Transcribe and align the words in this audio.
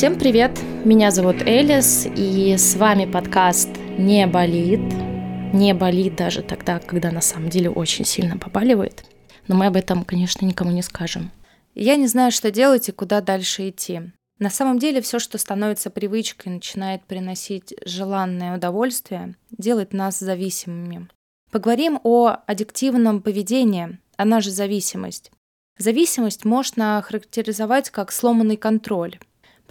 Всем 0.00 0.18
привет! 0.18 0.58
Меня 0.86 1.10
зовут 1.10 1.42
Элис, 1.42 2.06
и 2.16 2.56
с 2.56 2.74
вами 2.76 3.04
подкаст 3.04 3.68
«Не 3.98 4.26
болит». 4.26 4.80
Не 5.52 5.74
болит 5.74 6.16
даже 6.16 6.40
тогда, 6.40 6.78
когда 6.78 7.10
на 7.10 7.20
самом 7.20 7.50
деле 7.50 7.68
очень 7.68 8.06
сильно 8.06 8.38
побаливает. 8.38 9.04
Но 9.46 9.56
мы 9.56 9.66
об 9.66 9.76
этом, 9.76 10.04
конечно, 10.04 10.46
никому 10.46 10.70
не 10.70 10.80
скажем. 10.80 11.30
Я 11.74 11.96
не 11.96 12.06
знаю, 12.06 12.32
что 12.32 12.50
делать 12.50 12.88
и 12.88 12.92
куда 12.92 13.20
дальше 13.20 13.68
идти. 13.68 14.00
На 14.38 14.48
самом 14.48 14.78
деле 14.78 15.02
все, 15.02 15.18
что 15.18 15.36
становится 15.36 15.90
привычкой, 15.90 16.54
начинает 16.54 17.04
приносить 17.04 17.74
желанное 17.84 18.56
удовольствие, 18.56 19.34
делает 19.50 19.92
нас 19.92 20.18
зависимыми. 20.18 21.10
Поговорим 21.50 22.00
о 22.04 22.38
аддиктивном 22.46 23.20
поведении, 23.20 23.98
она 24.16 24.40
же 24.40 24.50
зависимость. 24.50 25.30
Зависимость 25.76 26.46
можно 26.46 27.04
характеризовать 27.06 27.90
как 27.90 28.12
сломанный 28.12 28.56
контроль. 28.56 29.18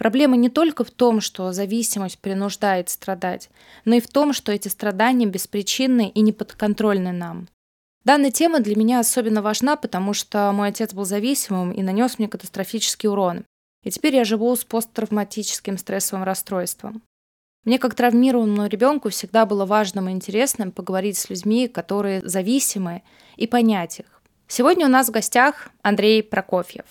Проблема 0.00 0.38
не 0.38 0.48
только 0.48 0.82
в 0.82 0.90
том, 0.90 1.20
что 1.20 1.52
зависимость 1.52 2.20
принуждает 2.20 2.88
страдать, 2.88 3.50
но 3.84 3.96
и 3.96 4.00
в 4.00 4.08
том, 4.08 4.32
что 4.32 4.50
эти 4.50 4.66
страдания 4.68 5.26
беспричинны 5.26 6.08
и 6.08 6.22
неподконтрольны 6.22 7.12
нам. 7.12 7.48
Данная 8.04 8.30
тема 8.30 8.60
для 8.60 8.76
меня 8.76 9.00
особенно 9.00 9.42
важна, 9.42 9.76
потому 9.76 10.14
что 10.14 10.50
мой 10.52 10.68
отец 10.68 10.94
был 10.94 11.04
зависимым 11.04 11.72
и 11.72 11.82
нанес 11.82 12.18
мне 12.18 12.28
катастрофический 12.28 13.10
урон. 13.10 13.44
И 13.84 13.90
теперь 13.90 14.16
я 14.16 14.24
живу 14.24 14.56
с 14.56 14.64
посттравматическим 14.64 15.76
стрессовым 15.76 16.24
расстройством. 16.24 17.02
Мне, 17.66 17.78
как 17.78 17.94
травмированному 17.94 18.68
ребенку, 18.68 19.10
всегда 19.10 19.44
было 19.44 19.66
важным 19.66 20.08
и 20.08 20.12
интересным 20.12 20.72
поговорить 20.72 21.18
с 21.18 21.28
людьми, 21.28 21.68
которые 21.68 22.22
зависимы, 22.26 23.02
и 23.36 23.46
понять 23.46 24.00
их. 24.00 24.06
Сегодня 24.48 24.86
у 24.86 24.90
нас 24.90 25.08
в 25.08 25.12
гостях 25.12 25.68
Андрей 25.82 26.22
Прокофьев. 26.22 26.86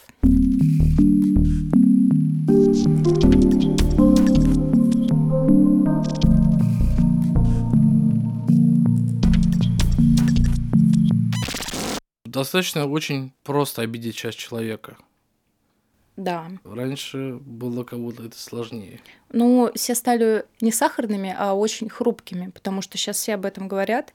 Достаточно 12.26 12.88
очень 12.88 13.34
просто 13.44 13.82
обидеть 13.82 14.16
часть 14.16 14.38
человека. 14.38 14.98
Да. 16.16 16.48
Раньше 16.64 17.38
было 17.42 17.84
будто 17.84 18.24
это 18.24 18.40
сложнее. 18.40 19.00
Ну, 19.32 19.72
все 19.76 19.94
стали 19.94 20.46
не 20.60 20.72
сахарными, 20.72 21.36
а 21.38 21.54
очень 21.54 21.90
хрупкими, 21.90 22.50
потому 22.50 22.82
что 22.82 22.98
сейчас 22.98 23.18
все 23.18 23.36
об 23.36 23.46
этом 23.46 23.68
говорят 23.68 24.14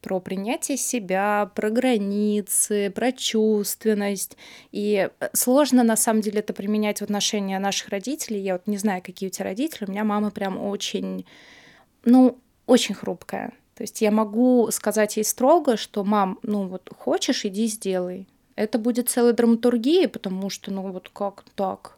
про 0.00 0.20
принятие 0.20 0.76
себя, 0.76 1.50
про 1.54 1.70
границы, 1.70 2.90
про 2.90 3.12
чувственность. 3.12 4.36
И 4.72 5.08
э, 5.20 5.28
сложно, 5.32 5.82
на 5.82 5.96
самом 5.96 6.20
деле, 6.20 6.40
это 6.40 6.52
применять 6.52 7.00
в 7.00 7.02
отношении 7.02 7.56
наших 7.56 7.88
родителей. 7.88 8.40
Я 8.40 8.54
вот 8.54 8.66
не 8.66 8.78
знаю, 8.78 9.02
какие 9.02 9.28
у 9.28 9.32
тебя 9.32 9.44
родители. 9.44 9.86
У 9.86 9.90
меня 9.90 10.04
мама 10.04 10.30
прям 10.30 10.58
очень, 10.58 11.26
ну, 12.04 12.38
очень 12.66 12.94
хрупкая. 12.94 13.52
То 13.74 13.82
есть 13.82 14.02
я 14.02 14.10
могу 14.10 14.68
сказать 14.72 15.16
ей 15.16 15.24
строго, 15.24 15.76
что 15.76 16.04
мам, 16.04 16.38
ну 16.42 16.68
вот 16.68 16.90
хочешь, 16.96 17.46
иди 17.46 17.66
сделай. 17.66 18.28
Это 18.54 18.78
будет 18.78 19.08
целая 19.08 19.32
драматургия, 19.32 20.06
потому 20.06 20.50
что, 20.50 20.70
ну 20.70 20.92
вот 20.92 21.08
как 21.08 21.44
так? 21.54 21.96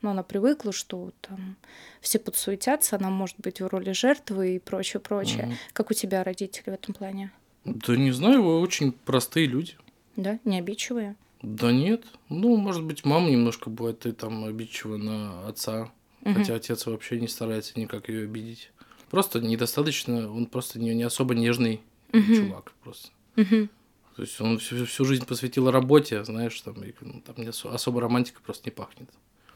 Ну, 0.00 0.10
она 0.10 0.22
привыкла, 0.22 0.70
что 0.70 1.12
там 1.22 1.56
все 2.00 2.18
подсуетятся, 2.18 2.96
она 2.96 3.10
может 3.10 3.40
быть 3.40 3.60
в 3.60 3.66
роли 3.66 3.92
жертвы 3.92 4.56
и 4.56 4.58
прочее, 4.58 5.00
прочее. 5.00 5.46
Mm-hmm. 5.46 5.72
Как 5.72 5.90
у 5.90 5.94
тебя 5.94 6.22
родители 6.22 6.64
в 6.70 6.74
этом 6.74 6.94
плане? 6.94 7.32
Да 7.64 7.96
не 7.96 8.12
знаю, 8.12 8.42
вы 8.42 8.60
очень 8.60 8.92
простые 8.92 9.46
люди. 9.46 9.76
Да, 10.16 10.38
не 10.44 10.58
обидчивые? 10.58 11.16
Да 11.42 11.72
нет. 11.72 12.04
Ну, 12.28 12.56
может 12.56 12.84
быть, 12.84 13.04
мама 13.04 13.30
немножко 13.30 13.70
бывает, 13.70 14.00
ты 14.00 14.12
там 14.12 14.44
обидчива 14.44 14.96
на 14.96 15.46
отца. 15.46 15.92
Угу. 16.22 16.34
Хотя 16.34 16.54
отец 16.54 16.86
вообще 16.86 17.20
не 17.20 17.28
старается 17.28 17.78
никак 17.78 18.08
ее 18.08 18.24
обидеть. 18.24 18.70
Просто 19.10 19.40
недостаточно, 19.40 20.32
он 20.32 20.46
просто 20.46 20.78
не, 20.78 20.94
не 20.94 21.02
особо 21.02 21.34
нежный 21.34 21.82
угу. 22.12 22.34
чувак 22.34 22.72
просто. 22.82 23.10
Угу. 23.36 23.68
То 24.16 24.22
есть 24.22 24.40
он 24.40 24.58
всю, 24.58 24.86
всю 24.86 25.04
жизнь 25.04 25.26
посвятил 25.26 25.70
работе, 25.70 26.24
знаешь, 26.24 26.58
там, 26.60 26.82
и, 26.82 26.94
ну, 27.00 27.20
там 27.20 27.36
особо 27.72 28.00
романтика 28.00 28.40
просто 28.42 28.68
не 28.68 28.70
пахнет. 28.70 29.10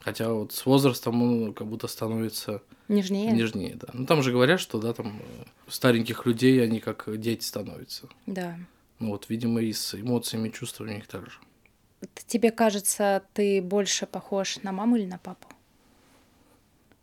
Хотя 0.08 0.32
вот 0.32 0.52
с 0.54 0.64
возрастом 0.64 1.22
он 1.22 1.52
как 1.52 1.66
будто 1.66 1.86
становится 1.86 2.62
нежнее. 2.88 3.30
Нежнее, 3.30 3.74
да. 3.74 3.88
Ну 3.92 4.06
там 4.06 4.22
же 4.22 4.32
говорят, 4.32 4.58
что 4.58 4.80
да, 4.80 4.94
там 4.94 5.20
э, 5.20 5.44
стареньких 5.68 6.24
людей 6.24 6.64
они 6.64 6.80
как 6.80 7.04
дети 7.20 7.44
становятся. 7.44 8.08
Да. 8.24 8.56
Ну 9.00 9.10
вот, 9.10 9.26
видимо, 9.28 9.60
и 9.60 9.70
с 9.70 9.94
эмоциями, 9.94 10.48
чувствами 10.48 10.92
у 10.92 10.94
них 10.94 11.06
так 11.06 11.26
же. 11.26 11.38
Тебе 12.26 12.50
кажется, 12.50 13.22
ты 13.34 13.60
больше 13.60 14.06
похож 14.06 14.62
на 14.62 14.72
маму 14.72 14.96
или 14.96 15.04
на 15.04 15.18
папу? 15.18 15.46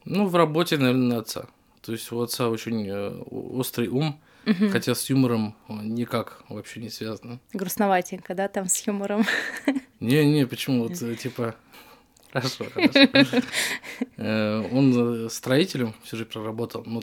Ну, 0.04 0.26
в 0.26 0.36
работе, 0.36 0.78
наверное, 0.78 1.08
на 1.08 1.18
отца. 1.20 1.48
То 1.82 1.92
есть 1.92 2.12
у 2.12 2.20
отца 2.20 2.50
очень 2.50 2.88
э, 2.90 3.22
острый 3.30 3.88
ум, 3.88 4.20
угу. 4.48 4.70
хотя 4.70 4.96
с 4.96 5.08
юмором 5.12 5.56
никак 5.70 6.42
вообще 6.50 6.80
не 6.80 6.90
связано. 6.90 7.40
Грустноватенько, 7.54 8.34
да, 8.34 8.48
там 8.48 8.68
с 8.68 8.88
юмором? 8.88 9.26
Не-не, 10.00 10.48
почему? 10.48 10.88
Вот, 10.88 11.00
э, 11.04 11.16
типа, 11.16 11.56
хорошо, 12.36 12.66
хорошо. 12.74 13.42
Э, 14.18 14.68
он 14.72 15.30
строителем 15.30 15.94
всю 16.04 16.18
жизнь 16.18 16.30
проработал. 16.30 16.84
Ну, 16.86 17.02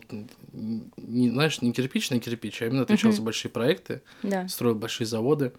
не, 0.97 1.31
знаешь, 1.31 1.62
не 1.62 1.72
кирпич 1.72 2.10
на 2.10 2.20
кирпич, 2.20 2.62
а 2.62 2.66
именно 2.66 2.82
отвечал 2.82 3.12
за 3.12 3.22
большие 3.22 3.50
проекты, 3.50 4.03
строил 4.48 4.75
большие 4.75 5.06
заводы. 5.06 5.53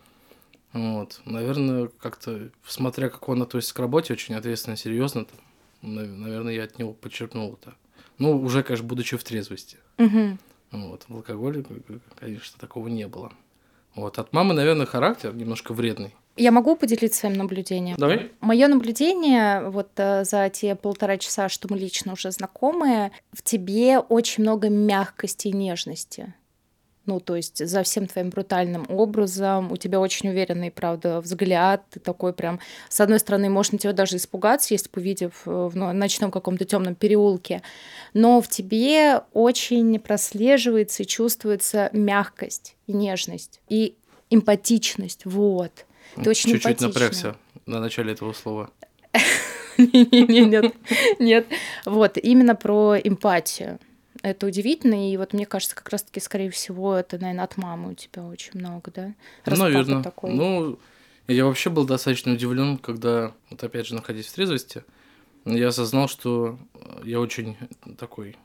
Вот. 0.73 1.22
Наверное, 1.25 1.89
как-то, 2.00 2.50
смотря 2.66 3.09
как 3.09 3.29
он 3.29 3.41
относится 3.41 3.75
к 3.75 3.79
работе, 3.79 4.13
очень 4.13 4.34
ответственно, 4.34 4.75
серьезно, 4.75 5.28
наверное, 5.81 6.53
я 6.53 6.63
от 6.63 6.79
него 6.79 6.94
подчеркнул 6.94 7.53
это. 7.61 7.75
Ну, 8.17 8.40
уже, 8.40 8.63
конечно, 8.63 8.88
будучи 8.88 9.17
в 9.17 9.23
трезвости. 9.23 9.78
Угу. 9.97 10.38
Вот. 10.72 11.05
В 11.07 11.16
алкоголе, 11.16 11.63
конечно, 12.19 12.59
такого 12.59 12.88
не 12.88 13.07
было. 13.07 13.31
Вот. 13.95 14.17
От 14.17 14.34
мамы, 14.34 14.53
наверное, 14.53 14.85
характер 14.85 15.34
немножко 15.34 15.73
вредный. 15.73 16.16
Я 16.35 16.51
могу 16.51 16.75
поделиться 16.75 17.21
своим 17.21 17.35
наблюдением? 17.35 17.95
Давай. 17.97 18.31
Мое 18.39 18.67
наблюдение 18.67 19.69
вот 19.69 19.89
э, 19.97 20.23
за 20.25 20.49
те 20.49 20.75
полтора 20.75 21.17
часа, 21.17 21.47
что 21.47 21.67
мы 21.69 21.77
лично 21.77 22.13
уже 22.13 22.31
знакомы, 22.31 23.11
в 23.31 23.44
тебе 23.44 23.99
очень 23.99 24.43
много 24.43 24.69
мягкости 24.69 25.49
и 25.49 25.53
нежности. 25.53 26.33
Ну, 27.05 27.19
то 27.19 27.35
есть 27.35 27.67
за 27.67 27.83
всем 27.83 28.07
твоим 28.07 28.29
брутальным 28.29 28.85
образом, 28.88 29.72
у 29.72 29.77
тебя 29.77 29.99
очень 29.99 30.29
уверенный, 30.29 30.72
правда, 30.72 31.19
взгляд, 31.19 31.83
ты 31.89 31.99
такой 31.99 32.31
прям, 32.31 32.59
с 32.88 33.01
одной 33.01 33.19
стороны, 33.19 33.49
можно 33.49 33.77
тебя 33.77 33.91
даже 33.91 34.16
испугаться, 34.16 34.73
если 34.73 34.89
увидев 34.95 35.41
э, 35.45 35.51
в 35.51 35.75
ночном 35.75 36.31
каком-то 36.31 36.66
темном 36.66 36.95
переулке, 36.95 37.61
но 38.13 38.41
в 38.41 38.47
тебе 38.47 39.22
очень 39.33 39.99
прослеживается 39.99 41.03
и 41.03 41.05
чувствуется 41.05 41.89
мягкость 41.91 42.75
и 42.88 42.93
нежность, 42.93 43.59
и 43.67 43.95
эмпатичность, 44.29 45.25
вот. 45.25 45.85
Ты 46.16 46.30
очень 46.30 46.52
Чуть-чуть 46.52 46.81
напрягся 46.81 47.36
на 47.66 47.80
начале 47.80 48.14
этого 48.14 48.34
слова. 48.34 48.69
Нет, 49.78 50.75
нет. 51.19 51.47
Вот, 51.86 52.18
именно 52.18 52.56
про 52.56 52.96
эмпатию. 52.96 53.80
Это 54.22 54.46
удивительно, 54.46 55.12
и 55.12 55.18
вот 55.18 55.34
мне 55.34 55.46
кажется, 55.46 55.75
как 55.75 55.90
раз-таки, 55.90 56.19
скорее 56.19 56.52
всего, 56.52 56.96
это, 56.96 57.18
наверное, 57.18 57.44
от 57.44 57.58
мамы 57.58 57.91
у 57.91 57.94
тебя 57.96 58.24
очень 58.24 58.52
много, 58.53 58.91
да? 58.91 59.14
Раз 59.44 59.58
Наверное. 59.59 60.03
Такой... 60.03 60.31
Ну, 60.31 60.80
я 61.28 61.46
вообще 61.46 61.69
был 61.69 61.86
достаточно 61.86 62.34
удивлен, 62.34 62.78
когда, 62.78 63.34
вот 63.49 63.64
опять 63.64 63.88
же, 63.88 63.96
находясь 63.96 64.28
в 64.28 64.34
трезвости, 64.34 64.84
я 65.46 65.70
осознал, 65.70 66.08
что 66.08 66.58
я 67.03 67.20
очень 67.20 67.58
такой 67.97 68.38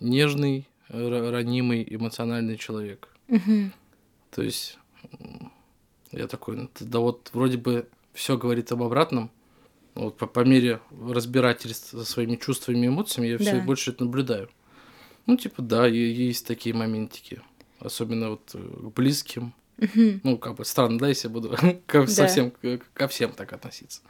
нежный, 0.00 0.66
ранимый, 0.88 1.86
эмоциональный 1.88 2.56
человек. 2.56 3.08
Угу. 3.28 3.70
То 4.30 4.42
есть 4.42 4.78
я 6.16 6.26
такой, 6.26 6.68
да 6.80 6.98
вот 6.98 7.30
вроде 7.32 7.56
бы 7.56 7.88
все 8.12 8.36
говорит 8.36 8.72
об 8.72 8.82
обратном, 8.82 9.30
вот 9.94 10.16
по, 10.16 10.26
по 10.26 10.40
мере 10.40 10.80
разбирательства 10.90 12.00
со 12.00 12.04
своими 12.04 12.36
чувствами 12.36 12.84
и 12.84 12.88
эмоциями 12.88 13.28
я 13.28 13.38
да. 13.38 13.44
все 13.44 13.60
больше 13.60 13.92
это 13.92 14.04
наблюдаю. 14.04 14.50
Ну, 15.26 15.36
типа, 15.36 15.62
да, 15.62 15.86
есть 15.86 16.46
такие 16.46 16.74
моментики. 16.74 17.40
Особенно 17.80 18.30
вот 18.30 18.50
э, 18.54 18.58
к 18.58 18.94
близким. 18.94 19.54
Угу. 19.78 20.20
Ну, 20.22 20.38
как 20.38 20.54
бы 20.54 20.64
странно, 20.64 20.98
да, 20.98 21.08
если 21.08 21.28
я 21.28 21.32
буду 21.32 21.56
ко, 21.86 22.00
да. 22.00 22.06
совсем, 22.06 22.52
ко 22.94 23.08
всем 23.08 23.32
так 23.32 23.52
относиться. 23.52 24.02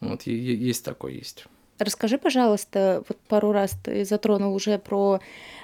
Вот, 0.00 0.22
есть 0.24 0.84
такое, 0.84 1.12
есть. 1.12 1.46
Расскажи, 1.78 2.18
пожалуйста, 2.18 3.02
вот 3.08 3.18
пару 3.28 3.52
раз 3.52 3.76
ты 3.82 4.04
затронул 4.04 4.54
уже 4.54 4.78
про 4.78 5.20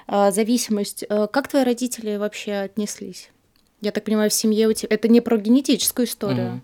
э, 0.07 0.31
зависимость. 0.31 1.05
Э, 1.07 1.27
как 1.31 1.47
твои 1.47 1.63
родители 1.63 2.15
вообще 2.15 2.53
отнеслись? 2.53 3.29
Я 3.81 3.91
так 3.91 4.03
понимаю, 4.03 4.29
в 4.29 4.33
семье 4.33 4.67
у 4.67 4.73
тебя... 4.73 4.93
Это 4.93 5.07
не 5.07 5.21
про 5.21 5.37
генетическую 5.37 6.05
историю? 6.05 6.61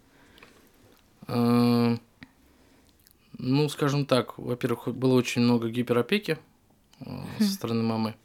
Угу. 1.28 2.00
Ну, 3.38 3.70
скажем 3.70 4.06
так, 4.06 4.38
во-первых, 4.38 4.88
было 4.96 5.14
очень 5.14 5.42
много 5.42 5.70
гиперопеки 5.70 6.38
со 7.40 7.52
стороны 7.52 7.84
мамы. 7.84 8.16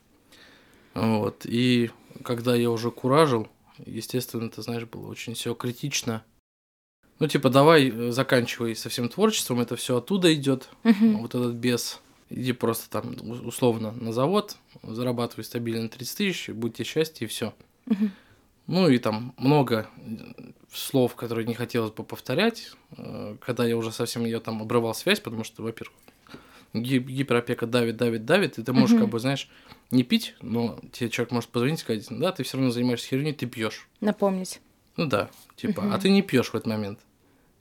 Вот. 0.95 1.45
И 1.45 1.91
когда 2.23 2.55
я 2.55 2.71
уже 2.71 2.91
куражил, 2.91 3.49
естественно, 3.87 4.49
ты 4.51 4.63
знаешь, 4.63 4.85
было 4.85 5.09
очень 5.09 5.35
все 5.35 5.55
критично. 5.55 6.25
Ну, 7.19 7.29
типа, 7.29 7.51
давай 7.51 7.91
э, 7.91 8.13
заканчивай 8.13 8.75
со 8.75 8.89
всем 8.89 9.09
творчеством, 9.11 9.61
это 9.61 9.77
все 9.77 9.99
оттуда 9.99 10.33
идет, 10.35 10.71
вот 10.83 11.35
этот 11.35 11.55
бес. 11.55 12.01
иди 12.31 12.53
просто 12.53 12.89
там 12.89 13.15
условно 13.47 13.93
на 13.93 14.13
завод, 14.13 14.57
зарабатывай 14.83 15.45
стабильно 15.45 15.89
30 15.89 16.17
тысяч, 16.17 16.49
будьте 16.49 16.83
счастье 16.83 17.27
и 17.27 17.29
все. 17.29 17.53
Ну 18.71 18.89
и 18.89 18.99
там 18.99 19.35
много 19.37 19.89
слов, 20.73 21.17
которые 21.17 21.45
не 21.45 21.55
хотелось 21.55 21.91
бы 21.91 22.05
повторять, 22.05 22.71
э, 22.97 23.37
когда 23.41 23.67
я 23.67 23.77
уже 23.77 23.91
совсем 23.91 24.25
я 24.25 24.39
там 24.39 24.63
обрывал 24.63 24.95
связь, 24.95 25.19
потому 25.19 25.43
что, 25.43 25.65
во-первых, 25.65 25.97
гиперопека 26.73 27.67
давит, 27.67 27.97
давит, 27.97 28.25
давит, 28.25 28.61
и 28.61 28.63
ты 28.63 28.73
можешь, 28.73 28.97
как 28.97 29.09
бы, 29.09 29.19
знаешь, 29.19 29.49
не 29.91 30.05
пить, 30.05 30.37
но 30.41 30.79
тебе 30.93 31.11
человек 31.11 31.33
может 31.33 31.51
позвонить 31.51 31.81
и 31.81 31.83
сказать, 31.83 32.07
да, 32.11 32.31
ты 32.31 32.45
все 32.45 32.59
равно 32.59 32.71
занимаешься 32.71 33.09
херней, 33.09 33.33
ты 33.33 33.47
пьешь. 33.47 33.89
Напомнить. 34.01 34.61
Ну 34.97 35.07
да, 35.07 35.31
типа, 35.57 35.93
а 35.93 35.99
ты 35.99 36.09
не 36.09 36.23
пьешь 36.23 36.51
в 36.51 36.55
этот 36.55 36.69
момент. 36.69 37.01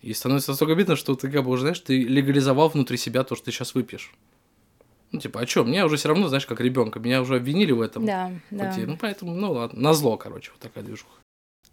И 0.03 0.13
становится 0.13 0.51
настолько 0.51 0.73
обидно, 0.73 0.95
что 0.95 1.15
ты 1.15 1.31
как 1.31 1.43
бы 1.43 1.49
уже, 1.49 1.61
знаешь, 1.61 1.79
ты 1.79 2.03
легализовал 2.03 2.69
внутри 2.69 2.97
себя 2.97 3.23
то, 3.23 3.35
что 3.35 3.45
ты 3.45 3.51
сейчас 3.51 3.73
выпьешь. 3.73 4.13
Ну, 5.11 5.19
типа, 5.19 5.41
а 5.41 5.47
что, 5.47 5.63
меня 5.63 5.85
уже 5.85 5.97
все 5.97 6.09
равно, 6.09 6.27
знаешь, 6.27 6.45
как 6.45 6.61
ребенка, 6.61 6.99
меня 6.99 7.21
уже 7.21 7.37
обвинили 7.37 7.71
в 7.71 7.81
этом. 7.81 8.05
Да, 8.05 8.31
да. 8.51 8.75
Ну, 8.77 8.97
поэтому, 8.97 9.33
ну 9.33 9.51
ладно, 9.51 9.79
на 9.79 9.93
зло, 9.93 10.17
короче, 10.17 10.51
вот 10.51 10.59
такая 10.59 10.83
движуха. 10.83 11.11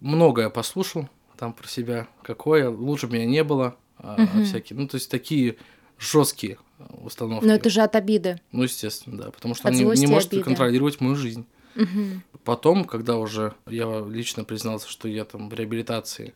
Многое 0.00 0.48
послушал 0.48 1.08
там 1.36 1.52
про 1.52 1.68
себя, 1.68 2.08
какое, 2.22 2.70
лучше 2.70 3.08
меня 3.08 3.26
не 3.26 3.44
было, 3.44 3.76
угу. 3.98 4.44
всякие, 4.44 4.78
ну, 4.78 4.88
то 4.88 4.96
есть 4.96 5.10
такие 5.10 5.56
жесткие 5.98 6.58
установки. 7.02 7.46
Но 7.46 7.54
это 7.54 7.70
же 7.70 7.82
от 7.82 7.94
обиды. 7.96 8.40
Ну, 8.52 8.62
естественно, 8.62 9.18
да, 9.18 9.30
потому 9.30 9.54
что 9.54 9.68
от 9.68 9.74
он 9.74 9.80
не, 9.80 10.00
не 10.00 10.06
может 10.06 10.30
обиды. 10.30 10.44
контролировать 10.44 11.00
мою 11.00 11.16
жизнь. 11.16 11.46
Угу. 11.74 12.40
Потом, 12.44 12.84
когда 12.84 13.16
уже 13.16 13.54
я 13.66 14.04
лично 14.08 14.44
признался, 14.44 14.88
что 14.88 15.08
я 15.08 15.24
там 15.24 15.48
в 15.48 15.54
реабилитации 15.54 16.34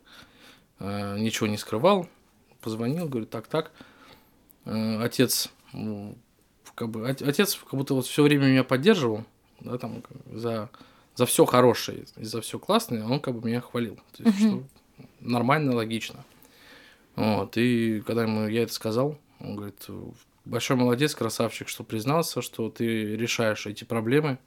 э, 0.78 1.18
ничего 1.18 1.46
не 1.46 1.56
скрывал, 1.56 2.08
позвонил, 2.60 3.08
говорю, 3.08 3.26
так, 3.26 3.46
так. 3.46 3.72
Э, 4.64 5.02
отец, 5.02 5.50
как 6.74 6.88
бы, 6.90 7.08
отец 7.08 7.56
как 7.56 7.74
будто 7.74 7.94
вот 7.94 8.06
все 8.06 8.22
время 8.22 8.46
меня 8.46 8.64
поддерживал, 8.64 9.24
да, 9.60 9.78
там, 9.78 10.02
за, 10.32 10.70
за 11.14 11.26
все 11.26 11.44
хорошее, 11.44 12.04
и 12.16 12.24
за 12.24 12.40
все 12.40 12.58
классное, 12.58 13.04
он 13.04 13.20
как 13.20 13.34
бы 13.34 13.48
меня 13.48 13.60
хвалил. 13.60 13.98
То 14.16 14.22
есть, 14.24 14.38
что 14.38 14.62
нормально, 15.20 15.74
логично. 15.74 16.24
Вот, 17.16 17.56
и 17.56 18.00
когда 18.00 18.22
ему 18.22 18.46
я 18.48 18.62
это 18.62 18.72
сказал, 18.72 19.18
он 19.40 19.56
говорит, 19.56 19.86
большой 20.44 20.76
молодец, 20.76 21.14
красавчик, 21.14 21.68
что 21.68 21.84
признался, 21.84 22.42
что 22.42 22.70
ты 22.70 23.16
решаешь 23.16 23.66
эти 23.66 23.84
проблемы, 23.84 24.38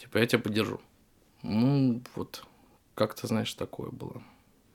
типа, 0.00 0.18
я 0.18 0.26
тебя 0.26 0.40
поддержу. 0.40 0.80
Ну, 1.42 2.02
вот, 2.14 2.44
как-то, 2.94 3.26
знаешь, 3.26 3.52
такое 3.54 3.90
было. 3.90 4.22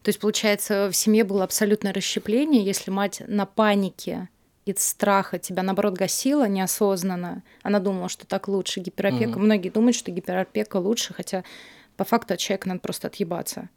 То 0.03 0.09
есть, 0.09 0.19
получается, 0.19 0.89
в 0.91 0.95
семье 0.95 1.23
было 1.23 1.43
абсолютное 1.43 1.93
расщепление, 1.93 2.63
если 2.63 2.89
мать 2.89 3.21
на 3.27 3.45
панике 3.45 4.29
из 4.65 4.79
страха 4.79 5.39
тебя, 5.39 5.63
наоборот, 5.63 5.95
гасила 5.95 6.47
неосознанно. 6.47 7.43
Она 7.63 7.79
думала, 7.79 8.09
что 8.09 8.27
так 8.27 8.47
лучше 8.47 8.79
гиперопека. 8.79 9.31
Угу. 9.31 9.39
Многие 9.39 9.69
думают, 9.69 9.95
что 9.95 10.11
гиперопека 10.11 10.77
лучше, 10.77 11.13
хотя 11.13 11.43
по 11.97 12.03
факту 12.03 12.35
от 12.35 12.39
человека 12.39 12.67
надо 12.67 12.79
просто 12.79 13.07
отъебаться. 13.07 13.69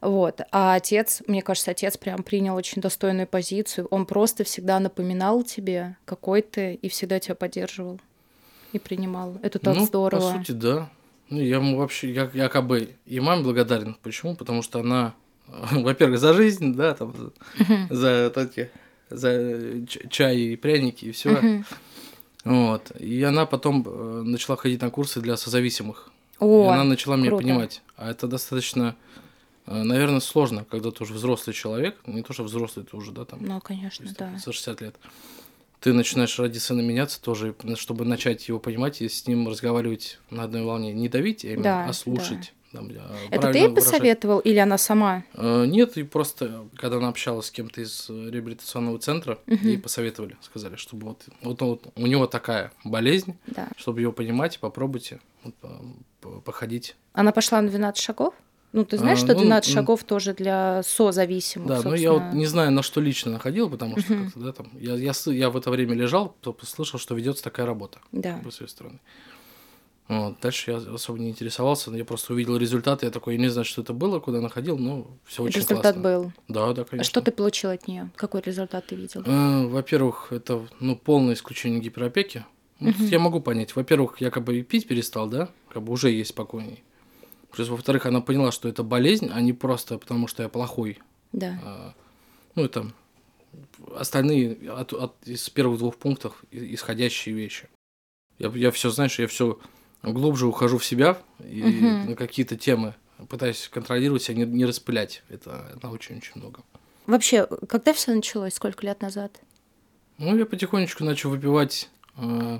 Вот. 0.00 0.40
А 0.52 0.74
отец, 0.74 1.22
мне 1.26 1.42
кажется, 1.42 1.72
отец 1.72 1.96
прям 1.96 2.22
принял 2.22 2.54
очень 2.54 2.80
достойную 2.80 3.26
позицию. 3.26 3.88
Он 3.90 4.06
просто 4.06 4.44
всегда 4.44 4.78
напоминал 4.78 5.42
тебе, 5.42 5.96
какой 6.04 6.42
ты, 6.42 6.74
и 6.74 6.88
всегда 6.88 7.18
тебя 7.18 7.34
поддерживал 7.34 8.00
и 8.72 8.78
принимал. 8.78 9.38
Это 9.42 9.58
так 9.58 9.76
ну, 9.76 9.86
здорово. 9.86 10.32
По 10.32 10.38
сути, 10.38 10.52
да. 10.52 10.88
Ну, 11.30 11.40
я 11.40 11.56
ему 11.56 11.76
вообще, 11.76 12.12
я, 12.12 12.30
якобы 12.32 12.90
и 13.04 13.20
маме 13.20 13.42
благодарен. 13.42 13.96
Почему? 14.02 14.36
Потому 14.36 14.62
что 14.62 14.80
она, 14.80 15.14
во-первых, 15.48 16.18
за 16.20 16.32
жизнь, 16.34 16.74
да, 16.74 16.94
там, 16.94 17.32
за 17.90 18.32
эти, 18.34 18.70
за 19.10 19.86
чай 20.10 20.36
и 20.38 20.56
пряники 20.56 21.06
и 21.06 21.12
все. 21.12 21.64
Вот. 22.44 22.92
И 22.98 23.22
она 23.24 23.44
потом 23.44 23.84
э, 23.86 24.22
начала 24.24 24.56
ходить 24.56 24.80
на 24.80 24.90
курсы 24.90 25.20
для 25.20 25.36
созависимых. 25.36 26.10
О, 26.38 26.66
и 26.66 26.68
она 26.72 26.84
начала 26.84 27.16
круто. 27.16 27.30
меня 27.30 27.36
понимать. 27.36 27.82
А 27.96 28.10
это 28.10 28.26
достаточно 28.26 28.96
Э, 29.68 29.82
наверное, 29.82 30.20
сложно, 30.20 30.64
когда 30.64 30.90
ты 30.90 31.02
уже 31.04 31.12
взрослый 31.12 31.54
человек, 31.54 31.98
не 32.06 32.22
то, 32.22 32.32
что 32.32 32.42
взрослый, 32.44 32.86
ты 32.86 32.96
уже, 32.96 33.12
да, 33.12 33.24
там... 33.24 33.40
Ну, 33.42 33.60
конечно, 33.60 34.04
есть, 34.04 34.16
да. 34.16 34.32
За 34.38 34.52
60 34.52 34.80
лет. 34.80 34.96
Ты 35.80 35.92
начинаешь 35.92 36.36
ради 36.38 36.58
сына 36.58 36.80
меняться 36.80 37.20
тоже, 37.20 37.54
чтобы 37.76 38.04
начать 38.04 38.48
его 38.48 38.58
понимать 38.58 39.02
и 39.02 39.08
с 39.08 39.26
ним 39.26 39.46
разговаривать 39.46 40.18
на 40.30 40.44
одной 40.44 40.62
волне. 40.62 40.92
Не 40.92 41.08
давить, 41.08 41.44
а 41.44 41.48
именно, 41.48 41.62
да, 41.62 41.84
а 41.86 41.92
слушать. 41.92 42.52
Там, 42.72 42.90
Это 43.30 43.52
ты 43.52 43.58
ей 43.58 43.68
посоветовал 43.70 44.40
или 44.40 44.58
она 44.58 44.76
сама? 44.76 45.24
Э, 45.34 45.64
нет, 45.66 45.96
и 45.96 46.02
просто, 46.02 46.66
когда 46.76 46.98
она 46.98 47.08
общалась 47.08 47.46
с 47.46 47.50
кем-то 47.50 47.80
из 47.80 48.08
реабилитационного 48.08 48.98
центра, 48.98 49.38
угу. 49.46 49.56
ей 49.62 49.78
посоветовали, 49.78 50.36
сказали, 50.42 50.76
чтобы 50.76 51.08
вот, 51.08 51.24
вот, 51.42 51.60
вот 51.62 51.86
у 51.96 52.06
него 52.06 52.26
такая 52.26 52.72
болезнь, 52.84 53.38
да. 53.46 53.68
чтобы 53.76 54.02
его 54.02 54.12
понимать, 54.12 54.58
попробуйте 54.58 55.20
вот, 55.42 56.44
походить. 56.44 56.94
Она 57.14 57.32
пошла 57.32 57.62
на 57.62 57.68
12 57.68 58.02
шагов? 58.02 58.34
Ну, 58.72 58.84
ты 58.84 58.98
знаешь, 58.98 59.20
а, 59.20 59.24
что 59.24 59.34
12 59.34 59.70
ну, 59.70 59.74
шагов 59.74 60.04
тоже 60.04 60.34
для 60.34 60.82
созависимых, 60.82 61.68
Да, 61.68 61.74
собственно. 61.76 61.96
ну 61.96 62.02
я 62.02 62.12
вот 62.12 62.34
не 62.34 62.44
знаю, 62.44 62.70
на 62.70 62.82
что 62.82 63.00
лично 63.00 63.32
находил, 63.32 63.70
потому 63.70 63.98
что 63.98 64.12
uh-huh. 64.12 64.30
да, 64.34 64.52
там, 64.52 64.70
я, 64.78 64.94
я, 64.94 65.12
я 65.26 65.50
в 65.50 65.56
это 65.56 65.70
время 65.70 65.94
лежал, 65.94 66.36
слышал, 66.62 66.98
что 66.98 67.14
ведется 67.14 67.42
такая 67.42 67.64
работа 67.64 68.00
да. 68.12 68.38
с 68.50 68.56
своей 68.56 68.68
стороны. 68.68 68.98
Вот. 70.08 70.40
Дальше 70.40 70.70
я 70.70 70.76
особо 70.78 71.18
не 71.18 71.28
интересовался, 71.28 71.90
я 71.90 72.04
просто 72.04 72.32
увидел 72.32 72.56
результаты, 72.56 73.04
я 73.04 73.12
такой, 73.12 73.34
я 73.34 73.40
не 73.40 73.48
знаю, 73.48 73.66
что 73.66 73.82
это 73.82 73.92
было, 73.92 74.20
куда 74.20 74.40
находил, 74.40 74.78
но 74.78 75.06
все 75.24 75.42
очень 75.42 75.60
результат 75.60 75.96
классно. 75.96 76.02
был? 76.02 76.32
Да, 76.48 76.72
да, 76.72 76.84
конечно. 76.84 77.00
А 77.00 77.04
что 77.04 77.20
ты 77.20 77.30
получил 77.30 77.70
от 77.70 77.86
нее? 77.86 78.10
Какой 78.16 78.40
результат 78.40 78.86
ты 78.86 78.94
видел? 78.96 79.22
Э, 79.26 79.66
во-первых, 79.66 80.28
это 80.32 80.66
ну, 80.80 80.96
полное 80.96 81.34
исключение 81.34 81.80
гиперопеки. 81.80 82.46
Ну, 82.80 82.90
uh-huh. 82.90 83.04
Я 83.04 83.18
могу 83.18 83.40
понять. 83.40 83.76
Во-первых, 83.76 84.20
я 84.20 84.30
как 84.30 84.44
бы 84.44 84.58
и 84.58 84.62
пить 84.62 84.88
перестал, 84.88 85.28
да, 85.28 85.50
как 85.68 85.82
бы 85.82 85.92
уже 85.92 86.10
есть 86.10 86.30
спокойней. 86.30 86.82
Плюс, 87.50 87.68
во-вторых, 87.68 88.06
она 88.06 88.22
поняла, 88.22 88.50
что 88.50 88.68
это 88.68 88.82
болезнь, 88.82 89.30
а 89.32 89.40
не 89.42 89.52
просто 89.52 89.98
потому, 89.98 90.26
что 90.26 90.42
я 90.42 90.48
плохой. 90.48 90.98
Да. 91.32 91.60
А, 91.62 91.94
ну, 92.54 92.64
это 92.64 92.90
остальные 93.94 94.70
от, 94.70 94.92
от, 94.92 95.14
из 95.26 95.50
первых 95.50 95.78
двух 95.78 95.96
пунктов 95.96 96.42
исходящие 96.50 97.34
вещи. 97.34 97.68
Я, 98.38 98.48
я 98.54 98.70
все, 98.70 98.90
знаешь, 98.90 99.18
я 99.18 99.26
все 99.26 99.58
глубже 100.02 100.46
ухожу 100.46 100.78
в 100.78 100.84
себя 100.84 101.18
и 101.44 101.62
угу. 101.62 102.10
на 102.10 102.16
какие-то 102.16 102.56
темы 102.56 102.94
пытаюсь 103.28 103.68
контролировать 103.68 104.22
себя, 104.22 104.44
не, 104.44 104.52
не 104.52 104.64
распылять. 104.64 105.22
Это, 105.28 105.70
это 105.74 105.88
очень-очень 105.88 106.32
много. 106.36 106.62
Вообще, 107.06 107.46
когда 107.68 107.92
все 107.92 108.14
началось? 108.14 108.54
Сколько 108.54 108.86
лет 108.86 109.00
назад? 109.00 109.40
Ну, 110.18 110.36
я 110.36 110.46
потихонечку 110.46 111.04
начал 111.04 111.30
выпивать 111.30 111.88
э, 112.16 112.58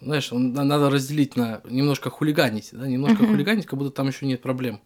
знаешь, 0.00 0.28
надо 0.30 0.90
разделить 0.90 1.36
на 1.36 1.60
немножко 1.64 2.10
хулиганить, 2.10 2.70
да, 2.72 2.86
немножко 2.86 3.22
uh-huh. 3.22 3.28
хулиганить, 3.28 3.66
как 3.66 3.78
будто 3.78 3.90
там 3.90 4.08
еще 4.08 4.26
нет 4.26 4.42
проблем. 4.42 4.80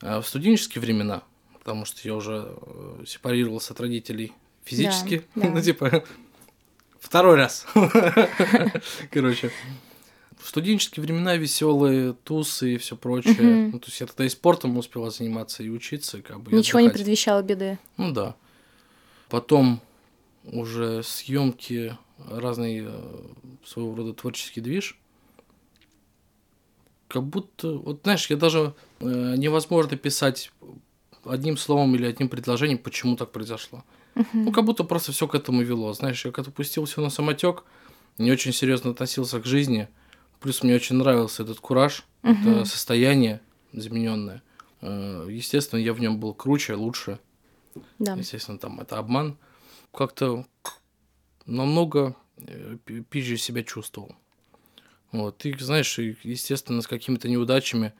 А 0.00 0.20
в 0.20 0.26
студенческие 0.26 0.80
времена, 0.80 1.22
потому 1.58 1.84
что 1.84 2.00
я 2.06 2.14
уже 2.14 2.48
э, 2.48 3.04
сепарировался 3.06 3.74
от 3.74 3.80
родителей 3.80 4.32
физически, 4.64 5.24
да, 5.34 5.42
да. 5.42 5.50
ну 5.50 5.60
типа 5.60 6.04
второй 6.98 7.36
раз, 7.36 7.66
короче. 9.10 9.50
В 10.44 10.48
студенческие 10.48 11.02
времена 11.02 11.36
веселые 11.36 12.12
тусы 12.12 12.74
и 12.74 12.76
все 12.76 12.96
прочее. 12.96 13.34
Uh-huh. 13.34 13.70
Ну, 13.72 13.78
то 13.78 13.86
есть 13.86 13.98
я 13.98 14.06
тогда 14.06 14.26
и 14.26 14.28
спортом 14.28 14.76
успела 14.76 15.10
заниматься, 15.10 15.62
и 15.62 15.70
учиться, 15.70 16.18
и 16.18 16.20
как 16.20 16.42
бы. 16.42 16.52
Ничего 16.52 16.80
не 16.80 16.90
предвещало 16.90 17.42
беды. 17.42 17.78
Ну 17.96 18.12
да. 18.12 18.36
Потом 19.30 19.80
уже 20.44 21.02
съемки 21.02 21.96
разный 22.28 22.84
э, 22.84 23.22
своего 23.64 23.94
рода 23.94 24.12
творческий 24.12 24.60
движ. 24.60 24.98
Как 27.08 27.22
будто, 27.22 27.78
вот 27.78 28.00
знаешь, 28.02 28.28
я 28.28 28.36
даже 28.36 28.74
э, 29.00 29.36
невозможно 29.38 29.96
писать 29.96 30.52
одним 31.24 31.56
словом 31.56 31.94
или 31.94 32.04
одним 32.04 32.28
предложением, 32.28 32.76
почему 32.76 33.16
так 33.16 33.32
произошло. 33.32 33.82
Uh-huh. 34.14 34.26
Ну, 34.34 34.52
как 34.52 34.66
будто 34.66 34.84
просто 34.84 35.10
все 35.10 35.26
к 35.26 35.34
этому 35.34 35.62
вело. 35.62 35.94
Знаешь, 35.94 36.22
я 36.26 36.32
когда 36.32 36.50
пустил 36.50 36.84
все 36.84 37.00
на 37.00 37.08
самотек, 37.08 37.64
не 38.18 38.30
очень 38.30 38.52
серьезно 38.52 38.90
относился 38.90 39.40
к 39.40 39.46
жизни. 39.46 39.88
Плюс 40.44 40.62
мне 40.62 40.74
очень 40.74 40.96
нравился 40.96 41.42
этот 41.42 41.58
кураж, 41.58 42.04
uh-huh. 42.22 42.38
это 42.38 42.64
состояние 42.66 43.40
измененное. 43.72 44.42
Э, 44.82 45.26
естественно, 45.30 45.80
я 45.80 45.94
в 45.94 46.00
нем 46.00 46.20
был 46.20 46.34
круче, 46.34 46.74
лучше. 46.74 47.18
Да. 47.98 48.12
Естественно, 48.12 48.58
там 48.58 48.78
это 48.78 48.98
обман. 48.98 49.38
Как-то 49.90 50.44
намного 51.46 52.14
э, 52.36 52.76
пизже 53.08 53.38
себя 53.38 53.62
чувствовал. 53.62 54.16
Вот, 55.12 55.46
и 55.46 55.56
знаешь, 55.56 55.98
естественно, 55.98 56.82
с 56.82 56.86
какими-то 56.86 57.26
неудачами, 57.30 57.94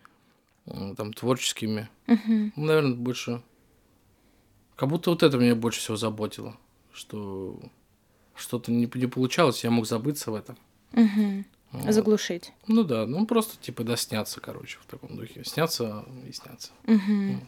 там, 0.66 1.14
творческими, 1.14 1.88
угу. 2.06 2.52
наверное, 2.56 2.94
больше... 2.94 3.42
Как 4.76 4.90
будто 4.90 5.08
вот 5.08 5.22
это 5.22 5.38
меня 5.38 5.54
больше 5.54 5.80
всего 5.80 5.96
заботило, 5.96 6.58
что 6.92 7.58
что-то 8.34 8.70
не, 8.70 8.86
не 8.96 9.06
получалось, 9.06 9.64
я 9.64 9.70
мог 9.70 9.86
забыться 9.86 10.30
в 10.30 10.34
этом. 10.34 10.58
Угу. 10.92 11.44
Заглушить. 11.88 12.52
Ну 12.66 12.84
да, 12.84 13.06
ну 13.06 13.26
просто 13.26 13.56
типа 13.60 13.84
да, 13.84 13.96
сняться, 13.96 14.40
короче, 14.40 14.78
в 14.80 14.86
таком 14.86 15.16
духе. 15.16 15.44
Сняться 15.44 16.04
и 16.28 16.32
сняться. 16.32 16.70
Угу. 16.86 17.40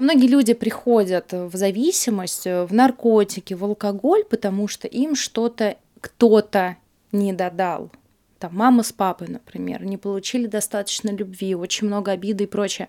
Многие 0.00 0.26
люди 0.26 0.54
приходят 0.54 1.32
в 1.32 1.54
зависимость, 1.54 2.46
э, 2.46 2.64
в 2.64 2.72
наркотики, 2.72 3.54
в 3.54 3.64
алкоголь, 3.64 4.24
потому 4.24 4.66
что 4.66 4.88
им 4.88 5.14
что-то 5.14 5.76
кто-то 6.00 6.76
не 7.12 7.32
додал. 7.32 7.90
Там 8.38 8.54
мама 8.54 8.82
с 8.82 8.92
папой, 8.92 9.28
например, 9.28 9.84
не 9.84 9.98
получили 9.98 10.46
достаточно 10.46 11.10
любви, 11.10 11.54
очень 11.54 11.86
много 11.86 12.12
обиды 12.12 12.44
и 12.44 12.46
прочее. 12.46 12.88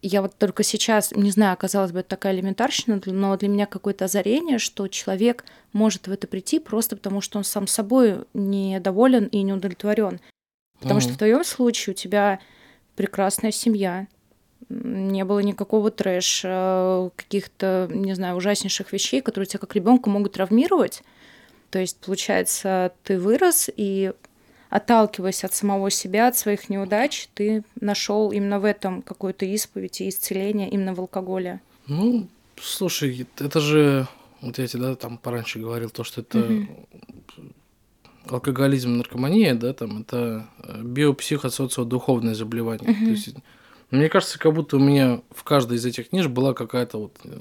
Я 0.00 0.20
вот 0.20 0.36
только 0.36 0.62
сейчас, 0.62 1.12
не 1.12 1.30
знаю, 1.30 1.56
казалось 1.56 1.92
бы, 1.92 2.00
это 2.00 2.10
такая 2.10 2.34
элементарщина, 2.34 3.00
но 3.06 3.36
для 3.36 3.48
меня 3.48 3.66
какое-то 3.66 4.04
озарение, 4.04 4.58
что 4.58 4.86
человек 4.88 5.44
может 5.72 6.08
в 6.08 6.12
это 6.12 6.26
прийти 6.26 6.58
просто 6.58 6.96
потому, 6.96 7.22
что 7.22 7.38
он 7.38 7.44
сам 7.44 7.66
собой 7.66 8.24
недоволен 8.34 9.26
и 9.26 9.42
не 9.42 9.54
удовлетворен. 9.54 10.20
Потому 10.80 11.00
mm-hmm. 11.00 11.02
что 11.02 11.12
в 11.14 11.18
твоем 11.18 11.44
случае 11.44 11.94
у 11.94 11.96
тебя 11.96 12.40
прекрасная 12.96 13.50
семья, 13.50 14.06
не 14.68 15.24
было 15.24 15.40
никакого 15.40 15.90
трэша, 15.90 17.10
каких-то, 17.16 17.88
не 17.90 18.14
знаю, 18.14 18.36
ужаснейших 18.36 18.92
вещей, 18.92 19.20
которые 19.20 19.46
тебя 19.46 19.60
как 19.60 19.74
ребенка 19.74 20.10
могут 20.10 20.32
травмировать. 20.32 21.02
То 21.74 21.80
есть, 21.80 21.96
получается, 21.96 22.92
ты 23.02 23.18
вырос 23.18 23.68
и 23.76 24.12
отталкиваясь 24.70 25.42
от 25.42 25.54
самого 25.54 25.90
себя, 25.90 26.28
от 26.28 26.36
своих 26.36 26.68
неудач, 26.68 27.26
ты 27.34 27.64
нашел 27.80 28.30
именно 28.30 28.60
в 28.60 28.64
этом 28.64 29.02
какую-то 29.02 29.44
исповедь 29.44 30.00
и 30.00 30.08
исцеление 30.08 30.70
именно 30.70 30.94
в 30.94 31.00
алкоголе. 31.00 31.60
Ну, 31.88 32.28
слушай, 32.62 33.26
это 33.40 33.58
же, 33.58 34.06
вот 34.40 34.56
я 34.58 34.68
тебе 34.68 34.82
да, 34.82 34.94
там 34.94 35.18
пораньше 35.18 35.58
говорил, 35.58 35.90
то, 35.90 36.04
что 36.04 36.20
это 36.20 36.38
угу. 36.38 36.68
алкоголизм, 38.28 38.96
наркомания, 38.96 39.56
да, 39.56 39.72
там 39.72 40.02
это 40.02 40.46
биопсихосоциодуховное 40.80 42.36
заболевание. 42.36 42.88
Угу. 42.88 43.04
То 43.04 43.10
есть 43.10 43.34
мне 43.90 44.08
кажется, 44.08 44.38
как 44.38 44.54
будто 44.54 44.76
у 44.76 44.80
меня 44.80 45.22
в 45.32 45.42
каждой 45.42 45.78
из 45.78 45.84
этих 45.84 46.10
книж 46.10 46.28
была 46.28 46.54
какая-то 46.54 46.98
вот 46.98 47.16
э, 47.24 47.40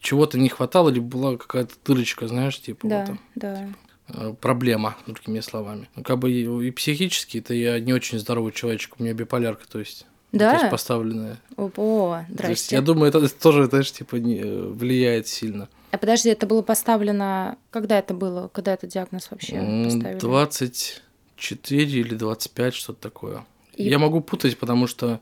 чего-то 0.00 0.38
не 0.38 0.48
хватало, 0.48 0.90
или 0.90 0.98
была 0.98 1.36
какая-то 1.36 1.74
дырочка, 1.84 2.26
знаешь, 2.26 2.60
типа 2.60 2.88
да, 2.88 2.98
вот 2.98 3.06
там, 3.06 3.20
да. 3.34 3.68
Типа, 4.08 4.32
проблема, 4.34 4.96
другими 5.06 5.40
словами. 5.40 5.88
Ну, 5.94 6.02
как 6.02 6.18
бы 6.18 6.30
и, 6.32 6.70
психически, 6.70 7.38
это 7.38 7.54
я 7.54 7.78
не 7.80 7.92
очень 7.92 8.18
здоровый 8.18 8.52
человечек, 8.52 8.94
у 8.98 9.02
меня 9.02 9.12
биполярка, 9.14 9.68
то 9.68 9.78
есть. 9.78 10.06
Да? 10.32 10.52
То 10.52 10.58
есть 10.58 10.70
поставленная. 10.70 11.38
О, 11.56 12.22
здрасте. 12.28 12.42
То 12.42 12.50
есть, 12.50 12.72
я 12.72 12.82
думаю, 12.82 13.08
это 13.08 13.28
тоже, 13.28 13.66
знаешь, 13.66 13.92
типа, 13.92 14.16
не, 14.16 14.38
э, 14.38 14.62
влияет 14.68 15.26
сильно. 15.26 15.68
А 15.90 15.98
подожди, 15.98 16.30
это 16.30 16.46
было 16.46 16.62
поставлено... 16.62 17.58
Когда 17.70 17.98
это 17.98 18.14
было? 18.14 18.48
Когда 18.48 18.74
этот 18.74 18.90
диагноз 18.90 19.28
вообще 19.30 19.56
поставили? 19.84 20.18
24 20.20 21.82
или 21.82 22.14
25, 22.14 22.74
что-то 22.74 23.00
такое. 23.00 23.44
И... 23.74 23.88
Я 23.88 23.98
могу 23.98 24.20
путать, 24.20 24.56
потому 24.56 24.86
что 24.86 25.20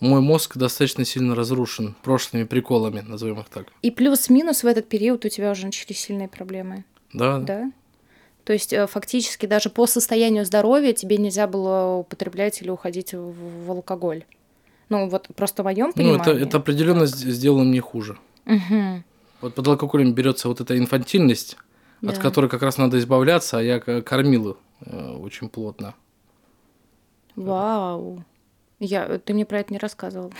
мой 0.00 0.20
мозг 0.20 0.56
достаточно 0.56 1.04
сильно 1.04 1.34
разрушен 1.34 1.96
прошлыми 2.02 2.44
приколами, 2.44 3.00
назовем 3.00 3.40
их 3.40 3.48
так. 3.48 3.66
И 3.82 3.90
плюс-минус 3.90 4.62
в 4.62 4.66
этот 4.66 4.88
период 4.88 5.24
у 5.24 5.28
тебя 5.28 5.50
уже 5.50 5.66
начались 5.66 6.00
сильные 6.00 6.28
проблемы. 6.28 6.84
Да. 7.12 7.38
Да? 7.38 7.72
То 8.44 8.52
есть 8.52 8.72
э, 8.72 8.86
фактически 8.86 9.46
даже 9.46 9.70
по 9.70 9.86
состоянию 9.86 10.44
здоровья 10.44 10.92
тебе 10.92 11.18
нельзя 11.18 11.46
было 11.46 11.96
употреблять 11.96 12.62
или 12.62 12.70
уходить 12.70 13.12
в, 13.12 13.66
в 13.66 13.70
алкоголь. 13.70 14.24
Ну 14.88 15.08
вот 15.08 15.28
просто 15.36 15.62
в 15.62 15.66
моем 15.66 15.92
понимании. 15.92 16.16
Ну 16.24 16.32
это, 16.32 16.44
это 16.44 16.56
определенно 16.56 17.06
сделало 17.06 17.64
мне 17.64 17.80
хуже. 17.80 18.16
Угу. 18.46 19.02
Вот 19.42 19.54
под 19.54 19.68
алкоголем 19.68 20.14
берется 20.14 20.48
вот 20.48 20.60
эта 20.60 20.78
инфантильность, 20.78 21.58
да. 22.00 22.12
от 22.12 22.18
которой 22.18 22.48
как 22.48 22.62
раз 22.62 22.78
надо 22.78 22.98
избавляться, 22.98 23.58
а 23.58 23.62
я 23.62 23.80
кормила 23.80 24.56
э, 24.80 25.10
очень 25.10 25.48
плотно. 25.48 25.94
Вау. 27.36 28.24
Я, 28.80 29.18
ты 29.18 29.34
мне 29.34 29.44
про 29.44 29.60
это 29.60 29.72
не 29.72 29.78
рассказывал. 29.78 30.32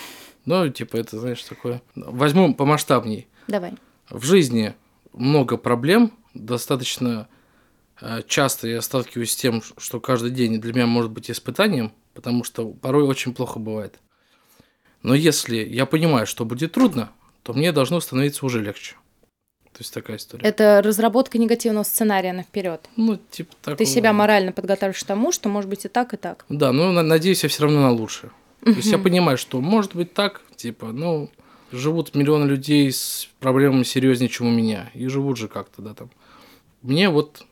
Ну, 0.44 0.68
типа, 0.68 0.96
это, 0.96 1.18
знаешь, 1.18 1.42
такое. 1.42 1.82
Возьму 1.94 2.54
помасштабней. 2.54 3.28
Давай. 3.48 3.74
В 4.08 4.24
жизни 4.24 4.74
много 5.12 5.56
проблем, 5.56 6.12
достаточно 6.34 7.28
э, 8.00 8.22
часто 8.26 8.68
я 8.68 8.80
сталкиваюсь 8.80 9.32
с 9.32 9.36
тем, 9.36 9.62
что 9.76 10.00
каждый 10.00 10.30
день 10.30 10.60
для 10.60 10.72
меня 10.72 10.86
может 10.86 11.10
быть 11.10 11.30
испытанием, 11.30 11.92
потому 12.14 12.44
что 12.44 12.68
порой 12.68 13.04
очень 13.04 13.34
плохо 13.34 13.58
бывает. 13.58 13.98
Но 15.02 15.14
если 15.14 15.56
я 15.56 15.86
понимаю, 15.86 16.26
что 16.26 16.44
будет 16.44 16.72
трудно, 16.72 17.10
то 17.42 17.52
мне 17.52 17.72
должно 17.72 18.00
становиться 18.00 18.46
уже 18.46 18.62
легче. 18.62 18.96
То 19.78 19.82
есть 19.82 19.94
такая 19.94 20.16
история. 20.16 20.44
Это 20.44 20.82
разработка 20.84 21.38
негативного 21.38 21.84
сценария 21.84 22.32
на 22.32 22.42
вперед. 22.42 22.90
Ну, 22.96 23.16
типа 23.30 23.54
такого. 23.62 23.76
Ты 23.76 23.84
себя 23.84 24.12
морально 24.12 24.50
подготавливаешь 24.50 25.04
к 25.04 25.06
тому, 25.06 25.30
что 25.30 25.48
может 25.48 25.70
быть 25.70 25.84
и 25.84 25.88
так, 25.88 26.14
и 26.14 26.16
так. 26.16 26.44
Да, 26.48 26.72
но 26.72 26.90
надеюсь, 26.90 27.44
я 27.44 27.48
все 27.48 27.62
равно 27.62 27.82
на 27.82 27.92
лучшее. 27.92 28.32
То 28.64 28.70
есть 28.70 28.90
я 28.90 28.98
понимаю, 28.98 29.38
что 29.38 29.60
может 29.60 29.94
быть 29.94 30.12
так, 30.14 30.42
типа, 30.56 30.86
ну, 30.86 31.30
живут 31.70 32.16
миллионы 32.16 32.48
людей 32.48 32.90
с 32.90 33.28
проблемами 33.38 33.84
серьезнее, 33.84 34.28
чем 34.28 34.48
у 34.48 34.50
меня. 34.50 34.90
И 34.94 35.06
живут 35.06 35.36
же 35.36 35.46
как-то, 35.46 35.80
да, 35.80 35.94
там. 35.94 36.10
Мне 36.82 37.08
вот 37.08 37.46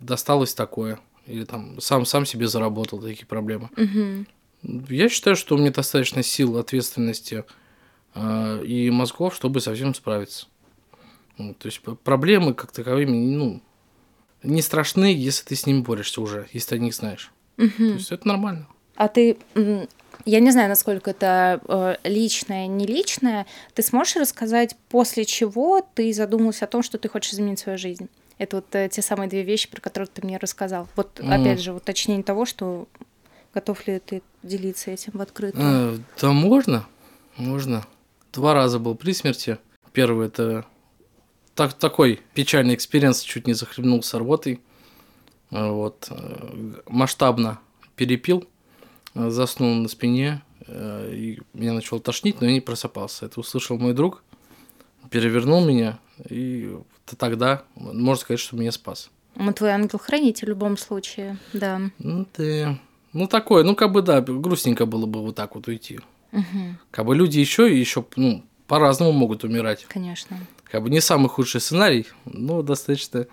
досталось 0.00 0.52
такое. 0.52 1.00
Или 1.24 1.44
там 1.44 1.80
сам, 1.80 2.04
сам 2.04 2.26
себе 2.26 2.46
заработал 2.46 3.00
такие 3.00 3.24
проблемы. 3.24 3.70
Я 4.62 5.08
считаю, 5.08 5.34
что 5.34 5.54
у 5.54 5.58
меня 5.58 5.70
достаточно 5.70 6.22
сил, 6.22 6.58
ответственности 6.58 7.44
э, 8.14 8.62
и 8.66 8.90
мозгов, 8.90 9.34
чтобы 9.34 9.60
совсем 9.60 9.94
справиться. 9.94 10.46
Ну, 11.38 11.54
то 11.54 11.66
есть 11.66 11.80
проблемы 11.80 12.54
как 12.54 12.72
таковыми, 12.72 13.16
ну, 13.34 13.60
не 14.42 14.62
страшны, 14.62 15.12
если 15.14 15.44
ты 15.44 15.56
с 15.56 15.66
ними 15.66 15.80
борешься 15.80 16.20
уже, 16.20 16.46
если 16.52 16.70
ты 16.70 16.74
о 16.76 16.78
них 16.78 16.94
знаешь. 16.94 17.32
Угу. 17.58 17.70
То 17.76 17.82
есть 17.82 18.12
это 18.12 18.28
нормально. 18.28 18.68
А 18.96 19.08
ты, 19.08 19.36
я 20.24 20.40
не 20.40 20.50
знаю, 20.50 20.68
насколько 20.68 21.10
это 21.10 21.60
э, 21.66 21.96
личное, 22.04 22.66
не 22.66 22.86
личное, 22.86 23.46
ты 23.74 23.82
сможешь 23.82 24.16
рассказать, 24.16 24.76
после 24.88 25.24
чего 25.24 25.84
ты 25.94 26.12
задумался 26.12 26.66
о 26.66 26.68
том, 26.68 26.82
что 26.82 26.98
ты 26.98 27.08
хочешь 27.08 27.32
изменить 27.34 27.58
свою 27.58 27.78
жизнь? 27.78 28.08
Это 28.38 28.56
вот 28.56 28.66
э, 28.74 28.88
те 28.88 29.02
самые 29.02 29.28
две 29.28 29.42
вещи, 29.42 29.68
про 29.68 29.80
которые 29.80 30.08
ты 30.12 30.24
мне 30.24 30.38
рассказал. 30.38 30.88
Вот 30.96 31.18
mm. 31.20 31.34
опять 31.34 31.60
же, 31.60 31.72
уточнение 31.72 32.22
того, 32.22 32.44
что 32.44 32.86
готов 33.52 33.86
ли 33.86 33.98
ты 33.98 34.22
делиться 34.42 34.90
этим 34.90 35.12
в 35.14 35.20
открытую. 35.20 35.64
Э, 35.64 35.98
да 36.20 36.32
можно, 36.32 36.86
можно. 37.36 37.84
Два 38.32 38.54
раза 38.54 38.78
был 38.78 38.94
при 38.94 39.12
смерти. 39.12 39.58
Первый 39.92 40.26
это 40.26 40.66
так, 41.54 41.74
такой 41.74 42.20
печальный 42.34 42.74
experience, 42.74 43.22
чуть 43.22 43.46
не 43.46 43.54
захлебнулся 43.54 44.18
рвотой. 44.18 44.60
Э, 45.50 45.70
вот. 45.70 46.08
Э, 46.10 46.72
масштабно 46.86 47.60
перепил, 47.96 48.46
э, 49.14 49.30
заснул 49.30 49.74
на 49.74 49.88
спине, 49.88 50.42
и 50.66 51.38
меня 51.52 51.74
начал 51.74 52.00
тошнить, 52.00 52.40
но 52.40 52.46
я 52.46 52.54
не 52.54 52.60
просыпался. 52.62 53.26
Это 53.26 53.38
услышал 53.38 53.78
мой 53.78 53.92
друг, 53.92 54.24
перевернул 55.10 55.62
меня, 55.62 55.98
и 56.30 56.74
тогда, 57.18 57.64
можно 57.74 58.16
сказать, 58.16 58.40
что 58.40 58.56
меня 58.56 58.72
спас. 58.72 59.10
Он 59.36 59.52
твой 59.52 59.72
ангел-хранитель 59.72 60.46
в 60.46 60.48
любом 60.50 60.78
случае, 60.78 61.36
да. 61.52 61.82
Ну, 61.98 62.24
ты... 62.24 62.78
Ну, 63.12 63.26
такое, 63.28 63.62
ну, 63.62 63.76
как 63.76 63.92
бы, 63.92 64.00
да, 64.00 64.22
грустненько 64.22 64.86
было 64.86 65.04
бы 65.04 65.20
вот 65.20 65.36
так 65.36 65.54
вот 65.54 65.68
уйти. 65.68 66.00
Угу. 66.32 66.76
Как 66.90 67.04
бы 67.04 67.14
люди 67.14 67.38
еще 67.38 67.78
еще, 67.78 68.04
ну, 68.16 68.42
по-разному 68.66 69.12
могут 69.12 69.44
умирать. 69.44 69.84
Конечно. 69.84 70.38
Как 70.64 70.82
бы 70.82 70.90
не 70.90 71.00
самый 71.00 71.28
худший 71.28 71.60
сценарий, 71.60 72.06
но 72.24 72.62
достаточно 72.62 73.26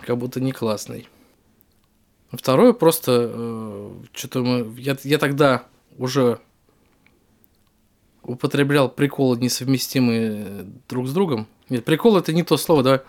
как 0.00 0.18
будто 0.18 0.40
не 0.40 0.52
классный. 0.52 1.08
Второе 2.32 2.72
просто 2.72 3.30
э, 3.32 3.90
что-то 4.12 4.42
мы, 4.42 4.80
я, 4.80 4.96
я 5.04 5.18
тогда 5.18 5.64
уже 5.98 6.40
употреблял 8.22 8.88
приколы 8.88 9.36
несовместимые 9.38 10.66
друг 10.88 11.06
с 11.06 11.12
другом. 11.12 11.46
Нет, 11.68 11.84
прикол 11.84 12.16
это 12.16 12.32
не 12.32 12.42
то 12.42 12.56
слово, 12.56 12.82
да. 12.82 13.04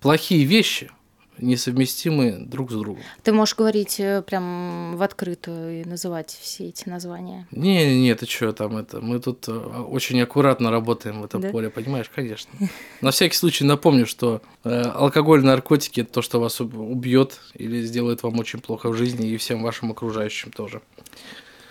Плохие 0.00 0.44
вещи, 0.44 0.90
несовместимы 1.38 2.32
друг 2.38 2.70
с 2.70 2.74
другом. 2.74 3.02
Ты 3.22 3.32
можешь 3.32 3.56
говорить 3.56 4.00
э, 4.00 4.22
прям 4.22 4.96
в 4.96 5.02
открытую 5.02 5.82
и 5.82 5.84
называть 5.84 6.38
все 6.40 6.68
эти 6.68 6.88
названия. 6.88 7.46
Не, 7.50 8.00
не, 8.00 8.14
ты 8.14 8.26
что 8.26 8.52
там 8.52 8.76
это? 8.76 9.00
Мы 9.00 9.18
тут 9.18 9.48
э, 9.48 9.52
очень 9.52 10.20
аккуратно 10.20 10.70
работаем 10.70 11.22
в 11.22 11.24
этом 11.24 11.40
да? 11.40 11.50
поле, 11.50 11.70
понимаешь, 11.70 12.10
конечно. 12.14 12.50
На 13.00 13.10
всякий 13.10 13.36
случай 13.36 13.64
напомню, 13.64 14.06
что 14.06 14.42
э, 14.64 14.82
алкоголь, 14.82 15.44
наркотики 15.44 16.00
это 16.00 16.12
то, 16.12 16.22
что 16.22 16.40
вас 16.40 16.60
убьет 16.60 17.40
или 17.54 17.82
сделает 17.82 18.22
вам 18.22 18.38
очень 18.38 18.60
плохо 18.60 18.88
в 18.90 18.94
жизни 18.94 19.30
и 19.30 19.36
всем 19.36 19.62
вашим 19.62 19.90
окружающим 19.90 20.52
тоже. 20.52 20.80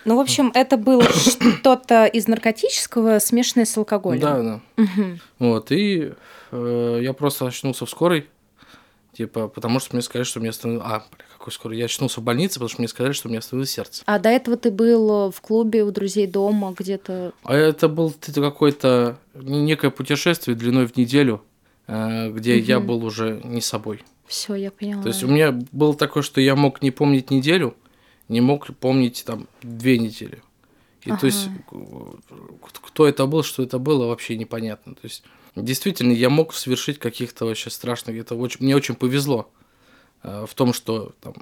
Ну, 0.08 0.16
в 0.16 0.20
общем, 0.22 0.52
это 0.56 0.78
было 0.78 1.04
что-то 1.60 2.06
из 2.06 2.28
наркотического, 2.30 3.20
смешанное 3.20 3.66
с 3.66 3.78
алкоголем. 3.78 4.22
Да, 4.22 4.42
да. 4.42 4.62
Угу. 4.78 5.20
Вот, 5.40 5.72
и 5.72 6.14
э, 6.52 7.00
я 7.02 7.14
просто 7.14 7.48
очнулся 7.48 7.86
в 7.86 7.90
скорой 7.90 8.28
Типа, 9.18 9.48
потому 9.48 9.80
что 9.80 9.96
мне 9.96 10.04
сказали, 10.04 10.26
что 10.26 10.38
у 10.38 10.42
меня 10.44 10.52
остановилось... 10.52 10.86
А, 10.88 11.00
бля, 11.00 11.26
какой 11.40 11.52
скоро. 11.52 11.76
Я 11.76 11.86
очнулся 11.86 12.22
в 12.22 12.24
больнице, 12.24 12.56
потому 12.56 12.70
что 12.70 12.82
мне 12.82 12.88
сказали, 12.88 13.14
что 13.14 13.28
у 13.28 13.32
меня 13.32 13.40
остановилось 13.40 13.72
сердце. 13.72 14.04
А 14.06 14.20
до 14.20 14.30
этого 14.30 14.58
ты 14.58 14.70
был 14.70 15.32
в 15.32 15.42
клубе 15.42 15.84
у 15.84 15.90
друзей 15.90 16.28
дома 16.28 16.76
где-то? 16.78 17.34
А 17.42 17.56
это 17.56 17.90
был 17.90 18.14
какое-то 18.36 19.18
некое 19.34 19.90
путешествие 19.90 20.56
длиной 20.56 20.86
в 20.86 20.96
неделю, 20.98 21.42
э, 21.88 22.30
где 22.30 22.58
угу. 22.58 22.64
я 22.66 22.80
был 22.80 23.04
уже 23.04 23.42
не 23.44 23.62
собой. 23.62 24.04
Все, 24.28 24.54
я 24.54 24.70
поняла. 24.70 25.02
То 25.02 25.08
есть 25.08 25.24
у 25.24 25.28
меня 25.28 25.52
было 25.72 25.96
такое, 25.96 26.22
что 26.22 26.40
я 26.40 26.56
мог 26.56 26.84
не 26.84 26.92
помнить 26.92 27.32
неделю, 27.32 27.74
не 28.30 28.40
мог 28.40 28.68
помнить 28.76 29.24
там 29.26 29.48
две 29.64 29.98
недели. 29.98 30.44
И 31.06 31.10
то 31.10 31.26
есть 31.26 31.50
кто 32.84 33.08
это 33.08 33.26
был, 33.26 33.42
что 33.42 33.64
это 33.64 33.80
было, 33.80 34.06
вообще 34.06 34.38
непонятно. 34.38 34.94
То 34.94 35.06
есть 35.06 35.24
действительно 35.62 36.12
я 36.12 36.30
мог 36.30 36.54
совершить 36.54 37.00
каких-то 37.00 37.46
вообще 37.46 37.70
страшных. 37.70 38.18
Это 38.18 38.36
очень, 38.36 38.64
мне 38.64 38.76
очень 38.76 38.96
повезло 38.96 39.50
э, 40.24 40.46
в 40.48 40.54
том, 40.54 40.74
что 40.74 41.14
там, 41.22 41.36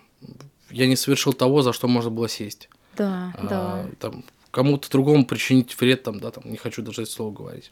я 0.70 0.88
не 0.88 0.96
совершил 0.96 1.34
того, 1.34 1.62
за 1.62 1.74
что 1.74 1.88
можно 1.88 2.12
было 2.12 2.30
сесть. 2.30 2.70
Да, 2.96 3.34
а, 3.38 3.48
да. 3.48 3.90
Там 4.00 4.24
кому-то 4.52 4.90
другому 4.90 5.26
причинить 5.26 5.80
вред, 5.80 6.04
там, 6.04 6.20
да, 6.20 6.32
там, 6.32 6.44
не 6.50 6.58
хочу 6.58 6.82
даже 6.82 7.04
это 7.04 7.12
слово 7.12 7.34
говорить. 7.34 7.72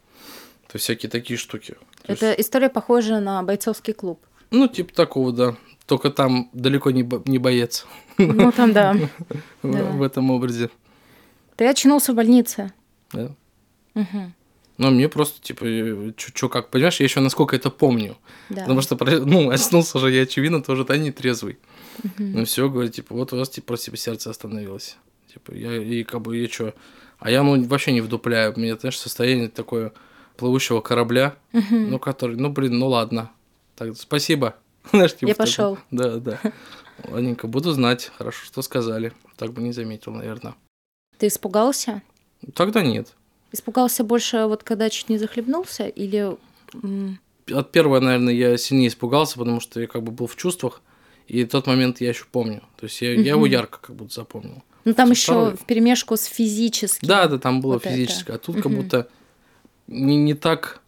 То 0.68 0.76
есть 0.76 0.84
всякие 0.84 1.10
такие 1.10 1.38
штуки. 1.38 1.76
То 2.04 2.14
это 2.14 2.28
есть... 2.28 2.42
история 2.42 2.70
похожа 2.70 3.20
на 3.20 3.44
бойцовский 3.44 3.94
клуб. 3.94 4.20
Ну, 4.52 4.68
типа 4.68 4.94
такого, 4.94 5.32
да. 5.32 5.56
Только 5.86 6.10
там 6.10 6.50
далеко 6.54 6.92
не, 6.92 7.04
бо- 7.04 7.22
не 7.26 7.38
боец. 7.38 7.86
Ну, 8.18 8.52
там 8.52 8.74
да. 8.74 8.96
В 9.62 10.02
этом 10.02 10.32
образе. 10.32 10.70
Ты 11.56 11.68
очнулся 11.68 12.14
в 12.14 12.16
больнице. 12.16 12.74
Да. 13.12 13.32
Угу. 13.96 14.32
Ну, 14.78 14.90
мне 14.90 15.08
просто, 15.08 15.42
типа, 15.42 15.66
что 16.18 16.50
как, 16.50 16.70
понимаешь, 16.70 17.00
я 17.00 17.04
еще 17.04 17.20
насколько 17.20 17.56
это 17.56 17.70
помню. 17.70 18.18
Да. 18.50 18.62
Потому 18.62 18.82
что, 18.82 18.98
ну, 19.26 19.50
очнулся 19.52 20.00
же 20.00 20.12
я, 20.12 20.24
очевидно, 20.24 20.64
тоже 20.64 20.84
да, 20.84 20.98
не 20.98 21.12
трезвый. 21.12 21.60
Угу. 22.04 22.12
Ну, 22.18 22.46
все, 22.46 22.70
говорит, 22.70 22.94
типа, 22.94 23.14
вот 23.14 23.34
у 23.34 23.38
вас, 23.38 23.50
типа, 23.50 23.68
просто 23.68 23.86
типа, 23.86 23.98
сердце 23.98 24.30
остановилось. 24.32 24.98
Типа, 25.32 25.54
я, 25.54 25.76
и 25.76 26.04
как 26.04 26.22
бы, 26.22 26.38
я 26.38 26.50
что? 26.50 26.74
А 27.20 27.30
я, 27.30 27.44
ну, 27.44 27.64
вообще 27.66 27.92
не 27.92 28.02
вдупляю. 28.02 28.54
У 28.56 28.60
меня, 28.60 28.76
знаешь, 28.76 28.98
состояние 28.98 29.50
такое 29.50 29.94
плывущего 30.38 30.82
корабля, 30.82 31.36
угу. 31.54 31.76
ну, 31.76 32.00
который, 32.00 32.36
ну, 32.36 32.50
блин, 32.50 32.80
ну, 32.80 32.88
ладно. 32.88 33.32
Так, 33.76 33.96
спасибо. 33.96 34.56
Знаешь, 34.92 35.16
типа, 35.16 35.30
я 35.30 35.36
пошел. 35.36 35.78
Да, 35.92 36.18
да. 36.18 36.40
Ладненько, 37.08 37.48
буду 37.48 37.72
знать. 37.72 38.12
Хорошо, 38.18 38.46
что 38.46 38.62
сказали. 38.62 39.14
Так 39.38 39.54
бы 39.54 39.62
не 39.62 39.72
заметил, 39.72 40.12
наверное. 40.12 40.56
Ты 41.18 41.28
испугался? 41.28 42.02
Тогда 42.54 42.82
нет. 42.82 43.14
Испугался 43.54 44.04
больше, 44.04 44.46
вот 44.48 44.64
когда 44.64 44.90
чуть 44.90 45.10
не 45.10 45.18
захлебнулся, 45.18 45.88
или... 45.88 46.36
От 47.52 47.72
первого, 47.72 48.00
наверное, 48.00 48.34
я 48.34 48.58
сильнее 48.58 48.88
испугался, 48.88 49.38
потому 49.38 49.60
что 49.60 49.80
я 49.80 49.88
как 49.88 50.02
бы 50.02 50.12
был 50.12 50.28
в 50.28 50.36
чувствах, 50.36 50.82
и 51.28 51.46
тот 51.46 51.68
момент 51.68 52.02
я 52.02 52.10
еще 52.10 52.26
помню. 52.30 52.64
То 52.78 52.86
есть 52.86 53.00
я, 53.02 53.14
угу. 53.14 53.22
я 53.22 53.32
его 53.32 53.46
ярко 53.46 53.78
как 53.80 53.96
будто 53.96 54.14
запомнил. 54.14 54.64
Ну 54.86 54.94
там 54.94 55.12
еще 55.12 55.56
в 55.56 55.66
перемешку 55.66 56.18
с 56.18 56.26
физическим. 56.26 57.08
Да, 57.08 57.28
да, 57.28 57.38
там 57.38 57.62
было 57.62 57.74
вот 57.74 57.84
физическое. 57.84 58.34
Это. 58.34 58.42
А 58.42 58.46
тут 58.46 58.56
угу. 58.56 58.64
как 58.64 58.72
будто 58.72 59.08
не, 59.88 60.18
не 60.18 60.34
так 60.34 60.82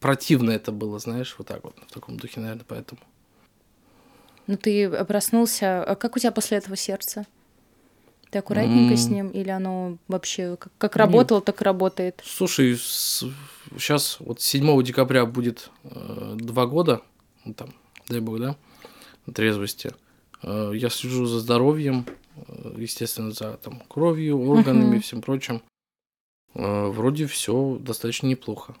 противно 0.00 0.50
это 0.50 0.72
было, 0.72 0.98
знаешь, 0.98 1.34
вот 1.38 1.46
так 1.46 1.62
вот, 1.62 1.76
в 1.86 1.92
таком 1.92 2.16
духе, 2.16 2.40
наверное, 2.40 2.64
поэтому. 2.66 3.00
Ну 4.46 4.56
ты 4.56 4.90
проснулся. 5.04 5.84
А 5.84 5.94
как 5.94 6.16
у 6.16 6.18
тебя 6.18 6.32
после 6.32 6.58
этого 6.58 6.76
сердце? 6.76 7.26
Ты 8.30 8.38
аккуратненько 8.38 8.94
mm. 8.94 8.96
с 8.96 9.08
ним, 9.08 9.30
или 9.30 9.50
оно 9.50 9.98
вообще 10.08 10.56
как, 10.56 10.72
как 10.78 10.96
работало, 10.96 11.40
так 11.40 11.60
и 11.60 11.64
работает? 11.64 12.22
Слушай, 12.24 12.76
с, 12.76 13.24
сейчас 13.78 14.16
вот 14.20 14.40
7 14.40 14.82
декабря 14.82 15.26
будет 15.26 15.70
э, 15.84 16.34
два 16.36 16.66
года, 16.66 17.02
ну, 17.44 17.54
там, 17.54 17.72
дай 18.08 18.20
бог, 18.20 18.40
да, 18.40 18.56
трезвости. 19.32 19.92
Э, 20.42 20.72
я 20.74 20.90
слежу 20.90 21.26
за 21.26 21.38
здоровьем, 21.38 22.04
э, 22.48 22.74
естественно, 22.78 23.30
за 23.30 23.56
там, 23.58 23.82
кровью, 23.88 24.40
органами 24.40 24.96
и 24.96 24.98
uh-huh. 24.98 25.02
всем 25.02 25.22
прочим. 25.22 25.62
Э, 26.54 26.86
вроде 26.86 27.26
все 27.26 27.78
достаточно 27.80 28.26
неплохо. 28.26 28.74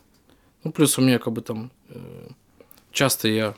Ну, 0.64 0.72
плюс 0.72 0.98
у 0.98 1.02
меня 1.02 1.18
как 1.18 1.32
бы 1.32 1.42
там 1.42 1.70
э, 1.90 2.28
часто 2.90 3.28
я 3.28 3.54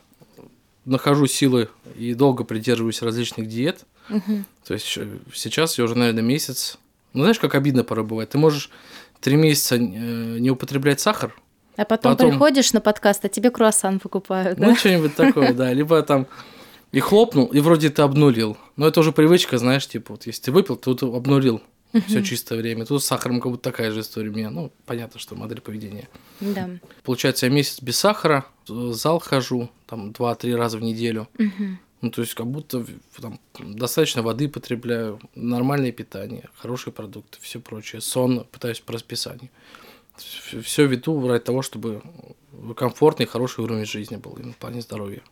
нахожу 0.85 1.27
силы 1.27 1.69
и 1.97 2.15
долго 2.15 2.45
придерживаюсь 2.45 3.03
различных 3.03 3.49
диет. 3.49 3.87
Угу. 4.11 4.45
То 4.67 4.75
есть 4.75 4.87
сейчас 4.87 5.79
я 5.79 5.85
уже, 5.85 5.97
наверное, 5.97 6.23
месяц. 6.23 6.79
Ну, 7.15 7.23
знаешь, 7.23 7.39
как 7.39 7.55
обидно 7.55 7.85
порой 7.85 8.05
бывает. 8.05 8.31
Ты 8.31 8.39
можешь 8.39 8.71
три 9.21 9.37
месяца 9.37 9.77
э, 9.77 9.79
не 9.79 10.51
употреблять 10.51 11.01
сахар. 11.01 11.35
А 11.77 11.85
потом, 11.85 12.13
потом 12.13 12.31
приходишь 12.31 12.73
на 12.73 12.81
подкаст, 12.81 13.25
а 13.25 13.29
тебе 13.29 13.51
круассан 13.51 14.01
покупают. 14.01 14.59
Ну, 14.59 14.75
что-нибудь 14.75 15.15
такое, 15.15 15.53
да. 15.53 15.73
Либо 15.73 16.03
там 16.03 16.27
и 16.93 17.01
хлопнул, 17.01 17.47
и 17.47 17.61
вроде 17.61 17.91
ты 17.91 18.03
обнулил. 18.03 18.57
Но 18.77 18.89
это 18.89 19.01
уже 19.01 19.13
привычка, 19.13 19.59
знаешь, 19.59 19.87
типа, 19.87 20.15
вот 20.15 20.27
если 20.27 20.43
ты 20.43 20.53
выпил, 20.53 20.77
то 20.77 20.95
ты 20.95 21.07
обнулил 21.07 21.63
угу. 21.93 22.03
все 22.07 22.23
чистое 22.23 22.59
время. 22.59 22.85
Тут 22.85 23.03
с 23.03 23.07
сахаром 23.07 23.41
как 23.41 23.53
будто 23.53 23.71
такая 23.71 23.91
же 23.93 24.01
история 24.01 24.31
у 24.31 24.33
меня. 24.33 24.51
Ну, 24.51 24.73
понятно, 24.87 25.21
что 25.21 25.35
модель 25.35 25.61
поведения. 25.61 26.09
Да. 26.41 26.69
Получается, 27.05 27.47
я 27.47 27.53
месяц 27.53 27.81
без 27.83 27.99
сахара, 27.99 28.45
в 28.67 28.93
зал 28.93 29.19
хожу, 29.19 29.71
там, 29.87 30.13
два-три 30.13 30.55
раза 30.55 30.79
в 30.79 30.83
неделю. 30.83 31.29
Угу. 31.39 31.79
Ну, 32.01 32.11
то 32.11 32.21
есть, 32.23 32.35
как 32.35 32.47
будто 32.47 32.85
там, 33.21 33.41
достаточно 33.59 34.23
воды 34.23 34.49
потребляю, 34.49 35.21
нормальное 35.35 35.91
питание, 35.91 36.49
хорошие 36.55 36.93
продукты, 36.93 37.39
все 37.41 37.59
прочее. 37.59 38.01
Сон 38.01 38.47
пытаюсь 38.53 38.81
по 38.81 38.93
расписанию. 38.93 39.51
Все 40.63 40.87
веду 40.87 41.27
ради 41.29 41.45
того, 41.45 41.63
чтобы 41.63 42.03
комфортный, 42.77 43.27
хороший 43.27 43.65
уровень 43.65 43.87
жизни 43.87 44.17
был 44.17 44.33
именно 44.33 44.53
в 44.53 44.57
плане 44.57 44.81
здоровья. 44.81 45.23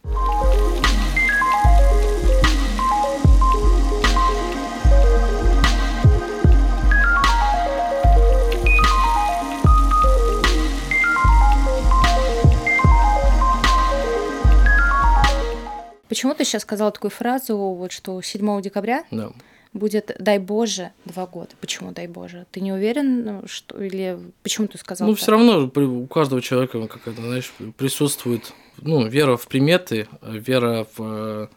Почему 16.09 16.35
ты 16.35 16.45
сейчас 16.45 16.63
сказала 16.63 16.91
такую 16.91 17.11
фразу, 17.11 17.57
вот 17.57 17.93
что 17.93 18.21
7 18.21 18.63
декабря 18.63 19.05
да. 19.11 19.33
будет, 19.73 20.15
дай 20.19 20.39
Боже, 20.39 20.93
два 21.05 21.27
года? 21.27 21.51
Почему 21.61 21.93
дай 21.93 22.07
Боже? 22.07 22.47
Ты 22.51 22.61
не 22.61 22.73
уверен, 22.73 23.43
что 23.47 23.83
или 23.83 24.19
почему 24.43 24.69
ты 24.69 24.79
сказал? 24.79 25.09
Ну, 25.09 25.15
все 25.15 25.33
равно 25.33 25.71
у 25.75 26.07
каждого 26.07 26.41
человека 26.41 26.87
какая-то, 26.87 27.23
знаешь, 27.23 27.53
присутствует 27.77 28.53
ну, 28.79 29.07
вера 29.07 29.37
в 29.37 29.47
приметы, 29.49 30.09
вера 30.23 30.87
в 30.97 31.51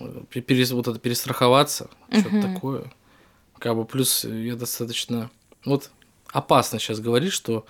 э, 0.00 0.40
перес, 0.40 0.70
вот 0.72 0.88
это 0.88 0.98
перестраховаться, 0.98 1.88
uh-huh. 2.08 2.20
что-то 2.20 2.42
такое. 2.42 2.92
Как 3.58 3.76
бы 3.76 3.84
плюс 3.84 4.24
я 4.24 4.56
достаточно 4.56 5.30
вот 5.64 5.90
опасно 6.32 6.78
сейчас 6.78 7.00
говорить, 7.00 7.32
что, 7.32 7.66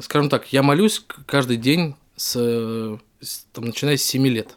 скажем 0.00 0.28
так, 0.28 0.52
я 0.52 0.62
молюсь 0.62 1.04
каждый 1.26 1.56
день 1.56 1.94
с, 2.16 2.36
с 3.20 3.46
там, 3.52 3.64
начиная 3.66 3.96
с 3.96 4.02
7 4.02 4.26
лет. 4.26 4.56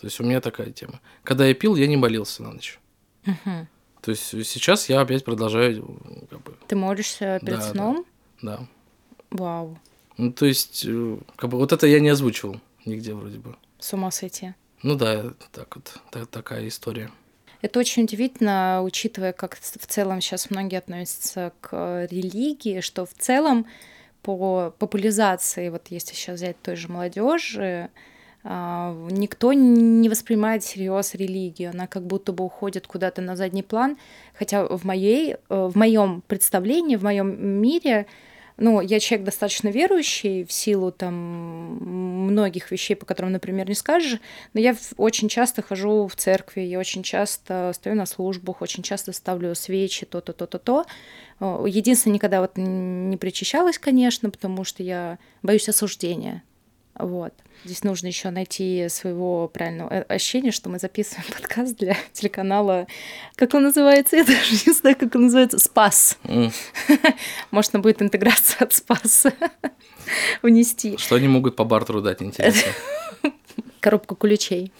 То 0.00 0.06
есть 0.06 0.20
у 0.20 0.24
меня 0.24 0.40
такая 0.40 0.70
тема. 0.70 1.00
Когда 1.22 1.46
я 1.46 1.54
пил, 1.54 1.76
я 1.76 1.86
не 1.86 1.96
молился 1.96 2.42
на 2.42 2.52
ночь. 2.52 2.78
Угу. 3.26 3.66
То 4.02 4.10
есть 4.10 4.22
сейчас 4.22 4.88
я 4.88 5.00
опять 5.00 5.24
продолжаю 5.24 5.98
как 6.30 6.42
бы... 6.42 6.54
Ты 6.68 6.76
молишься 6.76 7.40
перед 7.42 7.58
да, 7.58 7.70
сном? 7.70 8.06
Да. 8.42 8.58
да. 8.58 8.66
Вау. 9.30 9.78
Ну, 10.16 10.32
то 10.32 10.46
есть, 10.46 10.84
э, 10.86 11.18
как 11.36 11.50
бы 11.50 11.58
вот 11.58 11.72
это 11.72 11.86
я 11.86 12.00
не 12.00 12.08
озвучивал 12.08 12.60
нигде 12.84 13.14
вроде 13.14 13.38
бы. 13.38 13.56
С 13.78 13.92
ума 13.92 14.10
сойти. 14.10 14.54
Ну 14.82 14.94
да, 14.94 15.32
так 15.52 15.74
вот, 15.76 16.00
так, 16.10 16.26
такая 16.28 16.68
история. 16.68 17.10
Это 17.62 17.80
очень 17.80 18.04
удивительно, 18.04 18.82
учитывая, 18.82 19.32
как 19.32 19.58
в 19.58 19.86
целом 19.86 20.20
сейчас 20.20 20.50
многие 20.50 20.76
относятся 20.76 21.52
к 21.60 22.06
религии, 22.10 22.80
что 22.80 23.06
в 23.06 23.14
целом 23.14 23.66
по 24.22 24.72
популяризации, 24.78 25.68
вот 25.68 25.88
если 25.88 26.14
сейчас 26.14 26.36
взять 26.36 26.60
той 26.60 26.76
же 26.76 26.88
молодежи, 26.88 27.90
никто 28.48 29.52
не 29.52 30.08
воспринимает 30.08 30.62
всерьез 30.62 31.14
религию, 31.14 31.70
она 31.70 31.88
как 31.88 32.06
будто 32.06 32.32
бы 32.32 32.44
уходит 32.44 32.86
куда-то 32.86 33.20
на 33.20 33.34
задний 33.34 33.64
план, 33.64 33.96
хотя 34.38 34.64
в 34.66 34.84
моей, 34.84 35.34
э, 35.34 35.36
в 35.48 35.76
моем 35.76 36.22
представлении, 36.28 36.94
в 36.94 37.02
моем 37.02 37.60
мире, 37.60 38.06
ну, 38.56 38.80
я 38.80 39.00
человек 39.00 39.26
достаточно 39.26 39.68
верующий 39.68 40.44
в 40.44 40.52
силу 40.52 40.92
там 40.92 41.14
многих 42.30 42.70
вещей, 42.70 42.94
по 42.94 43.04
которым, 43.04 43.32
например, 43.32 43.68
не 43.68 43.74
скажешь, 43.74 44.20
но 44.54 44.60
я 44.60 44.76
очень 44.96 45.28
часто 45.28 45.60
хожу 45.60 46.06
в 46.06 46.14
церкви, 46.14 46.60
я 46.60 46.78
очень 46.78 47.02
часто 47.02 47.72
стою 47.74 47.96
на 47.96 48.06
службах, 48.06 48.62
очень 48.62 48.84
часто 48.84 49.12
ставлю 49.12 49.54
свечи, 49.56 50.06
то-то, 50.06 50.32
то-то, 50.32 50.58
то. 50.58 50.86
Единственное, 51.66 52.14
никогда 52.14 52.40
вот 52.40 52.52
не 52.56 53.16
причащалась, 53.16 53.78
конечно, 53.78 54.30
потому 54.30 54.62
что 54.64 54.82
я 54.82 55.18
боюсь 55.42 55.68
осуждения. 55.68 56.42
Вот. 56.98 57.32
Здесь 57.64 57.84
нужно 57.84 58.06
еще 58.06 58.30
найти 58.30 58.88
своего 58.88 59.48
правильного 59.48 59.90
ощущения, 59.90 60.50
что 60.50 60.68
мы 60.70 60.78
записываем 60.78 61.26
подкаст 61.36 61.76
для 61.76 61.96
телеканала. 62.12 62.86
Как 63.34 63.54
он 63.54 63.64
называется? 63.64 64.16
Я 64.16 64.24
даже 64.24 64.52
не 64.66 64.72
знаю, 64.72 64.96
как 64.96 65.14
он 65.14 65.24
называется. 65.24 65.58
Спас. 65.58 66.18
Mm. 66.24 66.52
Можно 67.50 67.80
будет 67.80 68.00
интеграция 68.02 68.64
от 68.64 68.72
Спаса 68.72 69.32
внести. 70.42 70.96
Что 70.96 71.16
они 71.16 71.28
могут 71.28 71.56
по 71.56 71.64
бартеру 71.64 72.00
дать, 72.00 72.22
интересно? 72.22 72.72
Коробку 73.80 74.16
ключей. 74.16 74.72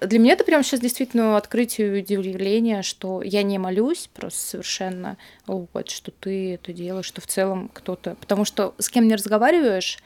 Для 0.00 0.18
меня 0.18 0.32
это 0.32 0.44
прям 0.44 0.62
сейчас 0.62 0.80
действительно 0.80 1.36
открытие 1.36 1.98
и 1.98 2.00
удивление, 2.00 2.82
что 2.82 3.22
я 3.22 3.42
не 3.42 3.58
молюсь 3.58 4.10
просто 4.12 4.40
совершенно, 4.40 5.16
вот, 5.46 5.88
что 5.88 6.10
ты 6.10 6.54
это 6.54 6.72
делаешь, 6.72 7.06
что 7.06 7.20
в 7.20 7.26
целом 7.26 7.70
кто-то... 7.72 8.16
Потому 8.16 8.44
что 8.44 8.74
с 8.78 8.90
кем 8.90 9.08
не 9.08 9.14
разговариваешь, 9.14 9.98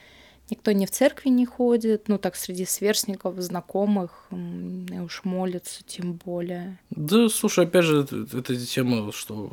Никто 0.51 0.73
не 0.73 0.87
в 0.87 0.91
церкви 0.91 1.29
не 1.29 1.45
ходит, 1.45 2.09
ну 2.09 2.19
так 2.19 2.35
среди 2.35 2.65
сверстников, 2.65 3.39
знакомых, 3.39 4.29
уж 4.31 5.25
молятся 5.25 5.83
тем 5.85 6.15
более. 6.15 6.79
Да, 6.91 7.29
слушай, 7.29 7.65
опять 7.65 7.85
же, 7.85 8.07
эта 8.33 8.57
тема, 8.57 9.13
что 9.13 9.53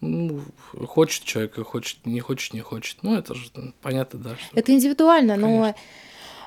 Ну, 0.00 0.42
хочет 0.86 1.24
человек, 1.24 1.54
хочет, 1.66 2.04
не 2.06 2.20
хочет, 2.20 2.54
не 2.54 2.60
хочет. 2.60 2.98
Ну, 3.02 3.16
это 3.16 3.34
же 3.34 3.50
понятно, 3.80 4.18
да. 4.20 4.36
Что... 4.36 4.58
Это 4.58 4.72
индивидуально, 4.72 5.34
Конечно. 5.34 5.56
но 5.56 5.74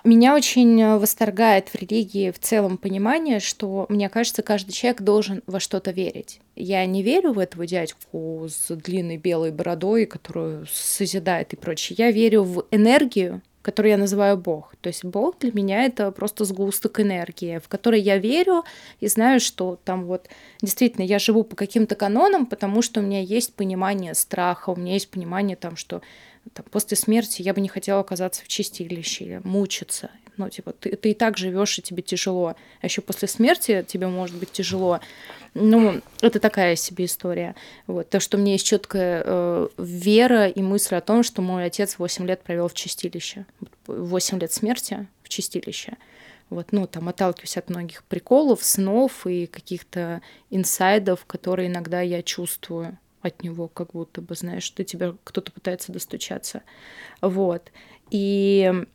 меня 0.04 0.36
очень 0.36 0.98
восторгает 0.98 1.70
в 1.70 1.76
религии 1.76 2.32
в 2.32 2.40
целом 2.40 2.78
понимание, 2.78 3.40
что, 3.40 3.86
мне 3.90 4.10
кажется, 4.10 4.42
каждый 4.42 4.72
человек 4.72 5.02
должен 5.02 5.44
во 5.48 5.60
что-то 5.60 5.92
верить. 5.92 6.42
Я 6.56 6.86
не 6.86 7.04
верю 7.04 7.34
в 7.34 7.40
этого 7.40 7.66
дядьку 7.66 8.48
с 8.48 8.74
длинной 8.76 9.18
белой 9.18 9.52
бородой, 9.52 10.06
которую 10.06 10.66
созидает 10.72 11.54
и 11.54 11.56
прочее. 11.56 11.96
Я 12.00 12.12
верю 12.12 12.44
в 12.44 12.66
энергию, 12.72 13.42
которую 13.62 13.92
я 13.92 13.98
называю 13.98 14.38
Бог. 14.38 14.76
То 14.82 14.88
есть 14.88 15.06
Бог 15.06 15.40
для 15.40 15.52
меня 15.52 15.84
это 15.84 16.12
просто 16.12 16.46
сгусток 16.46 17.00
энергии, 17.00 17.60
в 17.60 17.68
который 17.68 18.02
я 18.02 18.18
верю 18.18 18.64
и 19.00 19.08
знаю, 19.08 19.40
что 19.40 19.80
там 19.84 20.06
вот 20.06 20.28
действительно 20.62 21.04
я 21.04 21.20
живу 21.20 21.44
по 21.44 21.56
каким-то 21.56 21.96
канонам, 21.96 22.46
потому 22.46 22.82
что 22.82 23.00
у 23.00 23.04
меня 23.04 23.22
есть 23.22 23.54
понимание 23.54 24.14
страха, 24.16 24.72
у 24.72 24.76
меня 24.76 24.94
есть 24.94 25.10
понимание 25.10 25.56
там, 25.56 25.76
что 25.76 26.02
там, 26.54 26.66
после 26.70 26.98
смерти 26.98 27.42
я 27.42 27.54
бы 27.54 27.62
не 27.62 27.70
хотела 27.70 28.02
оказаться 28.02 28.44
в 28.44 28.48
чистилище 28.48 29.26
или 29.26 29.42
мучиться. 29.44 30.12
Ну, 30.38 30.50
типа, 30.50 30.72
ты, 30.72 30.96
ты 30.96 31.12
и 31.12 31.14
так 31.14 31.38
живешь, 31.38 31.78
и 31.78 31.82
тебе 31.82 32.02
тяжело. 32.02 32.56
А 32.82 32.86
еще 32.86 33.02
после 33.02 33.28
смерти 33.28 33.86
тебе 33.88 34.08
может 34.08 34.36
быть 34.38 34.52
тяжело. 34.52 35.00
Ну, 35.54 36.02
это 36.22 36.40
такая 36.40 36.76
себе 36.76 37.06
история. 37.06 37.56
Вот. 37.86 38.10
То, 38.10 38.20
что 38.20 38.38
у 38.38 38.40
меня 38.40 38.54
есть 38.54 38.66
четкая 38.66 39.24
э, 39.26 39.68
вера 39.78 40.48
и 40.48 40.62
мысль 40.62 40.96
о 40.96 41.02
том, 41.02 41.24
что 41.24 41.42
мой 41.42 41.66
отец 41.66 42.00
8 42.00 42.26
лет 42.26 42.42
провел 42.42 42.70
в 42.70 42.74
чистилище. 42.74 43.46
8 43.88 44.40
лет 44.40 44.52
смерти 44.52 45.08
в 45.24 45.30
чистилище. 45.30 45.98
Вот, 46.50 46.72
ну, 46.72 46.86
там 46.88 47.08
отталкиваюсь 47.08 47.58
от 47.58 47.70
многих 47.70 48.04
приколов, 48.04 48.64
снов 48.64 49.26
и 49.26 49.46
каких-то 49.46 50.22
инсайдов, 50.50 51.26
которые 51.26 51.70
иногда 51.70 52.02
я 52.02 52.24
чувствую 52.24 52.98
от 53.22 53.44
него, 53.44 53.68
как 53.68 53.92
будто 53.92 54.22
бы, 54.22 54.36
знаешь, 54.36 54.64
что 54.64 54.84
тебя 54.84 55.16
кто-то 55.24 55.52
пытается 55.52 55.92
достучаться. 55.92 56.64
Вот. 57.22 57.72
И 58.10 58.86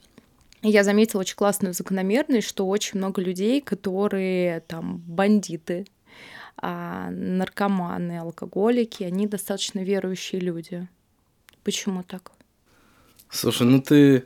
я 0.62 0.84
заметила 0.84 1.20
очень 1.20 1.36
классную 1.36 1.74
закономерность, 1.74 2.48
что 2.48 2.66
очень 2.66 2.98
много 2.98 3.20
людей, 3.20 3.60
которые 3.60 4.60
там 4.60 4.98
бандиты, 5.06 5.86
а 6.56 7.10
наркоманы, 7.10 8.18
алкоголики, 8.18 9.04
они 9.04 9.26
достаточно 9.26 9.80
верующие 9.80 10.40
люди. 10.40 10.88
Почему 11.62 12.02
так? 12.02 12.32
Слушай, 13.28 13.66
ну 13.66 13.82
ты 13.82 14.24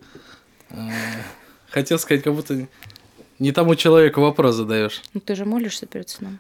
э, 0.71 0.91
хотел 1.69 1.99
сказать, 1.99 2.23
как 2.23 2.35
будто 2.35 2.69
не 3.39 3.53
тому 3.53 3.75
человеку 3.75 4.21
вопрос 4.21 4.55
задаешь. 4.55 5.03
Ну 5.15 5.21
ты 5.21 5.35
же 5.35 5.45
молишься 5.45 5.87
перед 5.87 6.09
сном. 6.09 6.39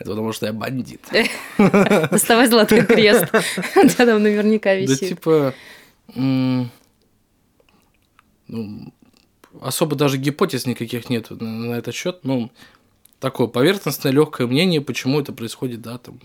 Это 0.00 0.10
потому 0.10 0.32
что 0.32 0.46
я 0.46 0.52
бандит. 0.54 1.06
Доставай 1.58 2.46
золотой 2.48 2.86
крест. 2.86 3.30
Тебя 3.74 4.06
там 4.06 4.22
наверняка 4.22 4.74
висит. 4.74 5.00
Да 5.00 5.06
типа... 5.08 5.54
Ну, 8.52 8.92
особо 9.60 9.94
даже 9.96 10.16
гипотез 10.16 10.66
никаких 10.66 11.10
нет 11.10 11.30
на 11.30 11.74
этот 11.74 11.94
счет. 11.94 12.20
Ну, 12.22 12.50
такое 13.20 13.46
поверхностное, 13.46 14.10
легкое 14.10 14.46
мнение, 14.46 14.80
почему 14.80 15.20
это 15.20 15.34
происходит, 15.34 15.82
да, 15.82 15.98
там, 15.98 16.18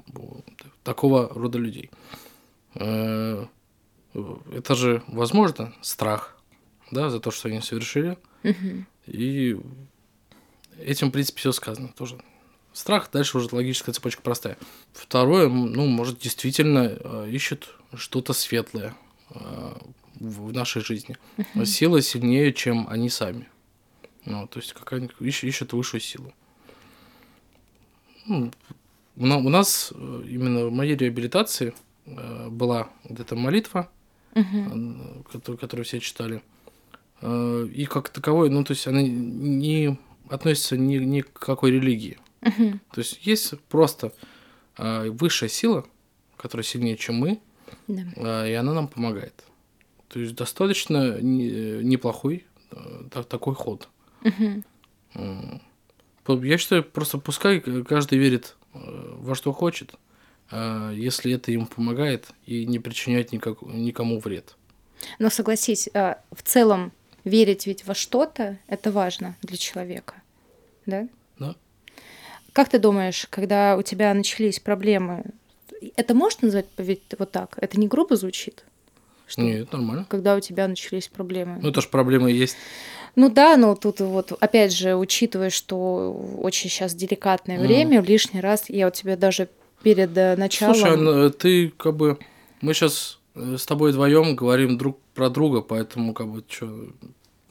такого 0.84 1.30
рода 1.30 1.58
людей. 1.60 1.92
Э, 2.76 3.46
это 4.54 4.76
же, 4.76 5.04
возможно, 5.08 5.74
страх, 5.82 6.38
да, 6.92 7.10
за 7.10 7.20
то, 7.20 7.30
что 7.30 7.50
они 7.50 7.60
совершили. 7.62 8.18
И 9.06 9.58
этим, 10.80 11.10
в 11.10 11.12
принципе, 11.12 11.40
все 11.40 11.52
сказано 11.52 11.90
тоже. 11.90 12.18
Страх, 12.76 13.10
дальше 13.10 13.38
уже 13.38 13.48
логическая 13.56 13.96
цепочка 13.96 14.22
простая. 14.22 14.58
Второе, 14.92 15.48
ну, 15.48 15.86
может, 15.86 16.20
действительно 16.20 16.98
э, 17.00 17.30
ищет 17.32 17.70
что-то 17.94 18.34
светлое 18.34 18.94
э, 19.30 19.74
в 20.20 20.52
нашей 20.52 20.82
жизни. 20.82 21.16
Uh-huh. 21.38 21.66
Сила 21.66 22.02
сильнее, 22.02 22.52
чем 22.52 22.86
они 22.90 23.10
сами. 23.10 23.48
Ну, 24.26 24.46
то 24.48 24.60
есть 24.60 24.74
какая-нибудь 24.74 25.16
ищет 25.22 25.72
высшую 25.72 26.02
силу. 26.02 26.34
Ну, 28.26 28.52
у 29.16 29.50
нас 29.50 29.94
э, 29.96 30.24
именно 30.28 30.66
в 30.66 30.72
моей 30.74 30.98
реабилитации 30.98 31.74
была 32.06 32.90
где-то 33.06 33.38
молитва, 33.38 33.90
uh-huh. 34.34 35.24
которую, 35.32 35.58
которую 35.58 35.86
все 35.86 36.02
читали. 36.02 36.44
И 37.24 37.88
как 37.90 38.10
таковой, 38.10 38.50
ну, 38.50 38.66
то 38.66 38.74
есть 38.74 38.86
она 38.86 39.02
не 39.02 39.98
относится 40.30 40.76
ни, 40.76 40.98
ни 40.98 41.22
к 41.22 41.32
какой 41.32 41.72
религии. 41.72 42.20
Угу. 42.46 42.80
То 42.94 43.00
есть 43.02 43.26
есть 43.26 43.60
просто 43.70 44.14
э, 44.78 45.10
высшая 45.10 45.50
сила, 45.50 45.86
которая 46.38 46.64
сильнее, 46.64 46.96
чем 46.96 47.16
мы, 47.16 47.40
да. 47.88 48.04
э, 48.46 48.52
и 48.52 48.54
она 48.54 48.74
нам 48.74 48.88
помогает. 48.88 49.44
То 50.08 50.20
есть 50.20 50.36
достаточно 50.36 51.20
не, 51.20 51.84
неплохой 51.84 52.46
э, 52.72 53.24
такой 53.28 53.56
ход. 53.56 53.90
Угу. 54.24 55.62
Я 56.44 56.58
считаю, 56.58 56.84
просто 56.84 57.18
пускай 57.18 57.60
каждый 57.60 58.18
верит 58.18 58.56
во 58.74 59.36
что 59.36 59.54
хочет, 59.54 59.96
э, 60.52 60.94
если 60.96 61.34
это 61.34 61.52
ему 61.52 61.66
помогает 61.66 62.28
и 62.46 62.66
не 62.66 62.80
причиняет 62.80 63.32
никак, 63.32 63.62
никому 63.62 64.20
вред. 64.20 64.56
Но 65.20 65.30
согласись, 65.30 65.90
э, 65.94 66.16
в 66.32 66.42
целом 66.44 66.92
верить 67.24 67.68
ведь 67.68 67.86
во 67.86 67.94
что-то 67.94 68.60
это 68.68 68.92
важно 68.92 69.36
для 69.42 69.58
человека, 69.58 70.16
да? 70.86 71.08
Как 72.56 72.70
ты 72.70 72.80
думаешь, 72.80 73.28
когда 73.30 73.76
у 73.76 73.82
тебя 73.82 74.14
начались 74.14 74.62
проблемы, 74.62 75.26
это 75.98 76.14
можно 76.14 76.46
назвать 76.46 76.68
вот 77.20 77.30
так? 77.30 77.58
Это 77.58 77.78
не 77.78 77.90
грубо 77.90 78.16
звучит? 78.16 78.64
Что, 79.28 79.42
Нет, 79.42 79.74
нормально. 79.74 80.06
Когда 80.08 80.38
у 80.38 80.40
тебя 80.40 80.66
начались 80.70 81.10
проблемы. 81.10 81.60
Ну, 81.62 81.68
это 81.68 81.82
же 81.82 81.90
проблемы 81.90 82.32
есть. 82.32 82.56
Ну 83.18 83.30
да, 83.30 83.58
но 83.58 83.76
тут 83.76 84.00
вот, 84.00 84.32
опять 84.40 84.72
же, 84.72 84.96
учитывая, 84.96 85.50
что 85.50 86.14
очень 86.42 86.70
сейчас 86.70 86.96
деликатное 86.96 87.58
mm. 87.58 87.62
время, 87.62 88.02
лишний 88.02 88.40
раз 88.40 88.70
я 88.70 88.86
вот 88.86 88.94
тебе 88.94 89.18
даже 89.18 89.50
перед 89.84 90.16
э, 90.16 90.38
началом... 90.38 90.76
Слушай, 90.76 90.96
ну, 90.96 91.30
ты 91.32 91.74
как 91.76 91.98
бы... 91.98 92.18
Мы 92.62 92.74
сейчас 92.74 93.20
э, 93.34 93.58
с 93.60 93.66
тобой 93.66 93.92
вдвоем 93.92 94.34
говорим 94.34 94.78
друг 94.78 94.98
про 95.14 95.30
друга, 95.30 95.60
поэтому 95.60 96.14
как 96.14 96.30
бы 96.30 96.42
что 96.48 96.88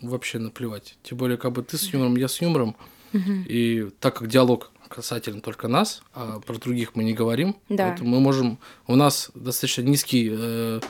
вообще 0.00 0.38
наплевать. 0.38 0.96
Тем 1.02 1.18
более, 1.18 1.36
как 1.36 1.52
бы 1.52 1.62
ты 1.62 1.76
с 1.76 1.92
юмором, 1.92 2.16
я 2.16 2.28
с 2.28 2.40
юмором. 2.40 2.74
Mm-hmm. 3.12 3.44
И 3.48 3.90
так 4.00 4.16
как 4.16 4.28
диалог 4.28 4.70
касательно 4.88 5.40
только 5.40 5.68
нас, 5.68 6.02
а 6.14 6.40
про 6.40 6.54
других 6.58 6.94
мы 6.94 7.04
не 7.04 7.12
говорим. 7.12 7.56
Да. 7.68 7.88
Поэтому 7.88 8.10
мы 8.10 8.20
можем. 8.20 8.58
У 8.86 8.96
нас 8.96 9.30
достаточно 9.34 9.82
низкий, 9.82 10.30
э, 10.32 10.80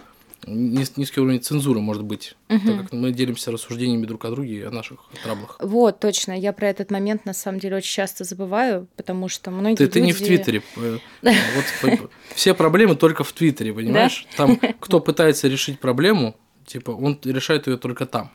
низкий 0.46 1.20
уровень 1.20 1.42
цензуры 1.42 1.80
может 1.80 2.04
быть, 2.04 2.36
угу. 2.48 2.60
так 2.66 2.82
как 2.82 2.92
мы 2.92 3.12
делимся 3.12 3.50
рассуждениями 3.50 4.06
друг 4.06 4.24
о 4.24 4.30
друге 4.30 4.66
о 4.66 4.70
наших 4.70 4.98
траблах. 5.22 5.56
Вот, 5.60 6.00
точно. 6.00 6.32
Я 6.32 6.52
про 6.52 6.68
этот 6.68 6.90
момент 6.90 7.24
на 7.24 7.32
самом 7.32 7.60
деле 7.60 7.76
очень 7.76 7.92
часто 7.92 8.24
забываю, 8.24 8.86
потому 8.96 9.28
что 9.28 9.50
многие. 9.50 9.76
Ты, 9.76 9.84
люди... 9.84 9.92
ты 9.92 10.00
не 10.00 10.12
в 10.12 10.18
Твиттере. 10.18 10.62
Э, 10.76 10.98
вот 11.22 12.10
все 12.34 12.54
проблемы 12.54 12.96
только 12.96 13.24
в 13.24 13.32
Твиттере, 13.32 13.72
понимаешь? 13.72 14.26
Там 14.36 14.56
кто 14.80 15.00
пытается 15.00 15.48
решить 15.48 15.80
проблему, 15.80 16.36
типа, 16.66 16.90
он 16.90 17.18
решает 17.24 17.66
ее 17.66 17.76
только 17.76 18.06
там. 18.06 18.30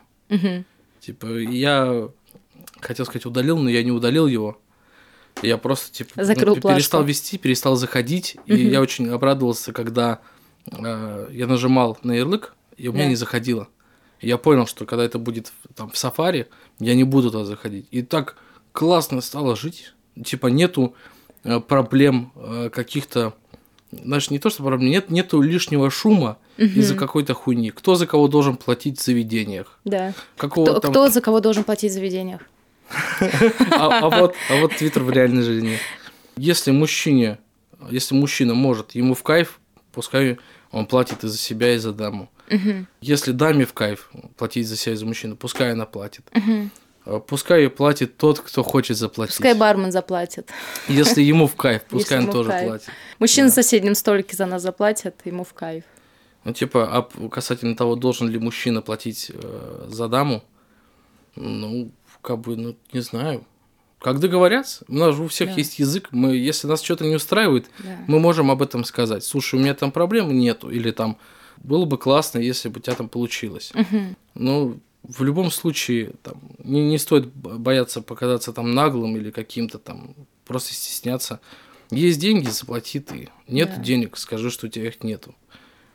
Типа, 0.99 1.27
я 1.27 2.09
хотел 2.81 3.05
сказать 3.05 3.25
удалил, 3.25 3.57
но 3.57 3.69
я 3.69 3.83
не 3.83 3.91
удалил 3.91 4.27
его. 4.27 4.59
Я 5.41 5.57
просто 5.57 5.91
типа 5.91 6.11
ну, 6.15 6.23
Закрыл 6.23 6.55
ну, 6.55 6.61
перестал 6.61 7.03
вести, 7.03 7.37
перестал 7.37 7.75
заходить, 7.75 8.37
угу. 8.45 8.53
и 8.53 8.67
я 8.67 8.81
очень 8.81 9.09
обрадовался, 9.09 9.71
когда 9.71 10.19
э, 10.71 11.27
я 11.31 11.47
нажимал 11.47 11.97
на 12.03 12.13
ярлык, 12.13 12.55
и 12.77 12.87
у 12.87 12.93
меня 12.93 13.05
да. 13.05 13.09
не 13.09 13.15
заходило. 13.15 13.67
И 14.19 14.27
я 14.27 14.37
понял, 14.37 14.67
что 14.67 14.85
когда 14.85 15.03
это 15.03 15.17
будет 15.17 15.51
там 15.75 15.89
в 15.89 15.97
сафари, 15.97 16.47
я 16.79 16.95
не 16.95 17.03
буду 17.03 17.31
туда 17.31 17.45
заходить. 17.45 17.87
И 17.91 18.01
так 18.01 18.35
классно 18.71 19.21
стало 19.21 19.55
жить. 19.55 19.93
Типа 20.23 20.47
нету 20.47 20.93
э, 21.43 21.59
проблем 21.59 22.33
э, 22.35 22.69
каких-то, 22.73 23.33
знаешь, 23.91 24.29
не 24.29 24.39
то 24.39 24.49
что 24.49 24.63
проблем, 24.63 24.89
нет, 24.89 25.09
нету 25.09 25.41
лишнего 25.41 25.89
шума 25.89 26.37
угу. 26.57 26.65
из-за 26.65 26.95
какой-то 26.95 27.33
хуйни. 27.33 27.71
Кто 27.71 27.95
за 27.95 28.07
кого 28.07 28.27
должен 28.27 28.57
платить 28.57 28.99
в 28.99 29.03
заведениях? 29.03 29.79
Да. 29.85 30.13
Какого 30.35 30.65
кто, 30.65 30.79
там... 30.79 30.91
кто 30.91 31.09
за 31.09 31.21
кого 31.21 31.39
должен 31.39 31.63
платить 31.63 31.91
в 31.91 31.93
заведениях? 31.93 32.41
А, 33.71 33.99
а 33.99 34.09
вот, 34.09 34.35
а 34.49 34.55
вот 34.61 34.75
Твиттер 34.75 35.03
в 35.03 35.11
реальной 35.11 35.43
жизни. 35.43 35.77
Если 36.37 36.71
мужчине, 36.71 37.37
если 37.89 38.15
мужчина 38.15 38.53
может, 38.53 38.91
ему 38.95 39.13
в 39.13 39.23
кайф, 39.23 39.59
пускай 39.91 40.37
он 40.71 40.85
платит 40.85 41.23
и 41.23 41.27
за 41.27 41.37
себя, 41.37 41.73
и 41.73 41.77
за 41.77 41.93
даму. 41.93 42.29
Если 43.01 43.31
даме 43.31 43.65
в 43.65 43.73
кайф 43.73 44.09
платить 44.37 44.67
за 44.67 44.75
себя 44.75 44.93
и 44.93 44.95
за 44.95 45.05
мужчину, 45.05 45.35
пускай 45.35 45.71
она 45.71 45.85
платит. 45.85 46.25
А 47.05 47.19
пускай 47.19 47.69
платит 47.69 48.17
тот, 48.17 48.39
кто 48.39 48.61
хочет 48.61 48.97
заплатить. 48.97 49.35
Пускай 49.35 49.53
бармен 49.53 49.91
заплатит. 49.91 50.49
Если 50.87 51.21
ему 51.21 51.47
в 51.47 51.55
кайф, 51.55 51.83
пускай 51.83 52.19
он 52.19 52.29
тоже 52.29 52.49
платит. 52.49 52.89
Мужчина 53.19 53.47
да. 53.47 53.51
в 53.51 53.55
соседнем 53.55 53.95
столике 53.95 54.35
за 54.35 54.45
нас 54.45 54.61
заплатит, 54.61 55.15
ему 55.25 55.43
в 55.43 55.53
кайф. 55.53 55.83
Ну, 56.43 56.53
типа, 56.53 56.87
а 56.91 57.29
касательно 57.29 57.75
того, 57.75 57.95
должен 57.95 58.29
ли 58.29 58.39
мужчина 58.39 58.81
платить 58.81 59.31
э, 59.33 59.87
за 59.89 60.07
даму, 60.07 60.43
ну, 61.35 61.91
как 62.21 62.39
бы, 62.39 62.55
ну, 62.55 62.75
не 62.93 63.01
знаю. 63.01 63.45
как 63.99 64.19
договорятся. 64.19 64.85
У 64.87 64.93
нас 64.95 65.13
же 65.15 65.23
у 65.23 65.27
всех 65.27 65.49
Да. 65.49 65.55
есть 65.55 65.77
язык. 65.79 66.07
Мы, 66.11 66.37
если 66.37 66.67
нас 66.67 66.81
что-то 66.81 67.03
не 67.05 67.15
устраивает, 67.15 67.69
Да. 67.79 67.97
мы 68.07 68.19
можем 68.21 68.49
об 68.49 68.61
этом 68.61 68.85
сказать. 68.85 69.25
Слушай, 69.25 69.55
у 69.59 69.61
меня 69.61 69.73
там 69.73 69.91
проблем 69.91 70.31
нету. 70.37 70.69
Или 70.69 70.91
там 70.91 71.17
было 71.57 71.83
бы 71.83 71.97
классно, 71.97 72.39
если 72.39 72.69
бы 72.69 72.79
у 72.79 72.81
тебя 72.81 72.95
там 72.95 73.09
получилось. 73.09 73.71
Мгм. 73.73 74.15
Ну, 74.35 74.79
в 75.03 75.21
любом 75.23 75.51
случае, 75.51 76.13
там, 76.23 76.35
не, 76.63 76.81
не 76.89 76.97
стоит 76.97 77.27
бояться 77.27 78.01
показаться 78.01 78.53
там 78.53 78.73
наглым 78.73 79.17
или 79.17 79.31
каким-то 79.31 79.79
там, 79.79 80.15
просто 80.45 80.73
стесняться. 80.73 81.41
Есть 81.91 82.21
деньги, 82.21 82.47
заплати 82.49 83.01
ты. 83.01 83.29
Нет 83.49 83.73
Да. 83.75 83.81
денег, 83.83 84.15
скажи, 84.17 84.49
что 84.49 84.67
у 84.67 84.69
тебя 84.69 84.87
их 84.87 85.03
нету. 85.03 85.35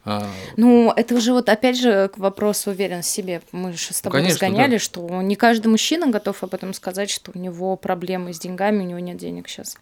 А, 0.04 0.26
Ну, 0.56 0.92
это 0.94 1.14
уже 1.14 1.32
вот 1.32 1.48
опять 1.48 1.78
же 1.78 2.08
к 2.08 2.18
вопросу 2.18 2.70
уверенности 2.70 3.12
в 3.12 3.14
себе. 3.14 3.42
Мы 3.52 3.72
же 3.72 3.94
с 3.94 4.00
тобой 4.02 4.20
конечно, 4.20 4.46
разгоняли, 4.46 4.72
да. 4.72 4.78
что 4.78 5.22
не 5.22 5.34
каждый 5.36 5.68
мужчина 5.68 6.08
готов 6.08 6.42
об 6.42 6.52
этом 6.54 6.74
сказать, 6.74 7.10
что 7.10 7.32
у 7.34 7.38
него 7.38 7.76
проблемы 7.76 8.34
с 8.34 8.38
деньгами, 8.38 8.80
у 8.80 8.86
него 8.86 8.98
нет 8.98 9.16
денег 9.16 9.48
сейчас. 9.48 9.76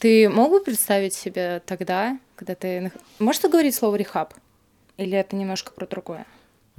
Ты 0.00 0.28
мог 0.28 0.50
бы 0.50 0.60
представить 0.60 1.12
себе 1.12 1.60
тогда, 1.66 2.18
когда 2.38 2.54
ты... 2.54 2.92
Можешь 3.18 3.40
ты 3.40 3.48
говорить 3.48 3.74
слово 3.74 3.96
рехаб? 3.96 4.32
Или 4.96 5.18
это 5.18 5.36
немножко 5.36 5.72
про 5.72 5.86
другое? 5.86 6.24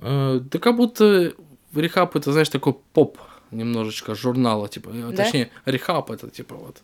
э, 0.02 0.40
да 0.42 0.60
как 0.60 0.76
будто 0.76 1.34
рехаб 1.76 2.16
это, 2.16 2.32
знаешь, 2.32 2.50
такой 2.50 2.74
поп 2.94 3.18
немножечко 3.52 4.16
журнала, 4.16 4.68
типа, 4.70 4.90
э, 4.94 5.12
Да? 5.12 5.24
точнее, 5.24 5.50
рехаб 5.66 6.12
это 6.12 6.30
типа 6.30 6.56
вот. 6.56 6.82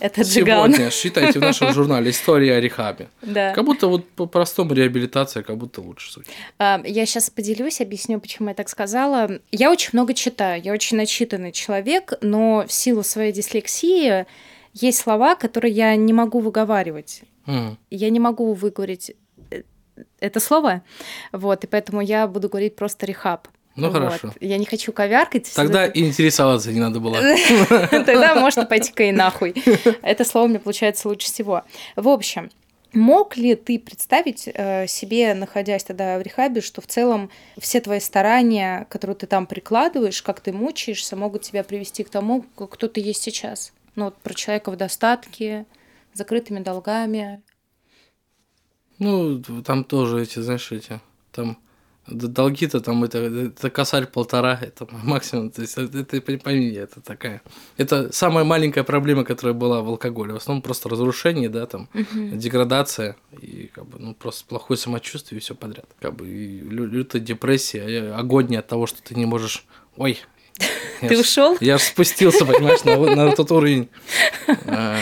Это 0.00 0.22
джиган. 0.22 0.72
Сегодня 0.72 0.90
считайте 1.00 1.38
в 1.38 1.42
нашем 1.42 1.72
журнале 1.74 2.10
история 2.10 2.54
о 2.56 2.60
рехабе. 2.60 3.08
Да. 3.22 3.52
Как 3.52 3.64
будто 3.64 3.86
вот 3.86 4.08
по-простому 4.10 4.72
реабилитация, 4.72 5.42
как 5.42 5.56
будто 5.58 5.82
лучше. 5.82 6.22
А, 6.58 6.80
Я 6.84 7.04
сейчас 7.06 7.28
поделюсь, 7.30 7.80
объясню, 7.82 8.18
почему 8.18 8.48
я 8.48 8.54
так 8.54 8.68
сказала. 8.70 9.28
Я 9.52 9.70
очень 9.70 9.90
много 9.92 10.14
читаю, 10.14 10.62
я 10.62 10.72
очень 10.72 10.96
начитанный 10.96 11.52
человек, 11.52 12.14
но 12.22 12.64
в 12.66 12.72
силу 12.72 13.02
своей 13.02 13.32
дислексии 13.32 14.24
есть 14.72 14.98
слова, 14.98 15.34
которые 15.34 15.72
я 15.72 15.96
не 15.96 16.12
могу 16.12 16.40
выговаривать. 16.40 17.22
М. 17.46 17.78
Я 17.90 18.10
не 18.10 18.20
могу 18.20 18.52
выговорить 18.54 19.12
э, 19.50 19.62
это 20.20 20.40
слово, 20.40 20.82
вот, 21.32 21.64
и 21.64 21.66
поэтому 21.66 22.00
я 22.00 22.26
буду 22.26 22.48
говорить 22.48 22.76
просто 22.76 23.06
рехаб. 23.06 23.48
Ну, 23.76 23.88
Вот. 23.88 23.94
хорошо. 23.94 24.32
Я 24.40 24.58
не 24.58 24.66
хочу 24.66 24.92
коверкать. 24.92 25.50
Тогда 25.54 25.86
и 25.86 26.04
интересоваться 26.04 26.72
не 26.72 26.80
надо 26.80 27.00
было. 27.00 27.16
Тогда 27.90 28.34
можно 28.40 28.66
пойти-ка 28.66 29.04
и 29.04 29.12
нахуй. 29.12 29.54
Это 30.02 30.24
слово 30.24 30.48
мне 30.48 30.58
получается 30.58 31.08
лучше 31.08 31.28
всего. 31.28 31.62
В 31.96 32.08
общем, 32.08 32.50
мог 32.92 33.36
ли 33.36 33.54
ты 33.54 33.78
представить 33.78 34.48
э, 34.52 34.86
себе, 34.88 35.34
находясь 35.34 35.84
тогда 35.84 36.18
в 36.18 36.22
рехабе, 36.22 36.60
что 36.60 36.80
в 36.80 36.86
целом 36.86 37.30
все 37.58 37.80
твои 37.80 38.00
старания, 38.00 38.86
которые 38.90 39.16
ты 39.16 39.26
там 39.26 39.46
прикладываешь, 39.46 40.20
как 40.22 40.40
ты 40.40 40.52
мучаешься, 40.52 41.16
могут 41.16 41.42
тебя 41.42 41.62
привести 41.62 42.02
к 42.02 42.10
тому, 42.10 42.42
кто 42.56 42.88
ты 42.88 43.00
есть 43.00 43.22
сейчас? 43.22 43.72
Ну, 43.96 44.04
вот 44.06 44.16
про 44.16 44.34
человека 44.34 44.70
в 44.70 44.76
достатке, 44.76 45.66
закрытыми 46.14 46.60
долгами. 46.60 47.42
Ну, 48.98 49.42
там 49.64 49.84
тоже 49.84 50.22
эти, 50.22 50.40
знаешь, 50.40 50.70
эти, 50.72 51.00
там 51.32 51.58
долги-то 52.06 52.80
там 52.80 53.04
это, 53.04 53.18
это 53.18 53.70
косарь 53.70 54.06
полтора, 54.06 54.58
это 54.60 54.86
максимум, 54.90 55.50
то 55.50 55.62
есть 55.62 55.78
это, 55.78 55.98
это 55.98 56.38
пойми, 56.38 56.70
это 56.72 57.00
такая, 57.00 57.42
это 57.76 58.12
самая 58.12 58.44
маленькая 58.44 58.84
проблема, 58.84 59.24
которая 59.24 59.54
была 59.54 59.80
в 59.82 59.88
алкоголе, 59.88 60.32
в 60.32 60.36
основном 60.36 60.62
просто 60.62 60.88
разрушение, 60.88 61.48
да, 61.48 61.66
там, 61.66 61.88
деградация 61.94 63.16
и 63.40 63.70
как 63.72 63.86
бы, 63.86 63.98
ну, 63.98 64.14
просто 64.14 64.44
плохое 64.46 64.76
самочувствие 64.78 65.38
и 65.38 65.40
все 65.42 65.54
подряд, 65.54 65.86
как 66.00 66.16
бы, 66.16 66.28
и 66.28 66.60
лю- 66.60 66.86
лютая 66.86 67.22
депрессия, 67.22 67.88
и 67.88 67.96
агония 68.10 68.60
от 68.60 68.66
того, 68.66 68.86
что 68.86 69.02
ты 69.02 69.14
не 69.14 69.26
можешь, 69.26 69.64
ой, 69.96 70.18
Ты 71.00 71.18
ушел? 71.18 71.56
Я 71.60 71.78
же 71.78 71.84
спустился, 71.84 72.44
понимаешь, 72.44 72.84
на, 72.84 72.96
на 72.96 73.34
тот 73.34 73.50
уровень. 73.52 73.88
А, 74.66 74.98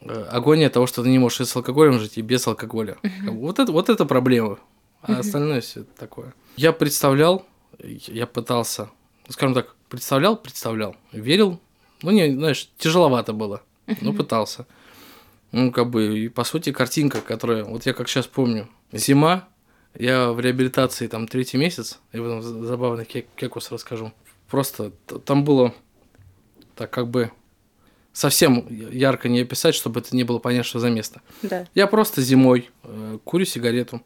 э, 0.00 0.22
Агония 0.30 0.70
того, 0.70 0.86
что 0.86 1.02
ты 1.02 1.08
не 1.10 1.18
можешь 1.18 1.40
и 1.40 1.44
с 1.44 1.54
алкоголем 1.56 1.98
жить, 1.98 2.16
и 2.18 2.22
без 2.22 2.46
алкоголя. 2.46 2.96
Бы 3.02 3.32
Вот 3.32 3.58
это, 3.58 3.70
вот 3.72 3.88
это 3.88 4.04
проблема. 4.06 4.58
А 5.02 5.18
остальное 5.18 5.60
все 5.60 5.84
такое. 5.98 6.32
Я 6.56 6.72
представлял, 6.72 7.44
я 7.78 8.26
пытался, 8.26 8.88
скажем 9.28 9.54
так, 9.54 9.74
представлял, 9.90 10.36
представлял, 10.36 10.96
верил. 11.12 11.60
Ну, 12.02 12.10
не, 12.10 12.32
знаешь, 12.32 12.68
тяжеловато 12.78 13.32
было, 13.32 13.62
но 14.00 14.12
пытался. 14.12 14.66
Ну, 15.52 15.70
как 15.70 15.90
бы, 15.90 16.18
и 16.18 16.28
по 16.28 16.44
сути, 16.44 16.72
картинка, 16.72 17.20
которая, 17.20 17.64
вот 17.64 17.86
я 17.86 17.92
как 17.92 18.08
сейчас 18.08 18.26
помню, 18.26 18.68
зима, 18.92 19.46
я 19.96 20.32
в 20.32 20.40
реабилитации 20.40 21.06
там 21.06 21.28
третий 21.28 21.56
месяц, 21.58 22.00
я 22.12 22.20
потом 22.22 22.42
за- 22.42 22.64
забавный 22.64 23.04
кек- 23.04 23.28
кекус 23.36 23.70
расскажу. 23.70 24.12
Просто 24.54 24.92
там 25.24 25.42
было 25.42 25.74
так 26.76 26.88
как 26.88 27.08
бы 27.08 27.32
совсем 28.12 28.64
ярко 28.70 29.28
не 29.28 29.40
описать, 29.40 29.74
чтобы 29.74 29.98
это 29.98 30.14
не 30.14 30.22
было 30.22 30.38
понятно, 30.38 30.62
что 30.62 30.78
за 30.78 30.90
место. 30.90 31.22
Да. 31.42 31.66
Я 31.74 31.88
просто 31.88 32.22
зимой 32.22 32.70
э, 32.84 33.18
курю 33.24 33.46
сигарету. 33.46 34.00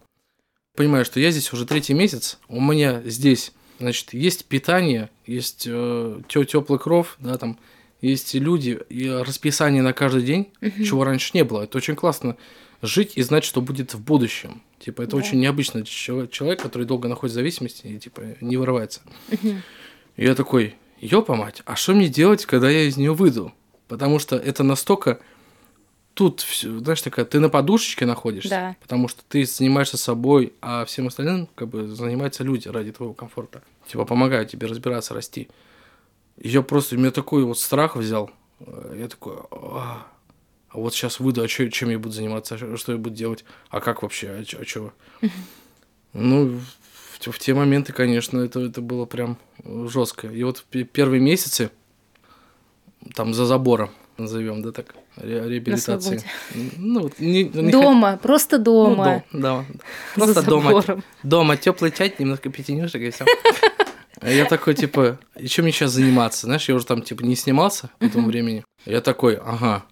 Понимаю, 0.74 1.04
что 1.04 1.20
я 1.20 1.30
здесь 1.32 1.52
уже 1.52 1.66
третий 1.66 1.92
месяц. 1.92 2.38
У 2.48 2.62
меня 2.62 3.02
здесь, 3.04 3.52
значит, 3.78 4.14
есть 4.14 4.46
питание, 4.46 5.10
есть 5.26 5.64
э, 5.68 6.20
теплый 6.26 6.78
кров, 6.78 7.16
да, 7.18 7.36
там 7.36 7.58
есть 8.00 8.32
люди, 8.32 8.80
и 8.88 9.06
расписание 9.06 9.82
на 9.82 9.92
каждый 9.92 10.22
день, 10.22 10.50
чего 10.82 11.04
раньше 11.04 11.32
не 11.34 11.44
было. 11.44 11.64
Это 11.64 11.76
очень 11.76 11.94
классно 11.94 12.38
жить 12.80 13.18
и 13.18 13.22
знать, 13.22 13.44
что 13.44 13.60
будет 13.60 13.92
в 13.92 14.00
будущем. 14.02 14.62
Типа, 14.78 15.02
это 15.02 15.10
Да. 15.10 15.16
очень 15.18 15.40
необычно 15.40 15.84
человек, 15.84 16.62
который 16.62 16.86
долго 16.86 17.06
находится 17.08 17.34
в 17.34 17.40
зависимости 17.42 17.86
и 17.86 17.98
типа 17.98 18.22
не 18.40 18.56
вырывается. 18.56 19.02
И 20.18 20.24
я 20.24 20.34
такой, 20.34 20.74
ёпа 21.00 21.36
мать, 21.36 21.62
а 21.64 21.76
что 21.76 21.94
мне 21.94 22.08
делать, 22.08 22.44
когда 22.44 22.68
я 22.68 22.82
из 22.82 22.96
нее 22.96 23.14
выйду? 23.14 23.52
Потому 23.86 24.18
что 24.18 24.34
это 24.36 24.64
настолько 24.64 25.20
тут, 26.14 26.44
знаешь, 26.60 27.00
такая, 27.02 27.24
ты 27.24 27.38
на 27.38 27.48
подушечке 27.48 28.04
находишься, 28.04 28.50
Да. 28.50 28.76
потому 28.82 29.06
что 29.06 29.22
ты 29.28 29.44
занимаешься 29.46 29.96
собой, 29.96 30.52
а 30.60 30.84
всем 30.86 31.06
остальным 31.06 31.48
как 31.54 31.68
бы 31.68 31.86
занимаются 31.86 32.42
люди 32.42 32.66
ради 32.66 32.90
твоего 32.90 33.14
комфорта. 33.14 33.62
Типа 33.86 34.04
помогают 34.04 34.50
тебе 34.50 34.66
разбираться, 34.66 35.14
расти. 35.14 35.48
И 36.36 36.48
я 36.48 36.62
просто, 36.62 36.96
меня 36.96 37.12
такой 37.12 37.44
вот 37.44 37.56
страх 37.58 37.94
взял. 37.94 38.32
Я 38.96 39.06
такой, 39.06 39.36
а, 39.52 40.04
а 40.70 40.78
вот 40.78 40.94
сейчас 40.94 41.20
выйду, 41.20 41.42
а 41.42 41.46
чё- 41.46 41.68
чем 41.70 41.90
я 41.90 41.98
буду 42.00 42.12
заниматься, 42.12 42.56
а 42.60 42.76
что 42.76 42.90
я 42.90 42.98
буду 42.98 43.14
делать, 43.14 43.44
а 43.70 43.80
как 43.80 44.02
вообще, 44.02 44.30
а, 44.30 44.44
чё- 44.44 44.58
а 44.60 44.64
чё? 44.64 44.92
Ну, 46.12 46.58
в, 47.18 47.24
те- 47.24 47.30
в 47.32 47.38
те 47.38 47.54
моменты, 47.54 47.92
конечно, 47.92 48.40
это, 48.40 48.60
это 48.60 48.80
было 48.80 49.04
прям 49.04 49.36
жестко. 49.64 50.28
И 50.28 50.42
вот 50.44 50.58
в 50.58 50.64
пе- 50.64 50.84
первые 50.84 51.20
месяцы, 51.20 51.70
там 53.14 53.34
за 53.34 53.44
забором, 53.46 53.90
назовем, 54.18 54.62
да, 54.62 54.72
так, 54.72 54.94
ре- 55.16 55.48
реабилитации. 55.48 56.22
Ну, 56.76 57.00
вот 57.02 57.18
не, 57.18 57.44
не 57.44 57.70
Дома, 57.72 58.18
просто 58.22 58.56
хот- 58.56 58.62
дома. 58.62 59.24
Ну, 59.32 59.40
дом- 59.40 59.42
да, 59.42 59.64
за 60.16 60.24
Просто 60.24 60.42
дома. 60.42 60.62
забором. 60.70 61.04
Дома 61.22 61.56
теплый 61.56 61.90
чай, 61.90 62.14
немножко 62.18 62.50
пятенюшек 62.50 63.02
и 63.02 63.10
все. 63.10 63.24
Я 64.22 64.44
такой, 64.46 64.74
типа, 64.74 65.18
и 65.38 65.46
чем 65.46 65.64
мне 65.64 65.72
сейчас 65.72 65.92
заниматься? 65.92 66.46
Знаешь, 66.46 66.68
я 66.68 66.74
уже 66.74 66.86
там, 66.86 67.02
типа, 67.02 67.22
не 67.22 67.36
снимался 67.36 67.90
к 67.98 68.02
этому 68.04 68.26
времени. 68.26 68.64
Я 68.84 69.00
такой, 69.00 69.36
ага, 69.36 69.84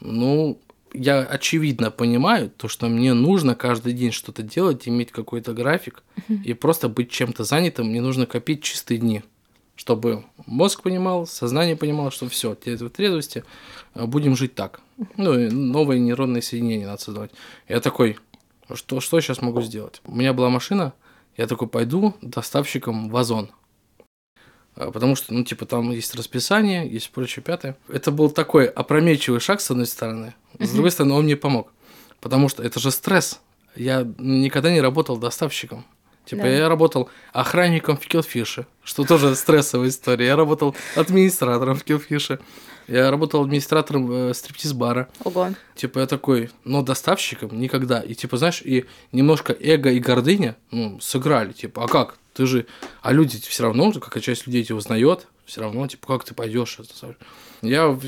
ну, 0.00 0.60
я 0.92 1.20
очевидно 1.20 1.90
понимаю 1.90 2.50
то, 2.50 2.68
что 2.68 2.88
мне 2.88 3.14
нужно 3.14 3.54
каждый 3.54 3.92
день 3.92 4.12
что-то 4.12 4.42
делать, 4.42 4.88
иметь 4.88 5.12
какой-то 5.12 5.52
график 5.52 6.02
и 6.28 6.54
просто 6.54 6.88
быть 6.88 7.10
чем-то 7.10 7.44
занятым. 7.44 7.88
Мне 7.88 8.00
нужно 8.00 8.26
копить 8.26 8.62
чистые 8.62 8.98
дни, 8.98 9.22
чтобы 9.76 10.24
мозг 10.46 10.82
понимал, 10.82 11.26
сознание 11.26 11.76
понимало, 11.76 12.10
что 12.10 12.28
все, 12.28 12.52
в 12.52 12.90
трезвости 12.90 13.44
а, 13.94 14.06
будем 14.06 14.36
жить 14.36 14.54
так. 14.54 14.80
Ну, 15.16 15.38
и 15.38 15.48
новые 15.50 16.00
нейронные 16.00 16.42
соединения 16.42 16.86
надо 16.86 17.00
создавать. 17.00 17.30
Я 17.68 17.80
такой, 17.80 18.18
что, 18.74 19.00
что 19.00 19.16
я 19.16 19.20
сейчас 19.20 19.40
могу 19.40 19.62
сделать? 19.62 20.00
У 20.04 20.14
меня 20.14 20.32
была 20.32 20.48
машина, 20.50 20.94
я 21.36 21.46
такой 21.46 21.68
пойду 21.68 22.14
доставщиком 22.20 23.08
в 23.08 23.16
Озон. 23.16 23.50
А, 24.78 24.90
Потому 24.92 25.16
что, 25.16 25.34
ну, 25.34 25.42
типа, 25.44 25.66
там 25.66 25.90
есть 25.90 26.14
расписание, 26.14 26.88
есть 26.88 27.10
прочее 27.10 27.42
пятое. 27.42 27.76
Это 27.88 28.12
был 28.12 28.30
такой 28.30 28.66
опрометчивый 28.66 29.40
шаг, 29.40 29.60
с 29.60 29.70
одной 29.70 29.86
стороны. 29.86 30.34
С 30.60 30.70
другой 30.70 30.92
стороны, 30.92 31.14
он 31.14 31.24
мне 31.24 31.36
помог. 31.36 31.72
Потому 32.20 32.48
что 32.48 32.62
это 32.62 32.78
же 32.80 32.90
стресс. 32.90 33.40
Я 33.74 34.06
никогда 34.18 34.70
не 34.72 34.80
работал 34.80 35.16
доставщиком. 35.16 35.84
Типа, 36.24 36.42
Да. 36.42 36.48
я 36.48 36.68
работал 36.68 37.08
охранником 37.32 37.96
в 37.96 38.06
Килфише, 38.06 38.66
что 38.84 39.04
тоже 39.04 39.34
стрессовая 39.34 39.88
история. 39.88 40.26
Я 40.26 40.36
работал 40.36 40.76
администратором 40.94 41.76
в 41.76 41.84
Килфише. 41.84 42.38
Я 42.86 43.10
работал 43.10 43.42
администратором 43.42 44.10
э, 44.10 44.34
стриптиз-бара. 44.34 45.08
Ого. 45.24 45.48
Типа 45.74 46.00
я 46.00 46.06
такой, 46.06 46.50
но 46.64 46.82
доставщиком 46.82 47.58
никогда. 47.58 48.00
И 48.00 48.14
типа, 48.14 48.36
знаешь, 48.36 48.62
и 48.62 48.86
немножко 49.12 49.54
эго 49.58 49.90
и 49.90 49.98
гордыня, 50.00 50.56
ну, 50.70 50.98
сыграли. 51.00 51.52
Типа, 51.52 51.84
а 51.84 51.88
как? 51.88 52.18
Ты 52.38 52.46
же... 52.46 52.66
А 53.02 53.12
люди 53.12 53.36
все 53.40 53.64
равно, 53.64 53.90
какая 53.90 54.22
часть 54.22 54.46
людей 54.46 54.62
тебя 54.62 54.76
узнает, 54.76 55.26
все 55.44 55.60
равно, 55.60 55.88
типа, 55.88 56.06
как 56.06 56.22
ты 56.22 56.34
пойдешь? 56.34 56.78
Я, 57.62 57.98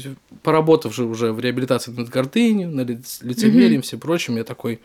поработавший 0.45 1.05
уже 1.07 1.33
в 1.33 1.41
реабилитации 1.41 1.91
над 1.91 2.11
гордыней, 2.11 2.67
над 2.67 2.91
лицемерием, 3.23 3.81
mm-hmm. 3.81 3.83
всем 3.83 3.99
прочим, 3.99 4.37
я 4.37 4.45
такой, 4.45 4.81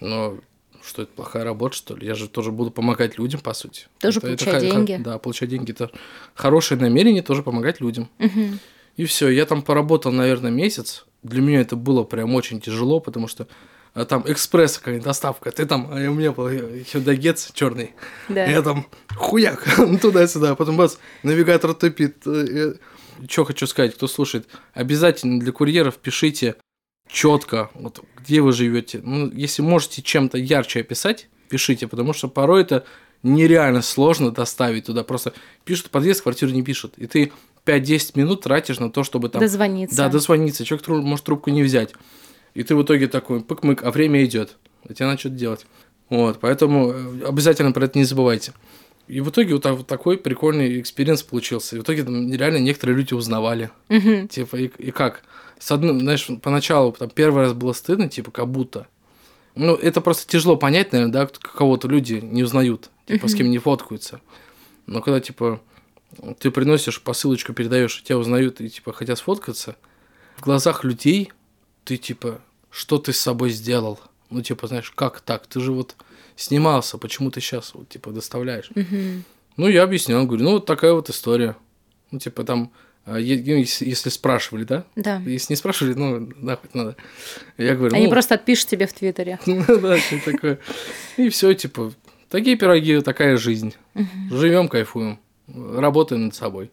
ну, 0.00 0.40
что 0.82 1.02
это 1.02 1.12
плохая 1.12 1.44
работа, 1.44 1.76
что 1.76 1.94
ли? 1.94 2.04
Я 2.04 2.16
же 2.16 2.26
тоже 2.26 2.50
буду 2.50 2.72
помогать 2.72 3.18
людям, 3.18 3.40
по 3.40 3.54
сути. 3.54 3.86
Тоже 4.00 4.18
это, 4.18 4.26
получать 4.26 4.64
это, 4.64 4.74
деньги. 4.74 4.96
Да, 5.00 5.18
получать 5.18 5.48
деньги. 5.48 5.70
Это 5.70 5.92
хорошее 6.34 6.80
намерение 6.80 7.22
тоже 7.22 7.44
помогать 7.44 7.80
людям. 7.80 8.08
Угу. 8.18 8.58
И 8.96 9.04
все, 9.04 9.28
я 9.28 9.46
там 9.46 9.62
поработал, 9.62 10.10
наверное, 10.10 10.50
месяц. 10.50 11.06
Для 11.22 11.40
меня 11.40 11.60
это 11.60 11.76
было 11.76 12.02
прям 12.02 12.34
очень 12.34 12.60
тяжело, 12.60 12.98
потому 12.98 13.28
что 13.28 13.46
там 13.92 14.24
экспресс 14.26 14.78
какая-то 14.78 15.04
доставка, 15.04 15.50
ты 15.50 15.66
там, 15.66 15.88
а 15.90 15.96
у 15.96 16.14
меня 16.14 16.32
был 16.32 16.48
хендагец 16.84 17.50
черный, 17.52 17.94
да. 18.28 18.44
я 18.44 18.62
там 18.62 18.86
хуяк 19.16 19.64
туда-сюда, 20.00 20.54
потом 20.54 20.76
бац, 20.76 20.96
навигатор 21.22 21.74
тупит. 21.74 22.26
Э, 22.26 22.74
Что 23.28 23.44
хочу 23.44 23.66
сказать, 23.66 23.94
кто 23.94 24.06
слушает, 24.06 24.46
обязательно 24.72 25.40
для 25.40 25.52
курьеров 25.52 25.96
пишите 25.96 26.56
четко, 27.10 27.70
вот 27.74 28.02
где 28.16 28.40
вы 28.40 28.52
живете. 28.52 29.00
Ну, 29.02 29.30
если 29.32 29.62
можете 29.62 30.02
чем-то 30.02 30.38
ярче 30.38 30.80
описать, 30.80 31.28
пишите, 31.48 31.88
потому 31.88 32.12
что 32.12 32.28
порой 32.28 32.62
это 32.62 32.84
нереально 33.22 33.82
сложно 33.82 34.30
доставить 34.30 34.86
туда. 34.86 35.04
Просто 35.04 35.32
пишут 35.64 35.90
подъезд, 35.90 36.22
квартиру 36.22 36.52
не 36.52 36.62
пишут. 36.62 36.94
И 36.96 37.06
ты 37.06 37.32
5-10 37.66 38.12
минут 38.14 38.42
тратишь 38.42 38.78
на 38.78 38.90
то, 38.90 39.04
чтобы 39.04 39.28
там... 39.28 39.40
Дозвониться. 39.40 39.96
Да, 39.96 40.08
дозвониться. 40.08 40.64
Человек 40.64 40.86
может 40.88 41.24
трубку 41.24 41.50
не 41.50 41.62
взять. 41.62 41.92
И 42.54 42.62
ты 42.62 42.74
в 42.74 42.82
итоге 42.82 43.08
такой 43.08 43.40
пык-мык, 43.40 43.82
а 43.82 43.90
время 43.90 44.24
идет. 44.24 44.56
А 44.88 44.94
тебе 44.94 45.06
надо 45.06 45.20
что-то 45.20 45.36
делать. 45.36 45.66
Вот, 46.08 46.40
поэтому 46.40 46.90
э, 46.90 47.24
обязательно 47.26 47.72
про 47.72 47.84
это 47.84 47.98
не 47.98 48.04
забывайте. 48.04 48.52
И 49.06 49.20
в 49.20 49.30
итоге 49.30 49.54
вот, 49.54 49.64
вот 49.64 49.86
такой 49.86 50.18
прикольный 50.18 50.80
experience 50.80 51.22
получился. 51.22 51.76
И 51.76 51.78
в 51.78 51.82
итоге 51.82 52.04
там 52.04 52.32
реально 52.32 52.58
некоторые 52.58 52.96
люди 52.96 53.14
узнавали. 53.14 53.70
Угу. 53.88 54.28
Типа, 54.28 54.56
и, 54.56 54.70
и 54.78 54.90
как? 54.90 55.22
С 55.58 55.70
одной, 55.72 55.98
знаешь, 55.98 56.28
поначалу 56.42 56.92
там 56.92 57.10
первый 57.10 57.42
раз 57.42 57.52
было 57.52 57.72
стыдно, 57.72 58.08
типа, 58.08 58.30
как 58.30 58.48
будто. 58.48 58.86
Ну, 59.54 59.74
это 59.74 60.00
просто 60.00 60.30
тяжело 60.30 60.56
понять, 60.56 60.92
наверное, 60.92 61.12
да, 61.12 61.26
кого-то 61.26 61.88
люди 61.88 62.20
не 62.22 62.44
узнают, 62.44 62.88
типа, 63.06 63.26
с 63.26 63.34
кем 63.34 63.50
не 63.50 63.58
фоткаются. 63.58 64.20
Но 64.86 65.02
когда, 65.02 65.20
типа, 65.20 65.60
ты 66.38 66.50
приносишь 66.50 67.02
посылочку, 67.02 67.52
передаешь, 67.52 68.02
тебя 68.02 68.18
узнают 68.18 68.60
и, 68.60 68.70
типа, 68.70 68.92
хотят 68.92 69.18
сфоткаться, 69.18 69.76
в 70.36 70.42
глазах 70.42 70.84
людей 70.84 71.32
ты 71.90 71.96
типа, 71.96 72.40
что 72.70 72.98
ты 72.98 73.12
с 73.12 73.18
собой 73.18 73.50
сделал? 73.50 73.98
Ну, 74.30 74.42
типа, 74.42 74.68
знаешь, 74.68 74.92
как 74.92 75.20
так? 75.20 75.48
Ты 75.48 75.58
же 75.58 75.72
вот 75.72 75.96
снимался, 76.36 76.98
почему 76.98 77.32
ты 77.32 77.40
сейчас 77.40 77.74
вот, 77.74 77.88
типа, 77.88 78.12
доставляешь? 78.12 78.70
Угу. 78.76 79.24
Ну, 79.56 79.66
я 79.66 79.82
объяснял, 79.82 80.24
говорю, 80.24 80.44
ну, 80.44 80.50
вот 80.52 80.66
такая 80.66 80.92
вот 80.92 81.10
история. 81.10 81.56
Ну, 82.12 82.20
типа, 82.20 82.44
там, 82.44 82.70
а, 83.06 83.14
ну, 83.14 83.18
если 83.18 84.08
спрашивали, 84.08 84.62
да? 84.62 84.84
Да. 84.94 85.16
Если 85.26 85.52
не 85.52 85.56
спрашивали, 85.56 85.94
ну, 85.94 86.30
нахуй 86.36 86.70
надо. 86.74 86.94
Я 87.58 87.74
говорю, 87.74 87.96
Они 87.96 88.04
ну, 88.04 88.10
просто 88.12 88.36
отпишут 88.36 88.68
тебе 88.68 88.86
в 88.86 88.92
Твиттере. 88.92 89.40
Ну, 89.46 89.64
да, 89.66 89.98
что 89.98 90.24
такое. 90.24 90.60
И 91.16 91.28
все, 91.28 91.54
типа, 91.54 91.92
такие 92.28 92.56
пироги, 92.56 93.00
такая 93.00 93.36
жизнь. 93.36 93.74
Живем, 94.30 94.68
кайфуем, 94.68 95.18
работаем 95.48 96.26
над 96.26 96.36
собой. 96.36 96.70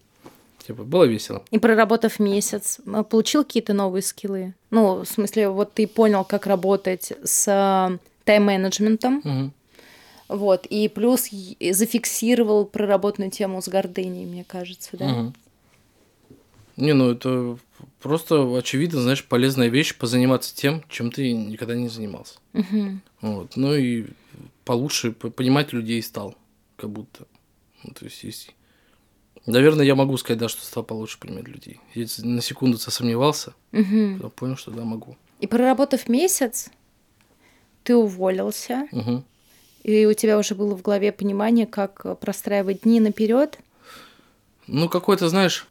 Типа, 0.67 0.83
было 0.83 1.05
весело. 1.05 1.43
И 1.49 1.59
проработав 1.59 2.19
месяц, 2.19 2.81
получил 3.09 3.45
какие-то 3.45 3.71
новые 3.71 4.01
скиллы? 4.01 4.53
Ну, 4.69 5.05
в 5.05 5.07
смысле, 5.07 5.47
вот 5.47 5.73
ты 5.73 5.87
понял, 5.87 6.25
как 6.25 6.45
работать 6.45 7.13
с 7.23 7.47
э, 7.47 7.97
тайм-менеджментом, 8.25 9.21
Угу. 9.23 9.51
вот, 10.37 10.65
и 10.65 10.89
плюс 10.89 11.29
зафиксировал 11.71 12.65
проработанную 12.65 13.31
тему 13.31 13.61
с 13.61 13.69
гордыней, 13.69 14.25
мне 14.25 14.43
кажется, 14.43 14.97
да? 14.97 15.05
Угу. 15.05 15.33
Не, 16.75 16.93
ну 16.93 17.11
это 17.11 17.57
просто 18.01 18.57
очевидно, 18.57 19.01
знаешь, 19.01 19.23
полезная 19.23 19.69
вещь 19.69 19.95
позаниматься 19.97 20.53
тем, 20.53 20.83
чем 20.89 21.11
ты 21.11 21.31
никогда 21.31 21.75
не 21.75 21.87
занимался. 21.87 22.39
Угу. 22.53 22.99
Вот. 23.21 23.55
Ну 23.55 23.73
и 23.73 24.07
получше 24.65 25.13
понимать 25.13 25.71
людей 25.71 26.03
стал, 26.03 26.35
как 26.75 26.89
будто. 26.89 27.25
Ну, 27.83 27.93
то 27.93 28.03
есть, 28.03 28.21
есть 28.25 28.53
Наверное, 29.47 29.85
я 29.85 29.95
могу 29.95 30.17
сказать, 30.17 30.39
да, 30.39 30.49
что 30.49 30.63
стал 30.63 30.83
получше 30.83 31.17
понимать 31.19 31.47
людей. 31.47 31.79
Я 31.95 32.05
на 32.19 32.41
секунду 32.41 32.77
сомневался, 32.77 33.53
угу. 33.71 34.15
потом 34.17 34.31
понял, 34.31 34.57
что 34.57 34.71
да, 34.71 34.83
могу. 34.83 35.15
И 35.39 35.47
проработав 35.47 36.09
месяц, 36.09 36.69
ты 37.83 37.95
уволился, 37.95 38.87
угу. 38.91 39.23
и 39.83 40.05
у 40.05 40.13
тебя 40.13 40.37
уже 40.37 40.53
было 40.53 40.75
в 40.75 40.81
голове 40.81 41.13
понимание, 41.13 41.65
как 41.65 42.19
простраивать 42.19 42.81
дни 42.81 42.99
наперед. 42.99 43.57
Ну, 44.67 44.89
какой-то, 44.89 45.29
знаешь, 45.29 45.65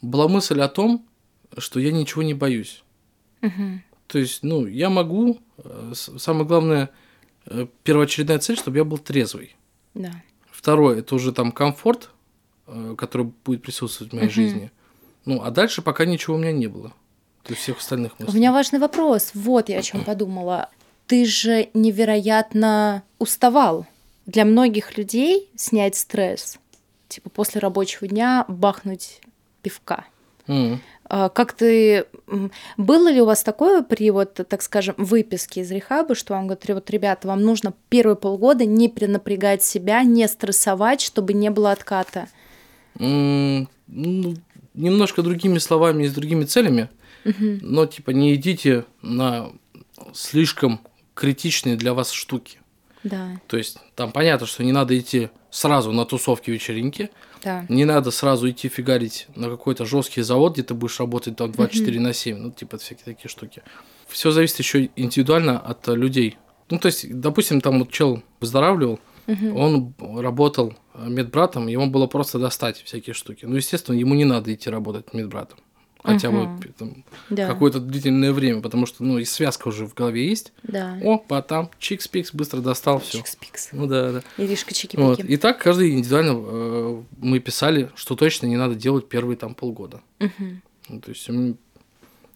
была 0.00 0.28
мысль 0.28 0.60
о 0.60 0.68
том, 0.68 1.04
что 1.58 1.80
я 1.80 1.90
ничего 1.90 2.22
не 2.22 2.34
боюсь. 2.34 2.84
Угу. 3.42 3.80
То 4.06 4.18
есть, 4.20 4.44
ну, 4.44 4.66
я 4.66 4.88
могу. 4.88 5.40
Э, 5.58 5.92
самое 5.94 6.46
главное, 6.46 6.90
э, 7.46 7.66
первоочередная 7.82 8.38
цель, 8.38 8.56
чтобы 8.56 8.76
я 8.76 8.84
был 8.84 8.98
трезвый. 8.98 9.56
Да. 9.94 10.22
Второе, 10.48 11.00
это 11.00 11.16
уже 11.16 11.32
там 11.32 11.50
комфорт, 11.50 12.10
который 12.96 13.32
будет 13.44 13.62
присутствовать 13.62 14.12
в 14.12 14.16
моей 14.16 14.28
uh-huh. 14.28 14.32
жизни. 14.32 14.70
Ну, 15.24 15.42
а 15.42 15.50
дальше 15.50 15.82
пока 15.82 16.04
ничего 16.04 16.36
у 16.36 16.38
меня 16.38 16.52
не 16.52 16.66
было. 16.66 16.92
То 17.42 17.52
есть 17.52 17.62
всех 17.62 17.78
остальных 17.78 18.18
мыслей. 18.18 18.34
У 18.34 18.36
меня 18.36 18.52
важный 18.52 18.78
вопрос. 18.78 19.30
Вот 19.34 19.68
я 19.68 19.78
о 19.78 19.82
чем 19.82 20.04
подумала. 20.04 20.70
Ты 21.06 21.24
же 21.24 21.68
невероятно 21.74 23.02
уставал. 23.18 23.86
Для 24.26 24.44
многих 24.44 24.98
людей 24.98 25.48
снять 25.54 25.94
стресс, 25.94 26.58
типа 27.06 27.30
после 27.30 27.60
рабочего 27.60 28.08
дня 28.08 28.44
бахнуть 28.48 29.20
пивка. 29.62 30.04
Mm. 30.48 30.78
Как 31.08 31.52
ты... 31.52 32.06
Было 32.76 33.08
ли 33.08 33.20
у 33.20 33.26
вас 33.26 33.44
такое 33.44 33.82
при, 33.82 34.10
вот, 34.10 34.34
так 34.34 34.62
скажем, 34.62 34.96
выписке 34.98 35.60
из 35.60 35.70
рехаба, 35.70 36.16
что 36.16 36.34
вам 36.34 36.48
говорят, 36.48 36.68
вот, 36.68 36.90
ребята, 36.90 37.28
вам 37.28 37.42
нужно 37.42 37.72
первые 37.88 38.16
полгода 38.16 38.64
не 38.64 38.88
перенапрягать 38.88 39.62
себя, 39.62 40.02
не 40.02 40.26
стрессовать, 40.26 41.00
чтобы 41.00 41.32
не 41.32 41.50
было 41.50 41.70
отката? 41.70 42.26
Ну, 42.98 44.36
немножко 44.74 45.22
другими 45.22 45.58
словами 45.58 46.04
и 46.04 46.08
с 46.08 46.12
другими 46.12 46.44
целями, 46.44 46.88
угу. 47.24 47.58
но 47.60 47.86
типа 47.86 48.10
не 48.10 48.34
идите 48.34 48.84
на 49.02 49.50
слишком 50.14 50.80
критичные 51.14 51.76
для 51.76 51.94
вас 51.94 52.10
штуки. 52.10 52.58
Да. 53.02 53.40
То 53.46 53.56
есть 53.56 53.78
там 53.94 54.10
понятно, 54.12 54.46
что 54.46 54.64
не 54.64 54.72
надо 54.72 54.98
идти 54.98 55.30
сразу 55.50 55.92
на 55.92 56.04
тусовки 56.04 56.50
вечеринки, 56.50 57.10
да. 57.42 57.64
не 57.68 57.84
надо 57.84 58.10
сразу 58.10 58.50
идти 58.50 58.68
фигарить 58.68 59.28
на 59.36 59.48
какой-то 59.48 59.86
жесткий 59.86 60.22
завод, 60.22 60.54
где 60.54 60.62
ты 60.62 60.74
будешь 60.74 60.98
работать 60.98 61.36
там 61.36 61.52
24 61.52 61.96
угу. 61.96 62.04
на 62.04 62.12
7, 62.12 62.38
ну 62.38 62.50
типа 62.50 62.78
всякие 62.78 63.04
такие 63.04 63.28
штуки. 63.28 63.62
Все 64.08 64.30
зависит 64.30 64.58
еще 64.58 64.90
индивидуально 64.96 65.58
от 65.58 65.86
людей. 65.88 66.36
Ну, 66.68 66.78
то 66.78 66.86
есть, 66.86 67.08
допустим, 67.20 67.60
там 67.60 67.78
вот 67.80 67.90
чел 67.90 68.22
выздоравливал, 68.40 69.00
Угу. 69.26 69.58
Он 69.58 69.94
работал 70.20 70.74
медбратом, 70.98 71.66
ему 71.66 71.86
было 71.88 72.06
просто 72.06 72.38
достать 72.38 72.82
всякие 72.82 73.14
штуки. 73.14 73.44
Ну, 73.44 73.56
естественно, 73.56 73.96
ему 73.96 74.14
не 74.14 74.24
надо 74.24 74.52
идти 74.54 74.70
работать 74.70 75.12
медбратом. 75.14 75.58
Хотя 76.06 76.30
угу. 76.30 76.58
бы 76.58 76.68
там, 76.78 77.04
да. 77.30 77.48
какое-то 77.48 77.80
длительное 77.80 78.32
время, 78.32 78.60
потому 78.60 78.86
что, 78.86 79.02
ну, 79.02 79.18
и 79.18 79.24
связка 79.24 79.66
уже 79.68 79.86
в 79.86 79.94
голове 79.94 80.28
есть. 80.28 80.52
Да. 80.62 80.96
О, 81.02 81.24
а 81.28 81.42
там 81.42 81.68
чикс-пикс, 81.80 82.30
быстро 82.32 82.60
достал 82.60 83.00
все. 83.00 83.18
Чикс-пикс. 83.18 83.70
Ну 83.72 83.86
да, 83.88 84.12
да. 84.12 84.22
Иришка 84.38 84.72
чики 84.72 84.96
вот. 84.96 85.18
И 85.18 85.36
так 85.36 85.58
каждый 85.58 85.90
индивидуально 85.90 86.34
э, 86.36 87.02
мы 87.18 87.40
писали, 87.40 87.90
что 87.96 88.14
точно 88.14 88.46
не 88.46 88.56
надо 88.56 88.76
делать 88.76 89.08
первые 89.08 89.36
там 89.36 89.56
полгода. 89.56 90.00
Угу. 90.20 90.60
Ну, 90.90 91.00
то 91.00 91.10
есть 91.10 91.28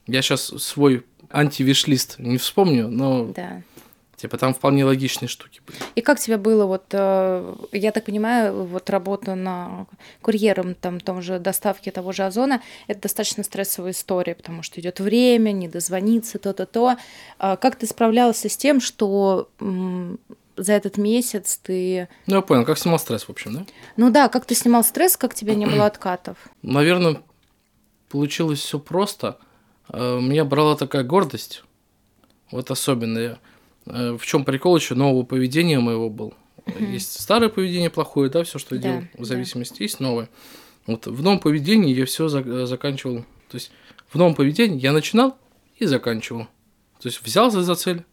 я 0.09 0.23
сейчас 0.23 0.47
свой 0.47 1.05
антивишлист 1.31 2.19
не 2.19 2.39
вспомню, 2.39 2.89
но 2.89 3.27
да. 3.27 3.63
Типа 4.21 4.37
там 4.37 4.53
вполне 4.53 4.85
логичные 4.85 5.31
штуки 5.31 5.63
были. 5.67 5.79
И 5.95 6.03
как 6.03 6.21
тебе 6.21 6.37
было, 6.37 6.67
вот, 6.67 6.85
э, 6.91 7.55
я 7.73 7.91
так 7.91 8.05
понимаю, 8.05 8.67
вот 8.67 8.91
работа 8.91 9.35
на 9.35 9.87
курьером, 10.21 10.75
там, 10.75 11.01
том 11.01 11.23
же 11.23 11.39
доставке 11.39 11.91
того 11.91 12.13
же 12.13 12.25
Озона, 12.25 12.61
это 12.87 13.01
достаточно 13.01 13.43
стрессовая 13.45 13.93
история, 13.93 14.35
потому 14.35 14.63
что 14.63 14.79
идет 14.79 15.01
время, 15.01 15.53
не 15.53 15.69
дозвониться, 15.69 16.39
то-то-то. 16.39 16.99
А 17.39 17.57
как 17.57 17.77
ты 17.77 17.87
справлялся 17.87 18.51
с 18.51 18.59
тем, 18.59 18.83
что 18.83 19.49
за 19.59 20.73
этот 20.75 20.99
месяц 20.99 21.57
ты... 21.57 22.07
Ну, 22.27 22.37
я 22.37 22.43
понял, 22.43 22.67
как 22.67 22.77
снимал 22.77 22.99
стресс, 22.99 23.23
в 23.23 23.31
общем, 23.31 23.55
да? 23.55 23.67
Ну 23.97 24.11
да, 24.11 24.29
как 24.29 24.45
ты 24.45 24.55
снимал 24.55 24.85
стресс, 24.85 25.17
как 25.17 25.35
тебе 25.35 25.55
не 25.55 25.65
было 25.65 25.87
откатов? 25.87 26.37
Наверное, 26.61 27.23
получилось 28.11 28.59
все 28.59 28.79
просто. 28.79 29.39
Э, 29.89 30.21
меня 30.21 30.45
брала 30.45 30.77
такая 30.77 31.05
гордость, 31.05 31.65
вот 32.51 32.71
особенно 32.71 33.19
Э, 33.19 33.50
в 33.87 34.21
чем 34.25 34.45
прикол 34.45 34.77
еще 34.77 34.95
нового 34.95 35.25
поведения 35.25 35.81
моего 35.81 36.11
был? 36.11 36.35
Угу. 36.67 36.85
Есть 36.85 37.21
старое 37.21 37.49
поведение 37.49 37.91
плохое, 37.91 38.31
да, 38.31 38.45
все, 38.45 38.59
что 38.59 38.75
я 38.75 38.81
да, 38.81 38.89
делал, 38.89 39.05
в 39.15 39.25
зависимости, 39.25 39.79
да. 39.79 39.85
есть 39.85 40.01
новое. 40.01 40.29
Вот 40.87 41.07
в 41.07 41.23
новом 41.23 41.41
поведении 41.41 41.95
я 41.95 42.07
все 42.07 42.29
за- 42.29 42.67
заканчивал. 42.67 43.25
То 43.49 43.57
есть 43.57 43.71
в 44.09 44.17
новом 44.17 44.35
поведении 44.35 44.81
я 44.81 44.93
начинал 44.93 45.37
и 45.79 45.87
заканчивал. 45.87 46.47
То 47.01 47.09
есть 47.09 47.23
взялся 47.23 47.63
за 47.63 47.75
цель, 47.75 48.05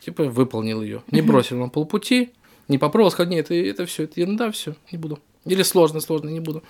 типа 0.00 0.24
выполнил 0.24 0.82
ее. 0.82 1.02
Не 1.10 1.22
бросил 1.22 1.58
на 1.58 1.68
полпути, 1.68 2.30
не 2.68 2.78
попробовал 2.78 3.10
сказать, 3.10 3.30
нет, 3.30 3.46
это, 3.46 3.54
это 3.54 3.86
все, 3.86 4.04
это 4.04 4.20
ерунда, 4.20 4.50
все, 4.52 4.76
не 4.92 4.98
буду. 4.98 5.18
Или 5.44 5.62
сложно, 5.62 6.00
сложно, 6.00 6.28
не 6.28 6.40
буду. 6.40 6.62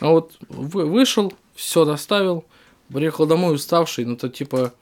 А 0.00 0.10
вот 0.10 0.36
вышел, 0.48 1.32
все 1.54 1.84
доставил, 1.84 2.44
приехал 2.92 3.26
домой 3.26 3.54
уставший, 3.54 4.04
ну 4.04 4.16
то 4.16 4.28
типа 4.28 4.74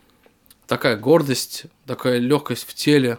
такая 0.66 0.96
гордость, 0.96 1.66
такая 1.86 2.18
легкость 2.18 2.64
в 2.64 2.74
теле. 2.74 3.18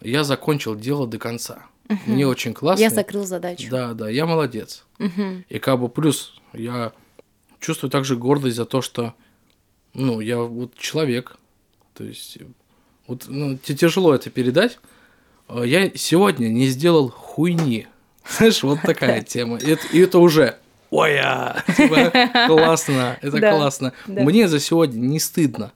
Я 0.00 0.24
закончил 0.24 0.76
дело 0.76 1.06
до 1.06 1.18
конца. 1.18 1.66
Угу. 1.88 1.98
Мне 2.06 2.26
очень 2.26 2.54
классно. 2.54 2.82
Я 2.82 2.90
закрыл 2.90 3.24
задачу. 3.24 3.68
Да, 3.70 3.94
да, 3.94 4.08
я 4.08 4.26
молодец. 4.26 4.84
Угу. 4.98 5.44
И 5.48 5.58
как 5.58 5.80
бы 5.80 5.88
плюс 5.88 6.34
я 6.52 6.92
чувствую 7.60 7.90
также 7.90 8.16
гордость 8.16 8.56
за 8.56 8.64
то, 8.64 8.82
что 8.82 9.14
ну, 9.94 10.20
я 10.20 10.38
вот 10.38 10.76
человек. 10.76 11.36
То 11.94 12.04
есть, 12.04 12.38
вот 13.06 13.24
ну, 13.26 13.56
тяжело 13.56 14.14
это 14.14 14.30
передать. 14.30 14.78
А 15.48 15.62
я 15.62 15.90
сегодня 15.94 16.48
не 16.48 16.66
сделал 16.66 17.10
хуйни. 17.10 17.86
Знаешь, 18.36 18.62
вот 18.62 18.80
такая 18.82 19.22
тема. 19.24 19.56
И 19.56 19.70
это, 19.70 19.86
и 19.92 19.98
это 19.98 20.18
уже 20.18 20.58
ой, 20.90 21.18
а, 21.18 21.62
типа, 21.76 22.46
классно, 22.46 23.18
это 23.20 23.40
классно. 23.40 23.92
Мне 24.06 24.48
за 24.48 24.60
сегодня 24.60 24.98
не 24.98 25.20
стыдно. 25.20 25.72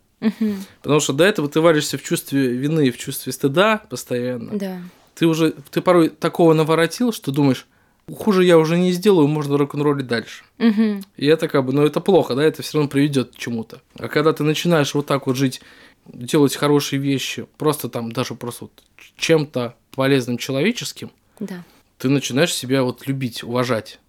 Потому 0.83 1.01
что 1.01 1.13
до 1.13 1.25
этого 1.25 1.49
ты 1.49 1.61
варишься 1.61 1.99
в 1.99 2.03
чувстве 2.03 2.49
вины 2.49 2.89
и 2.89 2.91
в 2.91 2.99
чувстве 2.99 3.33
стыда 3.33 3.83
постоянно. 3.89 4.57
Да. 4.57 4.81
Ты 5.15 5.27
уже, 5.27 5.53
ты 5.71 5.81
порой 5.81 6.09
такого 6.09 6.55
наворотил, 6.55 7.13
что 7.13 7.33
думаешь, 7.33 7.67
хуже 8.13 8.45
я 8.45 8.59
уже 8.59 8.79
не 8.79 8.93
сделаю, 8.93 9.29
можно 9.29 9.59
рок-н-роллить 9.59 10.07
дальше. 10.07 10.45
Угу. 10.59 11.03
И 11.17 11.27
это 11.27 11.49
как 11.49 11.65
бы, 11.67 11.73
ну 11.73 11.85
это 11.85 12.01
плохо, 12.01 12.35
да, 12.35 12.43
это 12.43 12.63
все 12.63 12.79
равно 12.79 12.89
приведет 12.89 13.33
к 13.33 13.37
чему-то. 13.37 13.81
А 13.99 14.09
когда 14.09 14.33
ты 14.33 14.43
начинаешь 14.43 14.95
вот 14.95 15.07
так 15.07 15.27
вот 15.27 15.37
жить, 15.37 15.61
делать 16.07 16.57
хорошие 16.57 17.01
вещи, 17.01 17.47
просто 17.59 17.89
там 17.89 18.13
даже 18.13 18.35
просто 18.35 18.65
вот 18.65 18.73
чем-то 19.17 19.77
полезным 19.95 20.39
человеческим, 20.39 21.11
да. 21.39 21.65
ты 21.99 22.09
начинаешь 22.09 22.55
себя 22.55 22.83
вот 22.83 23.07
любить, 23.07 23.45
уважать 23.45 24.01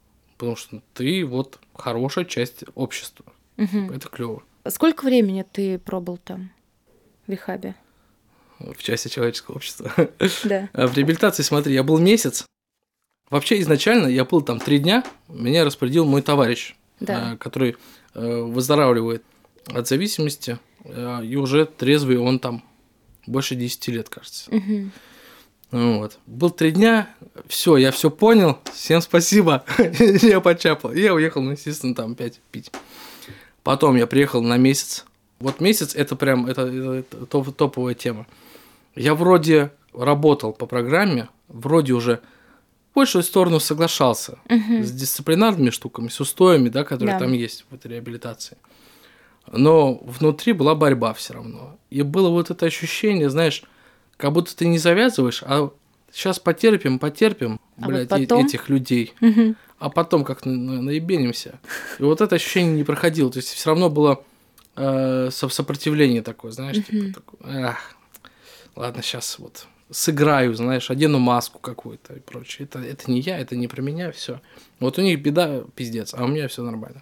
потому 0.44 0.58
что 0.58 0.82
ты 0.94 1.26
вот 1.26 1.58
хорошая 1.74 2.26
часть 2.26 2.66
общества. 2.76 3.26
Угу. 3.58 3.94
Это 3.94 4.10
клево. 4.10 4.44
Сколько 4.70 5.06
времени 5.06 5.46
ты 5.50 5.78
пробыл 5.78 6.18
там, 6.18 6.52
в 7.28 7.32
рехабе? 7.32 7.76
В 8.60 8.82
части 8.82 9.10
человеческого 9.10 9.56
общества. 9.56 9.92
Да. 10.44 10.70
А 10.74 10.88
в 10.88 10.96
реабилитации, 10.96 11.44
смотри, 11.44 11.74
я 11.74 11.84
был 11.84 11.98
месяц. 11.98 12.46
Вообще 13.30 13.60
изначально 13.62 14.08
я 14.08 14.26
был 14.26 14.42
там 14.42 14.60
три 14.60 14.80
дня, 14.80 15.04
меня 15.28 15.66
распорядил 15.66 16.06
мой 16.06 16.22
товарищ, 16.22 16.76
да. 17.00 17.34
Э, 17.34 17.38
который 17.38 17.78
э, 18.14 18.42
выздоравливает 18.42 19.24
от 19.66 19.88
зависимости, 19.88 20.60
э, 20.84 21.26
и 21.26 21.36
уже 21.36 21.66
трезвый 21.66 22.18
он 22.18 22.40
там 22.40 22.64
больше 23.26 23.56
10 23.56 23.88
лет, 23.88 24.10
кажется. 24.10 24.52
Угу. 24.52 24.90
Вот. 25.72 26.20
Был 26.28 26.52
три 26.52 26.72
дня, 26.72 27.10
все, 27.48 27.78
я 27.78 27.92
все 27.92 28.12
понял, 28.12 28.60
всем 28.72 29.02
спасибо, 29.02 29.66
я 30.22 30.40
почапал. 30.40 30.94
Я 30.94 31.16
уехал, 31.16 31.42
ну, 31.42 31.52
естественно, 31.52 31.96
там 31.96 32.12
опять 32.12 32.40
пить. 32.52 32.72
Потом 33.64 33.96
я 33.96 34.08
приехал 34.08 34.42
на 34.42 34.58
месяц. 34.58 35.06
Вот 35.40 35.60
месяц 35.60 35.96
это 35.96 36.16
прям 36.16 36.46
это, 36.46 36.64
это 36.64 37.26
топ, 37.26 37.56
топовая 37.56 37.94
тема. 37.94 38.28
Я 38.96 39.16
вроде 39.16 39.72
работал 39.94 40.54
по 40.54 40.66
программе, 40.66 41.30
вроде 41.48 41.94
уже 41.94 42.22
в 42.92 42.96
большую 42.96 43.24
сторону 43.24 43.60
соглашался 43.60 44.38
угу. 44.50 44.84
с 44.84 44.92
дисциплинарными 44.92 45.72
штуками, 45.72 46.10
с 46.10 46.20
устоями, 46.20 46.70
да, 46.70 46.84
которые 46.84 47.16
да. 47.16 47.20
там 47.20 47.34
есть 47.34 47.66
в 47.70 47.74
этой 47.74 47.92
реабилитации. 47.92 48.58
Но 49.52 49.96
внутри 49.96 50.54
была 50.54 50.76
борьба 50.76 51.14
все 51.14 51.34
равно. 51.34 51.78
И 51.90 52.02
было 52.02 52.30
вот 52.30 52.50
это 52.50 52.66
ощущение, 52.66 53.30
знаешь, 53.30 53.64
как 54.18 54.32
будто 54.32 54.56
ты 54.56 54.68
не 54.68 54.78
завязываешь, 54.78 55.44
а 55.44 55.72
сейчас 56.12 56.40
потерпим, 56.40 57.00
потерпим, 57.00 57.60
а 57.82 57.88
блядь, 57.88 58.10
вот 58.10 58.20
потом... 58.20 58.46
этих 58.46 58.70
людей. 58.70 59.14
Угу. 59.22 59.56
А 59.80 59.90
потом 59.90 60.24
как 60.24 60.46
на 60.46 60.82
наебенимся. 60.82 61.60
И 62.00 62.04
вот 62.04 62.22
это 62.22 62.36
ощущение 62.36 62.74
не 62.74 62.84
проходило. 62.84 63.32
То 63.32 63.38
есть 63.38 63.50
все 63.50 63.70
равно 63.70 63.90
было 63.90 64.24
э, 64.76 65.30
сопротивление 65.32 66.22
такое, 66.22 66.52
знаешь, 66.52 66.78
угу. 66.78 66.86
типа 66.86 67.14
такое, 67.14 67.68
ах, 67.68 67.96
ладно, 68.76 69.02
сейчас 69.02 69.40
вот 69.40 69.68
сыграю, 69.90 70.54
знаешь, 70.56 70.90
одену 70.90 71.20
маску 71.20 71.60
какую-то 71.60 72.14
и 72.16 72.20
прочее. 72.20 72.66
Это, 72.66 72.80
это 72.80 73.12
не 73.12 73.20
я, 73.20 73.38
это 73.38 73.56
не 73.56 73.68
про 73.68 73.82
меня, 73.82 74.12
все. 74.12 74.42
Вот 74.80 74.98
у 74.98 75.02
них 75.02 75.22
беда, 75.22 75.64
пиздец, 75.76 76.14
а 76.14 76.24
у 76.24 76.28
меня 76.28 76.48
все 76.48 76.64
нормально. 76.64 77.02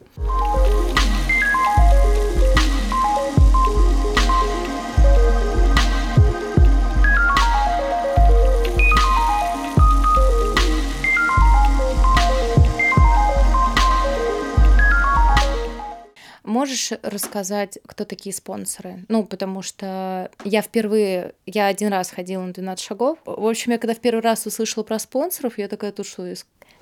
Можешь 16.52 16.91
рассказать, 17.02 17.80
кто 17.86 18.04
такие 18.04 18.36
спонсоры? 18.36 19.06
Ну, 19.08 19.24
потому 19.24 19.62
что 19.62 20.30
я 20.43 20.62
впервые, 20.62 21.34
я 21.45 21.68
один 21.68 21.88
раз 21.88 22.12
ходила 22.12 22.41
на 22.41 22.52
12 22.52 22.86
шагов. 22.86 23.20
В 23.24 23.47
общем, 23.47 23.72
я 23.72 23.78
когда 23.78 23.95
в 23.95 23.99
первый 23.99 24.20
раз 24.20 24.45
услышала 24.45 24.84
про 24.84 24.99
спонсоров, 24.99 25.58
я 25.58 25.70
такая, 25.70 25.93
тут 25.93 26.08
что, 26.08 26.30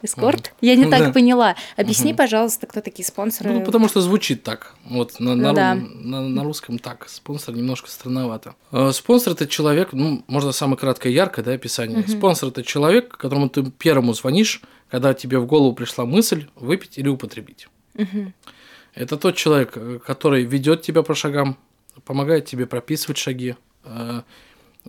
эскорт? 0.01 0.47
Mm. 0.47 0.53
Я 0.61 0.75
не 0.75 0.89
так 0.89 0.99
да. 1.01 1.11
поняла. 1.11 1.55
Объясни, 1.77 2.13
mm-hmm. 2.13 2.17
пожалуйста, 2.17 2.65
кто 2.65 2.81
такие 2.81 3.05
спонсоры. 3.05 3.51
Ну, 3.51 3.61
потому 3.63 3.87
что 3.87 4.01
звучит 4.01 4.41
так. 4.41 4.73
Вот 4.85 5.19
на, 5.19 5.35
ну, 5.35 5.43
на, 5.43 5.53
да. 5.53 5.75
на, 5.75 6.27
на 6.27 6.43
русском 6.43 6.79
так. 6.79 7.07
Спонсор 7.07 7.53
немножко 7.53 7.91
странновато. 7.91 8.55
Э, 8.71 8.89
спонсор 8.91 9.33
это 9.33 9.45
человек, 9.45 9.89
ну, 9.93 10.23
можно 10.25 10.51
самое 10.51 10.79
краткое, 10.79 11.13
яркое, 11.13 11.45
да, 11.45 11.51
описание. 11.51 11.99
Mm-hmm. 11.99 12.17
Спонсор 12.17 12.49
это 12.49 12.63
человек, 12.63 13.15
которому 13.15 13.49
ты 13.49 13.63
первому 13.69 14.15
звонишь, 14.15 14.63
когда 14.89 15.13
тебе 15.13 15.37
в 15.37 15.45
голову 15.45 15.73
пришла 15.73 16.05
мысль 16.05 16.47
выпить 16.55 16.97
или 16.97 17.07
употребить. 17.07 17.67
Mm-hmm. 17.93 18.33
Это 18.93 19.17
тот 19.17 19.35
человек, 19.35 19.73
э, 19.75 19.99
который 20.05 20.43
ведет 20.43 20.81
тебя 20.81 21.03
по 21.03 21.15
шагам, 21.15 21.57
помогает 22.05 22.45
тебе 22.45 22.65
прописывать 22.65 23.17
шаги. 23.17 23.55
Э, 23.83 24.21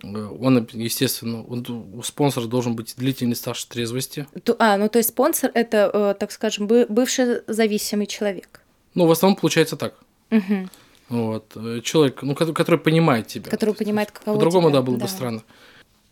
он, 0.03 0.67
естественно, 0.71 1.43
он, 1.43 1.65
у 1.93 2.01
спонсора 2.01 2.45
должен 2.45 2.75
быть 2.75 2.95
длительный 2.97 3.35
стаж 3.35 3.63
трезвости. 3.65 4.25
А, 4.57 4.77
ну 4.77 4.89
то 4.89 4.99
есть 4.99 5.09
спонсор 5.09 5.51
это, 5.53 5.91
э, 5.93 6.15
так 6.19 6.31
скажем, 6.31 6.67
бывший 6.67 7.41
зависимый 7.47 8.07
человек. 8.07 8.61
Ну, 8.95 9.05
в 9.05 9.11
основном 9.11 9.39
получается 9.39 9.77
так. 9.77 9.95
Угу. 10.31 10.69
Вот. 11.09 11.57
Человек, 11.83 12.23
ну, 12.23 12.35
который 12.35 12.79
понимает 12.79 13.27
тебя. 13.27 13.51
Который 13.51 13.73
понимает, 13.73 14.11
каково 14.11 14.35
По-другому, 14.35 14.69
тебя. 14.69 14.79
да, 14.79 14.81
было 14.81 14.97
да. 14.97 15.05
бы 15.05 15.09
странно. 15.09 15.43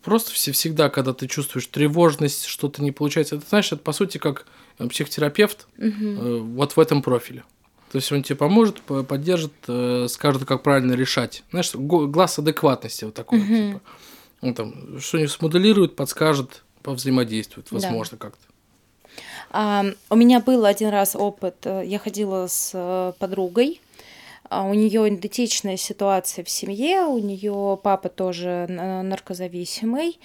Просто 0.04 0.32
все, 0.32 0.52
всегда, 0.52 0.90
когда 0.90 1.14
ты 1.14 1.28
чувствуешь 1.28 1.68
тревожность, 1.68 2.46
что-то 2.46 2.84
не 2.84 2.92
получается, 2.92 3.38
это, 3.38 3.46
знаешь, 3.48 3.72
это 3.72 3.82
по 3.82 3.92
сути 3.92 4.18
как 4.18 4.46
психотерапевт 4.90 5.68
угу. 5.78 6.40
вот 6.40 6.76
в 6.76 6.80
этом 6.80 7.02
профиле. 7.02 7.44
То 7.92 7.96
есть 7.96 8.12
он 8.12 8.22
тебе 8.22 8.36
поможет, 8.36 8.82
поддержит, 8.82 9.54
э, 9.68 10.08
скажет, 10.10 10.46
как 10.46 10.62
правильно 10.62 10.94
решать. 10.94 11.44
Знаешь, 11.50 11.74
глаз 11.74 12.38
адекватности 12.38 13.06
вот 13.06 13.16
такой. 13.16 13.40
Угу. 13.40 13.48
Типа. 13.48 13.82
Он 14.42 14.54
там 14.54 15.00
что-нибудь 15.00 15.32
смоделирует, 15.32 15.96
подскажет, 15.96 16.64
повзаимодействует, 16.84 17.72
возможно, 17.72 18.18
да. 18.18 18.28
как-то. 18.28 18.46
А, 19.52 19.86
у 20.10 20.16
меня 20.16 20.40
был 20.40 20.66
один 20.66 20.90
раз 20.90 21.16
опыт. 21.16 21.66
Э, 21.66 21.84
я 21.84 21.98
ходила 22.00 22.48
с 22.48 22.72
э, 22.74 23.14
подругой. 23.18 23.82
А 24.50 24.64
у 24.64 24.74
нее 24.74 25.08
идентичная 25.10 25.78
ситуация 25.78 26.44
в 26.44 26.50
семье. 26.50 27.02
У 27.02 27.20
нее 27.20 27.80
папа 27.82 28.10
тоже 28.10 28.66
наркозависимый. 28.68 30.20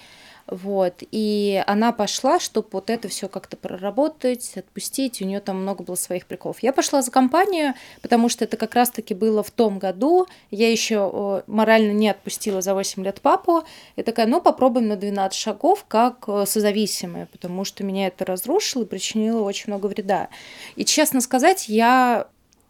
Вот. 0.47 1.01
И 1.11 1.63
она 1.65 1.91
пошла, 1.91 2.39
чтобы 2.39 2.67
вот 2.71 2.91
это 2.91 3.07
все 3.07 3.27
как-то 3.27 3.57
проработать, 3.57 4.53
отпустить. 4.55 5.21
У 5.21 5.25
нее 5.25 5.39
там 5.39 5.61
много 5.61 5.83
было 5.83 5.95
своих 5.95 6.27
приколов. 6.27 6.59
Я 6.61 6.71
пошла 6.71 7.01
за 7.01 7.09
компанию, 7.09 7.73
потому 8.01 8.29
что 8.29 8.43
это 8.43 8.55
как 8.55 8.75
раз-таки 8.75 9.15
было 9.15 9.41
в 9.41 9.49
том 9.49 9.79
году. 9.79 10.27
Я 10.51 10.71
еще 10.71 11.43
морально 11.47 11.93
не 11.93 12.09
отпустила 12.09 12.61
за 12.61 12.75
8 12.75 13.03
лет 13.03 13.21
папу. 13.21 13.63
И 13.95 14.03
такая, 14.03 14.27
ну 14.27 14.39
попробуем 14.39 14.87
на 14.87 14.97
12 14.97 15.37
шагов 15.37 15.85
как 15.87 16.25
э, 16.27 16.45
созависимая, 16.45 17.27
потому 17.31 17.65
что 17.65 17.83
меня 17.83 18.07
это 18.07 18.23
разрушило 18.25 18.83
и 18.83 18.85
причинило 18.85 19.41
очень 19.41 19.65
много 19.67 19.87
вреда. 19.87 20.29
И 20.75 20.85
честно 20.85 21.21
сказать, 21.21 21.69
я 21.69 22.27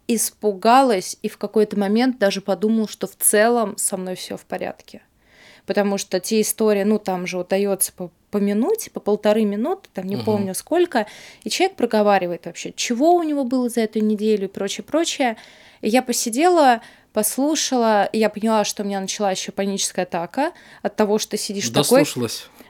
испугалась 0.08 1.18
и 1.22 1.28
в 1.28 1.36
какой-то 1.36 1.78
момент 1.78 2.18
даже 2.18 2.40
подумала, 2.40 2.88
что 2.88 3.06
в 3.06 3.16
целом 3.16 3.76
со 3.76 3.96
мной 3.96 4.14
все 4.14 4.36
в 4.36 4.44
порядке 4.46 5.02
потому 5.66 5.98
что 5.98 6.20
те 6.20 6.40
истории, 6.40 6.84
ну, 6.84 6.98
там 6.98 7.26
же 7.26 7.38
удается 7.38 7.92
по, 7.92 8.10
по 8.30 8.38
минуте, 8.38 8.90
по 8.90 9.00
полторы 9.00 9.44
минуты, 9.44 9.88
там 9.92 10.06
не 10.06 10.16
угу. 10.16 10.24
помню 10.24 10.54
сколько, 10.54 11.06
и 11.42 11.50
человек 11.50 11.76
проговаривает 11.76 12.46
вообще, 12.46 12.72
чего 12.74 13.14
у 13.14 13.22
него 13.22 13.44
было 13.44 13.68
за 13.68 13.82
эту 13.82 13.98
неделю 13.98 14.44
и 14.44 14.50
прочее, 14.50 14.84
прочее. 14.84 15.36
И 15.82 15.88
я 15.88 16.02
посидела, 16.02 16.80
послушала, 17.12 18.04
и 18.04 18.18
я 18.18 18.28
поняла, 18.30 18.64
что 18.64 18.82
у 18.82 18.86
меня 18.86 19.00
начала 19.00 19.30
еще 19.30 19.52
паническая 19.52 20.04
атака 20.04 20.52
от 20.82 20.96
того, 20.96 21.18
что 21.18 21.36
сидишь 21.36 21.68
такой... 21.70 22.04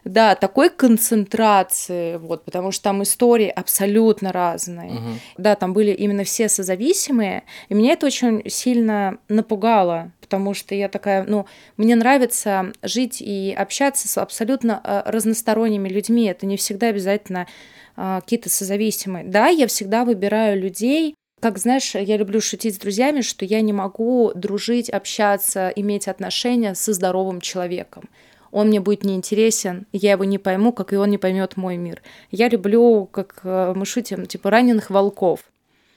Да, 0.06 0.36
такой 0.36 0.70
концентрации, 0.70 2.16
вот, 2.16 2.44
потому 2.44 2.70
что 2.70 2.84
там 2.84 3.02
истории 3.02 3.48
абсолютно 3.48 4.32
разные. 4.32 4.92
Мгм. 4.92 5.20
Да, 5.36 5.56
там 5.56 5.72
были 5.72 5.90
именно 5.90 6.22
все 6.22 6.48
созависимые, 6.48 7.42
и 7.68 7.74
меня 7.74 7.94
это 7.94 8.06
очень 8.06 8.48
сильно 8.48 9.18
напугало, 9.28 10.12
потому 10.20 10.54
что 10.54 10.76
я 10.76 10.88
такая, 10.88 11.24
ну, 11.24 11.46
мне 11.76 11.96
нравится 11.96 12.72
жить 12.82 13.20
и 13.20 13.52
общаться 13.58 14.06
с 14.06 14.16
абсолютно 14.18 14.80
э, 14.84 15.02
разносторонними 15.06 15.88
людьми. 15.88 16.26
Это 16.26 16.46
не 16.46 16.56
всегда 16.56 16.88
обязательно 16.88 17.48
э, 17.96 18.20
какие-то 18.22 18.48
созависимые. 18.48 19.24
Да, 19.24 19.48
я 19.48 19.66
всегда 19.66 20.04
выбираю 20.04 20.60
людей, 20.60 21.16
как 21.40 21.58
знаешь, 21.58 21.96
я 21.96 22.16
люблю 22.16 22.40
шутить 22.40 22.76
с 22.76 22.78
друзьями, 22.78 23.22
что 23.22 23.44
я 23.44 23.60
не 23.60 23.72
могу 23.72 24.30
дружить, 24.36 24.88
общаться, 24.88 25.72
иметь 25.74 26.06
отношения 26.06 26.76
со 26.76 26.92
здоровым 26.92 27.40
человеком. 27.40 28.08
Он 28.50 28.68
мне 28.68 28.80
будет 28.80 29.04
неинтересен, 29.04 29.86
я 29.92 30.12
его 30.12 30.24
не 30.24 30.38
пойму, 30.38 30.72
как 30.72 30.92
и 30.92 30.96
он 30.96 31.10
не 31.10 31.18
поймет 31.18 31.56
мой 31.56 31.76
мир. 31.76 32.02
Я 32.30 32.48
люблю, 32.48 33.06
как 33.06 33.40
э, 33.44 33.72
мы 33.74 33.84
шутим, 33.86 34.26
типа 34.26 34.50
раненых 34.50 34.90
волков. 34.90 35.40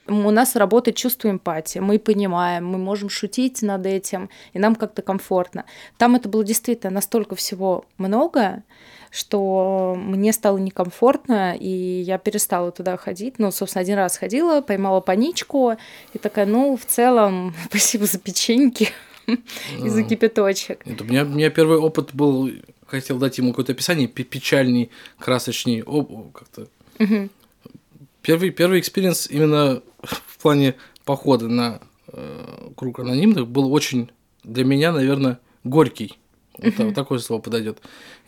У 0.06 0.30
нас 0.30 0.56
работает 0.56 0.96
чувство 0.96 1.30
эмпатии, 1.30 1.78
мы 1.78 1.98
понимаем, 1.98 2.66
мы 2.66 2.78
можем 2.78 3.08
шутить 3.08 3.62
над 3.62 3.86
этим, 3.86 4.28
и 4.52 4.58
нам 4.58 4.74
как-то 4.74 5.02
комфортно. 5.02 5.66
Там 5.98 6.16
это 6.16 6.28
было 6.28 6.42
действительно 6.42 6.90
настолько 6.90 7.36
всего 7.36 7.84
много, 7.96 8.64
что 9.10 9.94
мне 9.96 10.32
стало 10.32 10.58
некомфортно, 10.58 11.54
и 11.54 11.68
я 11.68 12.18
перестала 12.18 12.72
туда 12.72 12.96
ходить. 12.96 13.38
Ну, 13.38 13.52
собственно, 13.52 13.82
один 13.82 13.98
раз 13.98 14.16
ходила, 14.16 14.62
поймала 14.62 15.00
паничку, 15.00 15.76
и 16.12 16.18
такая, 16.18 16.46
ну, 16.46 16.76
в 16.76 16.84
целом, 16.86 17.54
спасибо 17.68 18.06
за 18.06 18.18
печеньки 18.18 18.88
и 19.82 19.88
за 19.88 20.02
Да. 20.02 20.08
кипяточек. 20.08 20.80
Это 20.86 21.04
у, 21.04 21.06
меня, 21.06 21.24
у 21.24 21.28
меня 21.28 21.50
первый 21.50 21.78
опыт 21.78 22.10
был, 22.14 22.50
хотел 22.86 23.18
дать 23.18 23.38
ему 23.38 23.50
какое-то 23.50 23.72
описание, 23.72 24.08
пе- 24.08 24.24
печальней, 24.24 24.90
красочней, 25.18 25.82
о, 25.82 26.00
о, 26.00 26.30
как-то. 26.32 26.68
Первый, 28.22 28.50
первый 28.50 28.80
experience 28.80 29.28
именно 29.30 29.82
в 30.02 30.38
плане 30.38 30.74
похода 31.04 31.48
на 31.48 31.80
э, 32.08 32.70
круг 32.76 33.00
анонимных 33.00 33.46
был 33.48 33.72
очень 33.72 34.10
для 34.44 34.64
меня, 34.64 34.92
наверное, 34.92 35.38
горький. 35.64 36.18
Вот 36.58 36.76
та- 36.76 36.92
такое 36.92 37.18
слово 37.18 37.40
подойдет. 37.40 37.78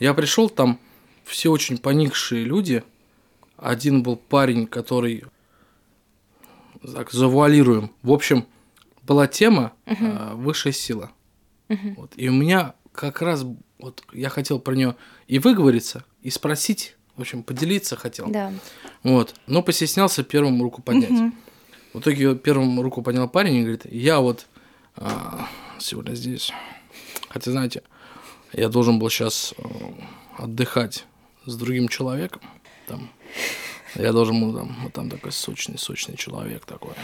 Я 0.00 0.14
пришел, 0.14 0.48
там 0.48 0.78
все 1.24 1.50
очень 1.50 1.76
поникшие 1.78 2.44
люди. 2.44 2.82
Один 3.58 4.02
был 4.02 4.16
парень, 4.16 4.66
который 4.66 5.24
так, 6.94 7.12
завуалируем. 7.12 7.90
В 8.02 8.12
общем, 8.12 8.46
была 9.02 9.26
тема 9.26 9.72
э, 9.86 10.34
высшая 10.34 10.72
сила. 10.72 11.10
Вот. 11.68 12.12
И 12.16 12.28
у 12.28 12.32
меня 12.32 12.74
как 12.92 13.22
раз 13.22 13.44
вот 13.78 14.02
я 14.12 14.28
хотел 14.28 14.60
про 14.60 14.74
нее 14.74 14.96
и 15.26 15.38
выговориться, 15.38 16.04
и 16.22 16.30
спросить, 16.30 16.96
в 17.16 17.20
общем, 17.20 17.42
поделиться 17.42 17.96
хотел. 17.96 18.28
Да. 18.28 18.52
Вот. 19.02 19.34
Но 19.46 19.62
постеснялся 19.62 20.22
первым 20.22 20.62
руку 20.62 20.82
поднять. 20.82 21.10
Мгм. 21.10 21.34
В 21.92 22.00
итоге 22.00 22.34
первым 22.36 22.80
руку 22.80 23.02
поднял 23.02 23.28
парень 23.28 23.56
и 23.56 23.60
говорит, 23.62 23.86
я 23.86 24.20
вот 24.20 24.46
а, 24.96 25.48
сегодня 25.78 26.14
здесь. 26.14 26.52
Хотя, 27.28 27.50
знаете, 27.50 27.82
я 28.52 28.68
должен 28.68 28.98
был 28.98 29.10
сейчас 29.10 29.54
отдыхать 30.38 31.04
с 31.44 31.56
другим 31.56 31.88
человеком. 31.88 32.42
Там, 32.86 33.10
я 33.94 34.12
должен 34.12 34.40
был 34.40 34.54
там, 34.56 34.76
вот 34.82 34.92
там 34.92 35.10
такой 35.10 35.32
сочный, 35.32 35.78
сочный 35.78 36.16
человек 36.16 36.64
такой. 36.64 36.94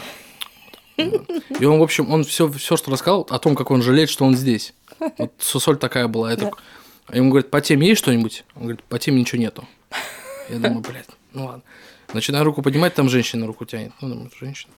И 1.59 1.65
он, 1.65 1.79
в 1.79 1.83
общем, 1.83 2.11
он 2.11 2.23
все, 2.23 2.51
все, 2.51 2.77
что 2.77 2.91
рассказал 2.91 3.27
о 3.29 3.39
том, 3.39 3.55
как 3.55 3.71
он 3.71 3.81
жалеет, 3.81 4.09
что 4.09 4.25
он 4.25 4.35
здесь. 4.35 4.73
Вот 5.17 5.31
соль 5.39 5.77
такая 5.77 6.07
была. 6.07 6.31
Я 6.31 6.37
Да. 6.37 6.51
ему 7.13 7.29
говорят, 7.29 7.49
по 7.49 7.61
теме 7.61 7.87
есть 7.87 7.99
что-нибудь? 7.99 8.43
Он 8.55 8.63
говорит, 8.63 8.83
по 8.83 8.99
теме 8.99 9.19
ничего 9.21 9.41
нету. 9.41 9.67
Я 10.49 10.57
думаю, 10.59 10.81
блядь, 10.81 11.07
ну 11.33 11.45
ладно. 11.45 11.63
Начинаю 12.13 12.43
руку 12.43 12.61
поднимать, 12.61 12.95
там 12.95 13.07
женщина 13.09 13.45
руку 13.45 13.65
тянет. 13.65 13.91
Ну, 14.01 14.09
думаю, 14.09 14.31
женщина. 14.39 14.73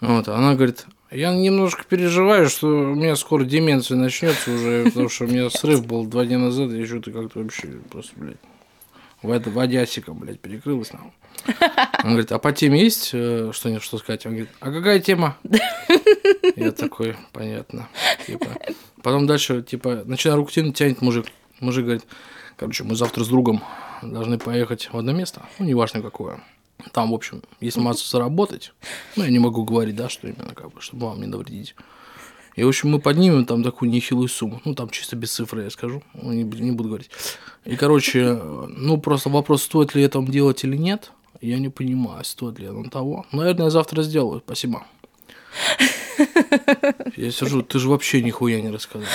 Вот, 0.00 0.28
она 0.28 0.54
говорит, 0.54 0.86
я 1.10 1.32
немножко 1.34 1.84
переживаю, 1.84 2.48
что 2.48 2.66
у 2.68 2.94
меня 2.94 3.16
скоро 3.16 3.44
деменция 3.44 3.96
начнется 3.98 4.50
уже, 4.50 4.84
потому 4.84 5.08
что 5.10 5.24
у 5.24 5.28
меня 5.28 5.50
срыв 5.50 5.86
был 5.86 6.04
два 6.06 6.24
дня 6.24 6.38
назад, 6.38 6.70
и 6.70 6.84
что-то 6.86 7.12
как-то 7.12 7.40
вообще 7.40 7.68
просто, 7.90 8.12
блядь, 8.16 8.36
вод- 9.22 9.46
водясиком, 9.46 10.18
блядь, 10.18 10.40
перекрылась 10.40 10.92
нам. 10.92 11.12
Он 12.04 12.10
говорит, 12.10 12.32
а 12.32 12.38
по 12.38 12.52
теме 12.52 12.80
есть 12.82 13.10
э, 13.12 13.50
что-нибудь, 13.52 13.82
что 13.82 13.98
сказать? 13.98 14.26
Он 14.26 14.32
говорит, 14.32 14.50
а 14.60 14.70
какая 14.70 15.00
тема? 15.00 15.36
Я 16.56 16.72
такой, 16.72 17.16
понятно. 17.32 17.88
Типа. 18.26 18.46
Потом 19.02 19.26
дальше, 19.26 19.62
типа, 19.62 20.02
начинаю 20.04 20.38
руку 20.38 20.50
тянуть, 20.50 20.76
тянет 20.76 21.00
мужик. 21.00 21.26
Мужик 21.60 21.84
говорит, 21.84 22.04
короче, 22.56 22.84
мы 22.84 22.94
завтра 22.94 23.24
с 23.24 23.28
другом 23.28 23.62
должны 24.02 24.38
поехать 24.38 24.90
в 24.92 24.96
одно 24.96 25.12
место, 25.12 25.42
ну, 25.58 25.66
неважно 25.66 26.02
какое. 26.02 26.42
Там, 26.92 27.10
в 27.10 27.14
общем, 27.14 27.42
есть 27.60 27.76
масса 27.76 28.08
заработать. 28.08 28.72
Ну, 29.16 29.24
я 29.24 29.30
не 29.30 29.38
могу 29.38 29.64
говорить, 29.64 29.96
да, 29.96 30.08
что 30.08 30.28
именно, 30.28 30.54
как 30.54 30.72
бы, 30.72 30.80
чтобы 30.80 31.08
вам 31.08 31.20
не 31.20 31.26
навредить. 31.26 31.74
И, 32.60 32.62
в 32.62 32.68
общем, 32.68 32.90
мы 32.90 33.00
поднимем 33.00 33.46
там 33.46 33.62
такую 33.62 33.90
нехилую 33.90 34.28
сумму. 34.28 34.60
Ну, 34.66 34.74
там 34.74 34.90
чисто 34.90 35.16
без 35.16 35.32
цифры 35.32 35.62
я 35.62 35.70
скажу. 35.70 36.02
Ну, 36.12 36.30
Не, 36.30 36.42
не 36.42 36.72
буду 36.72 36.90
говорить. 36.90 37.10
И, 37.64 37.74
короче, 37.74 38.34
ну, 38.34 39.00
просто 39.00 39.30
вопрос, 39.30 39.62
стоит 39.62 39.94
ли 39.94 40.02
это 40.02 40.20
делать 40.20 40.62
или 40.62 40.76
нет. 40.76 41.10
Я 41.40 41.58
не 41.58 41.70
понимаю, 41.70 42.22
стоит 42.22 42.58
ли 42.58 42.66
оно 42.66 42.84
того. 42.90 43.24
Наверное, 43.32 43.64
я 43.64 43.70
завтра 43.70 44.02
сделаю. 44.02 44.42
Спасибо. 44.44 44.84
Я 47.16 47.30
сижу, 47.32 47.62
ты 47.62 47.78
же 47.78 47.88
вообще 47.88 48.20
нихуя 48.20 48.60
не 48.60 48.68
рассказал. 48.68 49.08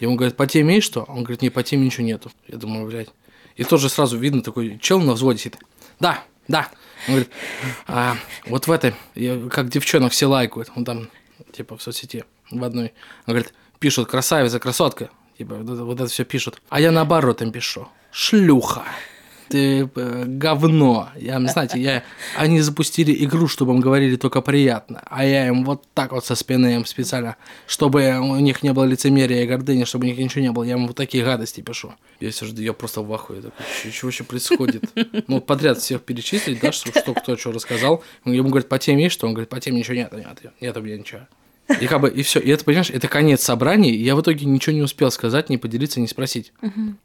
Ему 0.00 0.16
говорят, 0.16 0.36
по 0.36 0.46
теме 0.46 0.74
есть 0.74 0.88
что? 0.88 1.04
Он 1.08 1.22
говорит, 1.22 1.40
не, 1.40 1.48
по 1.48 1.62
теме 1.62 1.86
ничего 1.86 2.04
нету. 2.04 2.30
Я 2.48 2.58
думаю, 2.58 2.86
блядь. 2.86 3.08
И 3.56 3.64
тоже 3.64 3.88
сразу 3.88 4.18
видно 4.18 4.42
такой 4.42 4.78
чел 4.78 5.00
на 5.00 5.14
взводе 5.14 5.38
сидит. 5.38 5.56
Да, 6.00 6.22
да. 6.48 6.68
Он 7.08 7.14
говорит, 7.14 7.30
а, 7.86 8.18
вот 8.44 8.66
в 8.66 8.70
этой, 8.70 8.92
как 9.48 9.70
девчонок 9.70 10.12
все 10.12 10.26
лайкают. 10.26 10.70
Он 10.76 10.84
там, 10.84 11.08
типа, 11.52 11.76
в 11.76 11.82
соцсети 11.82 12.24
в 12.50 12.62
одной. 12.64 12.92
Он 13.26 13.34
говорит, 13.34 13.54
пишут 13.78 14.08
красавица, 14.08 14.58
красотка. 14.58 15.10
Типа, 15.38 15.54
вот 15.56 15.74
это, 15.74 15.84
вот 15.84 16.00
это 16.00 16.10
все 16.10 16.24
пишут. 16.24 16.60
А 16.68 16.80
я 16.80 16.90
наоборот 16.90 17.42
им 17.42 17.52
пишу. 17.52 17.88
Шлюха. 18.10 18.84
Ты 19.48 19.88
э, 19.94 20.24
говно. 20.26 21.08
Я, 21.16 21.40
знаете, 21.48 21.80
я, 21.80 22.02
они 22.36 22.60
запустили 22.60 23.12
игру, 23.24 23.46
чтобы 23.48 23.72
им 23.74 23.80
говорили 23.80 24.16
только 24.16 24.40
приятно. 24.40 25.02
А 25.06 25.24
я 25.24 25.46
им 25.48 25.64
вот 25.64 25.84
так 25.94 26.12
вот 26.12 26.24
со 26.24 26.34
спины 26.34 26.74
им 26.74 26.84
специально, 26.86 27.36
чтобы 27.66 28.18
у 28.18 28.36
них 28.36 28.62
не 28.62 28.72
было 28.72 28.84
лицемерия 28.84 29.42
и 29.42 29.46
гордыни, 29.46 29.84
чтобы 29.84 30.04
у 30.04 30.08
них 30.08 30.18
ничего 30.18 30.42
не 30.42 30.50
было. 30.52 30.64
Я 30.64 30.72
им 30.74 30.86
вот 30.86 30.96
такие 30.96 31.24
гадости 31.24 31.60
пишу. 31.60 31.94
Я 32.20 32.32
сижу, 32.32 32.54
я 32.56 32.72
просто 32.72 33.02
в 33.02 33.12
ахуе. 33.12 33.42
Такой, 33.42 33.64
«Чё- 33.82 33.90
что 33.92 34.06
вообще 34.06 34.24
происходит? 34.24 34.84
Ну, 35.28 35.40
подряд 35.40 35.78
всех 35.78 36.02
перечислить, 36.02 36.60
да, 36.60 36.72
что, 36.72 36.90
что 36.98 37.14
кто 37.14 37.36
что 37.36 37.52
рассказал. 37.52 38.02
Ему 38.24 38.48
говорят, 38.48 38.68
по 38.68 38.78
теме 38.78 39.04
есть 39.04 39.14
что? 39.14 39.26
Он 39.26 39.34
говорит, 39.34 39.48
по 39.48 39.60
теме 39.60 39.78
ничего 39.78 39.94
нет. 39.96 40.12
Нет, 40.12 40.52
нет 40.60 40.76
у 40.76 40.80
меня 40.80 40.98
ничего. 40.98 41.20
И 41.80 41.86
как 41.88 42.00
бы, 42.00 42.08
и 42.08 42.22
все. 42.22 42.38
И 42.38 42.48
это, 42.50 42.64
понимаешь, 42.64 42.90
это 42.90 43.08
конец 43.08 43.42
собрания. 43.42 43.90
и 43.90 44.02
Я 44.02 44.14
в 44.14 44.20
итоге 44.20 44.46
ничего 44.46 44.74
не 44.74 44.82
успел 44.82 45.10
сказать, 45.10 45.50
не 45.50 45.58
поделиться, 45.58 46.00
не 46.00 46.06
спросить. 46.08 46.52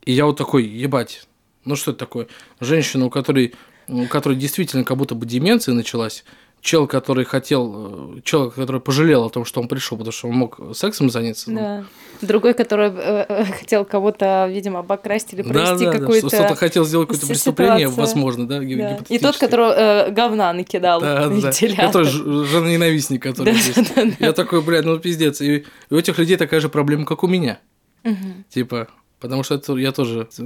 И 0.05 0.11
я 0.11 0.25
вот 0.25 0.37
такой, 0.37 0.65
ебать, 0.65 1.27
ну 1.65 1.75
что 1.75 1.91
это 1.91 1.99
такое? 1.99 2.27
Женщина, 2.59 3.05
у 3.05 3.09
которой, 3.09 3.53
у 3.87 4.05
которой 4.07 4.35
действительно 4.37 4.83
как 4.83 4.97
будто 4.97 5.15
бы 5.15 5.25
деменция 5.25 5.73
началась, 5.73 6.23
чел, 6.61 6.85
который 6.85 7.25
хотел, 7.25 8.15
э, 8.17 8.21
чел, 8.23 8.51
который 8.51 8.79
пожалел 8.81 9.23
о 9.25 9.29
том, 9.31 9.45
что 9.45 9.61
он 9.61 9.67
пришел, 9.67 9.97
потому 9.97 10.11
что 10.11 10.27
он 10.27 10.35
мог 10.35 10.59
сексом 10.75 11.09
заняться. 11.09 11.49
ну, 11.51 11.59
Да. 11.59 11.85
Другой, 12.21 12.53
который 12.53 12.91
э, 12.93 13.25
э, 13.27 13.45
хотел 13.45 13.83
кого-то, 13.83 14.47
видимо, 14.47 14.79
обокрасть 14.81 15.33
или 15.33 15.41
Да, 15.41 15.49
провести 15.49 15.85
да, 15.85 15.91
да, 15.91 15.97
какой-то... 15.97 16.27
что- 16.27 16.37
что-то 16.37 16.53
хотел 16.55 16.85
сделать 16.85 17.07
какое-то 17.07 17.25
преступление, 17.27 17.89
ситуация. 17.89 17.99
возможно, 18.01 18.47
да, 18.47 18.59
Да. 18.59 18.99
И 19.09 19.17
тот, 19.17 19.37
который 19.37 19.73
э, 19.75 20.11
говна 20.11 20.53
накидал 20.53 21.01
Да, 21.01 21.27
да. 21.29 21.51
Который 21.51 22.05
ж- 22.07 22.45
женоненавистник, 22.47 23.23
который 23.23 23.53
Да, 23.53 23.59
здесь. 23.59 23.89
да, 23.95 24.05
да. 24.05 24.11
Я 24.19 24.33
такой, 24.33 24.61
блядь, 24.61 24.85
ну 24.85 24.99
пиздец. 24.99 25.41
И, 25.41 25.55
и 25.57 25.65
у 25.89 25.97
этих 25.97 26.19
людей 26.19 26.37
такая 26.37 26.59
же 26.59 26.69
проблема, 26.69 27.05
как 27.05 27.23
у 27.23 27.27
меня. 27.27 27.59
Мгм. 28.03 28.45
Типа, 28.49 28.87
потому 29.21 29.43
что 29.43 29.55
это 29.55 29.75
я 29.77 29.91
тоже... 29.91 30.27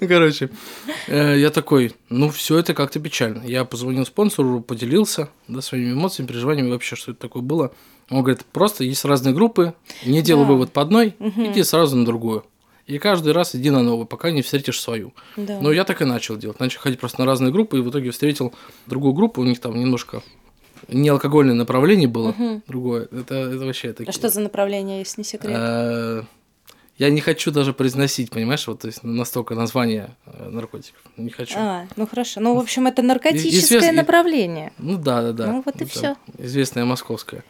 Короче, 0.00 0.50
э, 1.06 1.38
я 1.38 1.50
такой, 1.50 1.92
ну, 2.08 2.30
все 2.30 2.58
это 2.58 2.74
как-то 2.74 2.98
печально. 3.00 3.42
Я 3.44 3.64
позвонил 3.64 4.04
спонсору, 4.06 4.60
поделился 4.60 5.28
да, 5.48 5.60
своими 5.60 5.92
эмоциями, 5.92 6.28
переживаниями 6.28 6.70
вообще, 6.70 6.96
что 6.96 7.12
это 7.12 7.20
такое 7.20 7.42
было. 7.42 7.72
Он 8.10 8.22
говорит, 8.22 8.44
просто 8.52 8.84
есть 8.84 9.04
разные 9.04 9.34
группы, 9.34 9.74
не 10.04 10.22
делай 10.22 10.44
Да. 10.44 10.48
вывод 10.52 10.72
по 10.72 10.82
одной, 10.82 11.14
иди 11.18 11.62
сразу 11.62 11.96
на 11.96 12.04
другую. 12.04 12.44
И 12.86 12.98
каждый 12.98 13.32
раз 13.32 13.54
иди 13.56 13.70
на 13.70 13.82
новую, 13.82 14.06
пока 14.06 14.30
не 14.30 14.42
встретишь 14.42 14.80
свою. 14.80 15.12
Да. 15.36 15.58
Но 15.60 15.72
я 15.72 15.82
так 15.84 16.02
и 16.02 16.04
начал 16.04 16.36
делать. 16.36 16.60
Начал 16.60 16.80
ходить 16.80 17.00
просто 17.00 17.20
на 17.20 17.26
разные 17.26 17.50
группы, 17.52 17.78
и 17.78 17.80
в 17.80 17.90
итоге 17.90 18.12
встретил 18.12 18.54
другую 18.86 19.12
группу, 19.12 19.40
у 19.40 19.44
них 19.44 19.60
там 19.60 19.74
немножко 19.78 20.22
не 20.88 21.08
алкогольное 21.08 21.54
направление 21.54 22.08
было, 22.08 22.32
Мгм. 22.32 22.62
другое. 22.66 23.08
Это, 23.12 23.34
это 23.34 23.58
вообще 23.64 23.92
такие... 23.92 24.08
А 24.10 24.12
что 24.12 24.28
за 24.28 24.40
направление, 24.40 25.00
если 25.00 25.20
не 25.20 25.24
секрет? 25.24 25.52
Э, 25.56 26.22
я 26.98 27.10
не 27.10 27.20
хочу 27.20 27.50
даже 27.50 27.72
произносить, 27.74 28.30
понимаешь, 28.30 28.66
вот 28.68 28.80
то 28.80 28.86
есть 28.86 29.02
настолько 29.02 29.54
название 29.54 30.16
э, 30.26 30.48
наркотиков. 30.48 31.00
Не 31.16 31.30
хочу. 31.30 31.54
А, 31.58 31.86
ну 31.96 32.06
хорошо. 32.06 32.40
Ну, 32.40 32.54
в 32.54 32.58
общем, 32.58 32.86
это 32.86 33.02
наркотическое 33.02 33.80
Извест- 33.80 33.92
направление. 33.94 34.72
Ну 34.78 34.96
да, 34.96 35.22
да, 35.22 35.32
да. 35.32 35.46
Ну, 35.48 35.62
вот 35.64 35.76
и 35.76 35.84
Это 35.84 35.90
всё. 35.92 36.16
Известная 36.38 36.84
московская. 36.84 37.44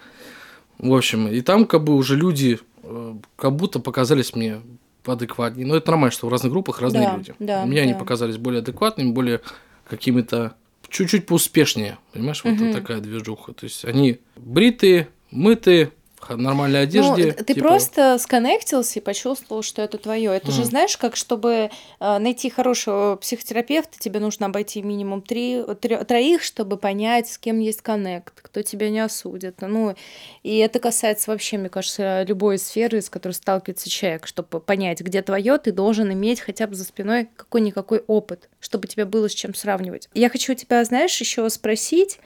В 0.79 0.93
общем, 0.93 1.29
и 1.29 1.41
там 1.43 1.65
как 1.67 1.85
бы 1.85 1.95
уже 1.95 2.17
люди 2.17 2.59
э, 2.83 3.15
как 3.37 3.55
будто 3.57 3.79
показались 3.81 4.35
мне 4.35 4.61
поадекватнее. 5.05 5.67
Но 5.67 5.77
это 5.77 5.91
нормально, 5.93 6.11
что 6.11 6.27
в 6.27 6.31
разных 6.31 6.51
группах 6.53 6.81
разные 6.81 7.05
Да, 7.05 7.17
люди. 7.17 7.35
да, 7.39 7.65
Мне 7.65 7.83
они 7.83 7.93
да. 7.93 7.99
показались 8.01 8.37
более 8.39 8.61
адекватными, 8.61 9.13
более 9.13 9.41
какими-то 9.89 10.55
чуть-чуть 10.89 11.27
поуспешнее. 11.27 11.99
Понимаешь, 12.13 12.43
вот 12.45 12.55
Мгм. 12.55 12.73
такая 12.73 13.01
движуха. 13.01 13.53
То 13.53 13.65
есть 13.65 13.85
они 13.85 14.21
бритые, 14.37 15.09
мытые, 15.31 15.93
нормальной 16.29 16.83
одежде. 16.83 17.27
Ну, 17.39 17.45
ты 17.45 17.55
типа- 17.55 17.61
просто 17.69 18.19
сконнектился 18.19 18.99
и 18.99 19.03
почувствовал, 19.03 19.63
что 19.63 19.83
это 19.83 19.99
твое. 19.99 20.35
Это 20.35 20.51
же 20.51 20.63
Мгм. 20.63 20.71
знаешь, 20.71 20.97
как 20.97 21.17
чтобы 21.17 21.71
э, 22.01 22.19
найти 22.19 22.51
хорошего 22.51 23.17
психотерапевта, 23.17 23.99
тебе 23.99 24.21
нужно 24.21 24.47
обойти 24.47 24.83
минимум 24.83 25.23
три, 25.23 25.57
трё- 25.81 26.05
троих, 26.05 26.43
чтобы 26.43 26.77
понять, 26.77 27.29
с 27.29 27.39
кем 27.39 27.59
есть 27.61 27.83
коннект, 27.83 28.35
кто 28.43 28.63
тебя 28.63 28.91
не 28.91 29.01
осудит. 29.01 29.57
Ну, 29.61 29.95
и 30.43 30.57
это 30.59 30.79
касается 30.79 31.31
вообще, 31.31 31.59
мне 31.59 31.69
кажется, 31.69 32.23
любой 32.27 32.59
сферы, 32.59 33.01
с 33.03 33.11
которой 33.11 33.33
сталкивается 33.33 33.89
человек. 33.91 34.27
Чтобы 34.27 34.61
понять, 34.61 35.01
где 35.01 35.23
твое, 35.23 35.59
ты 35.59 35.73
должен 35.73 36.13
иметь 36.13 36.41
хотя 36.41 36.67
бы 36.67 36.75
за 36.75 36.85
спиной 36.85 37.29
какой-никакой 37.37 38.03
опыт, 38.07 38.49
чтобы 38.61 38.89
тебе 38.89 39.05
было 39.05 39.29
с 39.29 39.33
чем 39.35 39.55
сравнивать. 39.55 40.09
Я 40.15 40.29
хочу 40.31 40.55
тебя, 40.55 40.85
знаешь, 40.85 41.17
еще 41.21 41.49
спросить. 41.51 42.19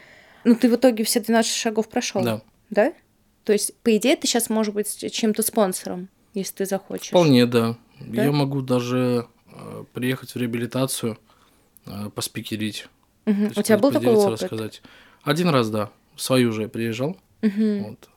Ну, 0.45 0.55
ты 0.55 0.69
в 0.71 0.77
итоге 0.77 1.05
все 1.05 1.21
12 1.21 1.53
шагов 1.55 1.89
прошел. 1.89 2.23
Да. 2.23 2.41
Да? 2.71 2.93
То 3.51 3.55
есть, 3.55 3.75
по 3.83 3.97
идее, 3.97 4.15
ты 4.15 4.29
сейчас 4.29 4.49
можешь 4.49 4.73
быть 4.73 5.13
чем-то 5.13 5.43
спонсором, 5.43 6.09
если 6.35 6.55
ты 6.55 6.67
захочешь. 6.67 7.09
Вполне, 7.09 7.47
да. 7.47 7.77
Да? 7.99 8.23
Я 8.23 8.31
могу 8.31 8.63
даже 8.63 9.27
э, 9.53 9.85
приехать 9.93 10.31
в 10.31 10.37
реабилитацию, 10.37 11.19
э, 11.85 12.11
поспикерить. 12.15 12.87
То 13.25 13.33
есть 13.33 13.59
У 13.59 13.63
тебя 13.63 13.77
был 13.79 13.91
такой 13.91 14.15
опыт? 14.15 14.41
рассказать. 14.41 14.83
Один 15.25 15.49
раз, 15.49 15.69
да. 15.69 15.91
В 16.15 16.23
свою 16.23 16.53
же 16.53 16.63
я 16.63 16.69
приезжал. 16.69 17.17
Мгм. 17.43 17.83
Вот. 17.83 18.09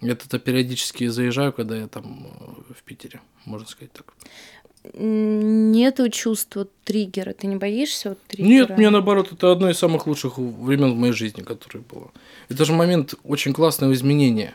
Я 0.00 0.14
туда 0.14 0.38
периодически 0.38 1.08
заезжаю, 1.08 1.52
когда 1.52 1.76
я 1.76 1.88
там 1.88 2.28
э, 2.68 2.72
в 2.74 2.84
Питере, 2.84 3.20
можно 3.46 3.66
сказать 3.66 3.92
так. 3.92 4.14
Нету 4.92 6.08
чувства 6.10 6.66
триггера. 6.84 7.32
Ты 7.32 7.46
не 7.46 7.56
боишься 7.56 8.10
вот 8.10 8.18
триггера? 8.28 8.48
Нет, 8.48 8.76
мне 8.78 8.90
наоборот, 8.90 9.32
это 9.32 9.50
одно 9.52 9.70
из 9.70 9.78
самых 9.78 10.06
лучших 10.06 10.38
времен 10.38 10.92
в 10.92 10.96
моей 10.96 11.12
жизни, 11.12 11.42
которое 11.42 11.80
было. 11.80 12.10
Это 12.48 12.64
же 12.64 12.72
момент 12.72 13.14
очень 13.24 13.52
классного 13.52 13.92
изменения. 13.94 14.54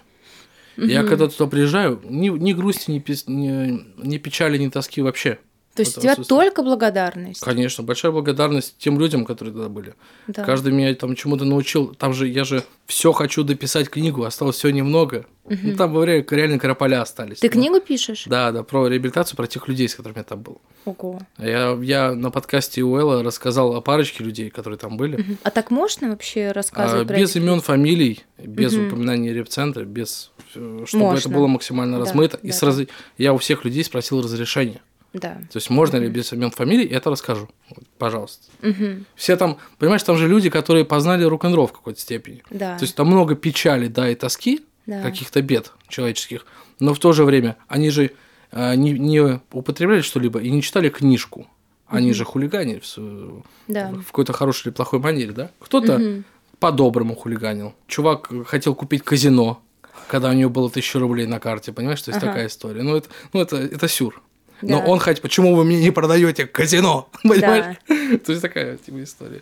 Я 0.78 1.02
Мгм. 1.02 1.10
когда 1.10 1.28
туда 1.28 1.50
приезжаю, 1.50 2.00
ни, 2.08 2.30
ни 2.30 2.54
грусти, 2.54 2.92
ни, 2.92 3.00
пес- 3.00 3.26
ни, 3.28 3.84
ни 3.98 4.18
печали, 4.18 4.58
ни 4.58 4.70
тоски 4.70 5.02
вообще. 5.02 5.40
То 5.84 5.88
есть 5.88 5.98
у 5.98 6.02
это 6.02 6.16
тебя 6.16 6.24
только 6.26 6.62
благодарность. 6.64 7.42
Конечно, 7.42 7.84
большая 7.84 8.12
благодарность 8.12 8.76
тем 8.78 9.00
людям, 9.00 9.26
которые 9.26 9.54
тогда 9.54 9.70
были. 9.70 9.94
Да. 10.28 10.44
Каждый 10.44 10.74
меня 10.74 10.94
там 10.96 11.16
чему-то 11.16 11.46
научил. 11.46 11.96
Там 11.96 12.14
же 12.14 12.28
я 12.28 12.44
же 12.44 12.64
все 12.86 13.12
хочу 13.12 13.44
дописать 13.44 13.90
книгу, 13.90 14.24
осталось 14.24 14.58
все 14.58 14.70
немного. 14.72 15.26
Ну, 15.46 15.76
там, 15.76 15.94
говоря, 15.94 16.24
реально 16.30 16.60
крополя 16.60 17.02
остались. 17.02 17.40
Ты 17.40 17.48
Ну, 17.48 17.54
книгу 17.54 17.80
пишешь? 17.80 18.26
Да, 18.28 18.52
да, 18.52 18.62
про 18.62 18.88
реабилитацию, 18.88 19.36
про 19.36 19.48
тех 19.48 19.68
людей, 19.68 19.90
с 19.90 19.96
которыми 19.96 20.20
я 20.20 20.24
там 20.24 20.42
был. 20.42 20.62
Ого. 20.86 21.20
Я, 21.40 21.76
я 21.82 22.12
на 22.14 22.30
подкасте 22.30 22.84
Уэлла 22.84 23.24
рассказал 23.24 23.76
о 23.76 23.82
парочке 23.82 24.24
людей, 24.24 24.52
которые 24.52 24.78
там 24.78 24.96
были. 24.96 25.18
Мгм. 25.18 25.38
А 25.42 25.50
так 25.50 25.72
можно 25.72 26.10
вообще 26.10 26.50
А, 26.50 26.54
рассказывать 26.54 27.08
про 27.08 27.18
без 27.18 27.36
имен, 27.36 27.62
фамилий, 27.62 28.22
без 28.38 28.74
Мгм. 28.74 28.88
упоминания 28.88 29.34
репцентра, 29.34 29.86
без 29.86 30.32
э, 30.54 30.84
чтобы 30.86 31.06
это 31.06 31.14
Можно. 31.14 31.32
было 31.36 31.48
максимально 31.48 31.98
Да, 31.98 32.06
размыто. 32.06 32.38
и 32.44 32.48
да, 32.50 32.54
сразу 32.54 32.86
я 33.18 33.34
у 33.34 33.38
всех 33.40 33.66
людей 33.66 33.84
спросил 33.84 34.22
разрешение. 34.22 34.82
Да. 35.14 35.36
То 35.52 35.58
есть 35.58 35.70
можно 35.70 35.98
ли 35.98 36.08
без 36.08 36.32
имен, 36.34 36.52
фамилий, 36.52 36.86
это 36.86 37.10
расскажу. 37.10 37.50
Вот, 37.70 37.84
пожалуйста. 37.98 38.46
Мгм. 38.62 39.06
Все 39.16 39.36
там, 39.38 39.58
понимаешь, 39.80 40.04
там 40.04 40.18
же 40.18 40.28
люди, 40.28 40.50
которые 40.50 40.86
познали 40.86 41.24
рок-н-ролл 41.24 41.68
в 41.68 41.74
какой-то 41.74 42.00
степени. 42.00 42.44
Да. 42.52 42.78
То 42.78 42.84
есть 42.84 42.96
там 42.96 43.08
много 43.08 43.36
печали, 43.36 43.88
да, 43.88 44.08
и 44.10 44.16
тоски, 44.16 44.64
Да. 44.86 45.02
каких-то 45.02 45.42
бед 45.42 45.72
человеческих, 45.88 46.46
но 46.80 46.94
в 46.94 47.00
то 47.00 47.12
же 47.14 47.24
время 47.26 47.56
они 47.68 47.90
же 47.90 48.12
э, 48.52 48.76
не, 48.76 48.92
не 48.94 49.40
употребляли 49.52 50.02
что-либо 50.02 50.40
и 50.40 50.50
не 50.50 50.62
читали 50.64 50.90
книжку. 50.90 51.46
Они 51.88 52.08
Мгм. 52.08 52.16
же 52.16 52.26
хулиганили 52.26 52.80
в, 52.80 53.44
Да. 53.68 53.92
в 53.92 54.06
какой-то 54.08 54.34
хорошей 54.34 54.68
или 54.68 54.74
плохой 54.74 55.00
манере, 55.00 55.32
да? 55.34 55.52
Кто-то 55.60 55.98
Мгм. 56.00 56.24
по-доброму 56.60 57.16
хулиганил. 57.16 57.74
Чувак 57.88 58.32
хотел 58.48 58.74
купить 58.76 59.04
казино, 59.04 59.62
когда 60.08 60.30
у 60.30 60.34
него 60.34 60.50
было 60.50 60.70
тысяча 60.70 60.98
рублей 61.00 61.28
на 61.28 61.40
карте, 61.40 61.72
понимаешь? 61.74 62.02
То 62.02 62.10
есть 62.12 62.18
Ага. 62.24 62.28
такая 62.32 62.48
история. 62.48 62.82
Ну, 62.84 62.96
это, 62.96 63.10
ну, 63.34 63.42
это, 63.42 63.58
это 63.58 63.88
сюр. 63.88 64.22
Но 64.62 64.80
Да. 64.80 64.86
он 64.86 65.00
хоть, 65.00 65.22
почему 65.22 65.56
вы 65.56 65.64
мне 65.66 65.80
не 65.80 65.92
продаете 65.92 66.46
казино? 66.48 67.10
Понимаешь? 67.24 67.78
То 68.26 68.32
есть 68.32 68.42
такая 68.42 68.78
типа 68.78 69.04
история. 69.04 69.42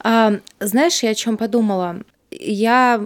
А, 0.00 0.34
знаешь, 0.60 1.02
я 1.02 1.10
о 1.10 1.14
чем 1.14 1.36
подумала? 1.36 2.02
Я 2.30 3.02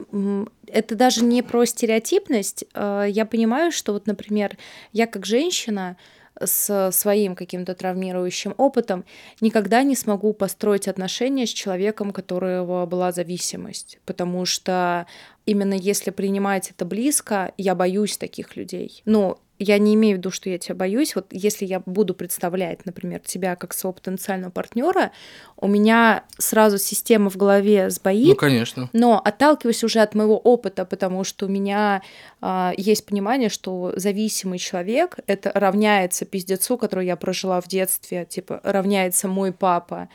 это 0.68 0.94
даже 0.94 1.24
не 1.24 1.42
про 1.42 1.64
стереотипность. 1.64 2.64
а, 2.74 3.04
Я 3.04 3.24
понимаю, 3.26 3.70
что 3.72 3.92
вот, 3.92 4.06
например, 4.06 4.56
я 4.92 5.06
как 5.06 5.26
женщина 5.26 5.96
с 6.38 6.90
своим 6.92 7.34
каким-то 7.34 7.74
травмирующим 7.74 8.54
опытом 8.58 9.04
никогда 9.40 9.82
не 9.82 9.96
смогу 9.96 10.34
построить 10.34 10.86
отношения 10.86 11.46
с 11.46 11.50
человеком, 11.50 12.10
у 12.10 12.12
которого 12.12 12.84
была 12.84 13.10
зависимость, 13.10 13.98
потому 14.04 14.44
что 14.44 15.06
именно 15.46 15.72
если 15.72 16.10
принимать 16.10 16.70
это 16.72 16.84
близко, 16.84 17.52
я 17.56 17.74
боюсь 17.74 18.18
таких 18.18 18.54
людей. 18.54 19.00
Ну, 19.06 19.38
я 19.58 19.78
не 19.78 19.94
имею 19.94 20.16
в 20.16 20.18
виду, 20.18 20.30
что 20.30 20.50
я 20.50 20.58
тебя 20.58 20.74
боюсь. 20.74 21.14
Вот 21.14 21.26
если 21.30 21.64
я 21.64 21.80
буду 21.80 22.14
представлять, 22.14 22.84
например, 22.84 23.20
тебя 23.20 23.56
как 23.56 23.72
своего 23.72 23.94
потенциального 23.94 24.50
партнера, 24.50 25.12
у 25.56 25.66
меня 25.66 26.24
сразу 26.38 26.78
система 26.78 27.30
в 27.30 27.36
голове 27.36 27.88
сбоит. 27.90 28.28
Ну, 28.28 28.34
конечно. 28.36 28.90
Но 28.92 29.18
отталкиваюсь 29.24 29.82
уже 29.84 30.00
от 30.00 30.14
моего 30.14 30.36
опыта, 30.36 30.84
потому 30.84 31.24
что 31.24 31.46
у 31.46 31.48
меня 31.48 32.02
а, 32.40 32.72
есть 32.76 33.06
понимание, 33.06 33.48
что 33.48 33.92
зависимый 33.96 34.58
человек 34.58 35.18
это 35.26 35.50
равняется 35.54 36.24
пиздецу, 36.26 36.76
который 36.76 37.06
я 37.06 37.16
прожила 37.16 37.60
в 37.60 37.68
детстве, 37.68 38.26
типа 38.28 38.60
равняется 38.62 39.28
мой 39.28 39.52
папа. 39.52 40.08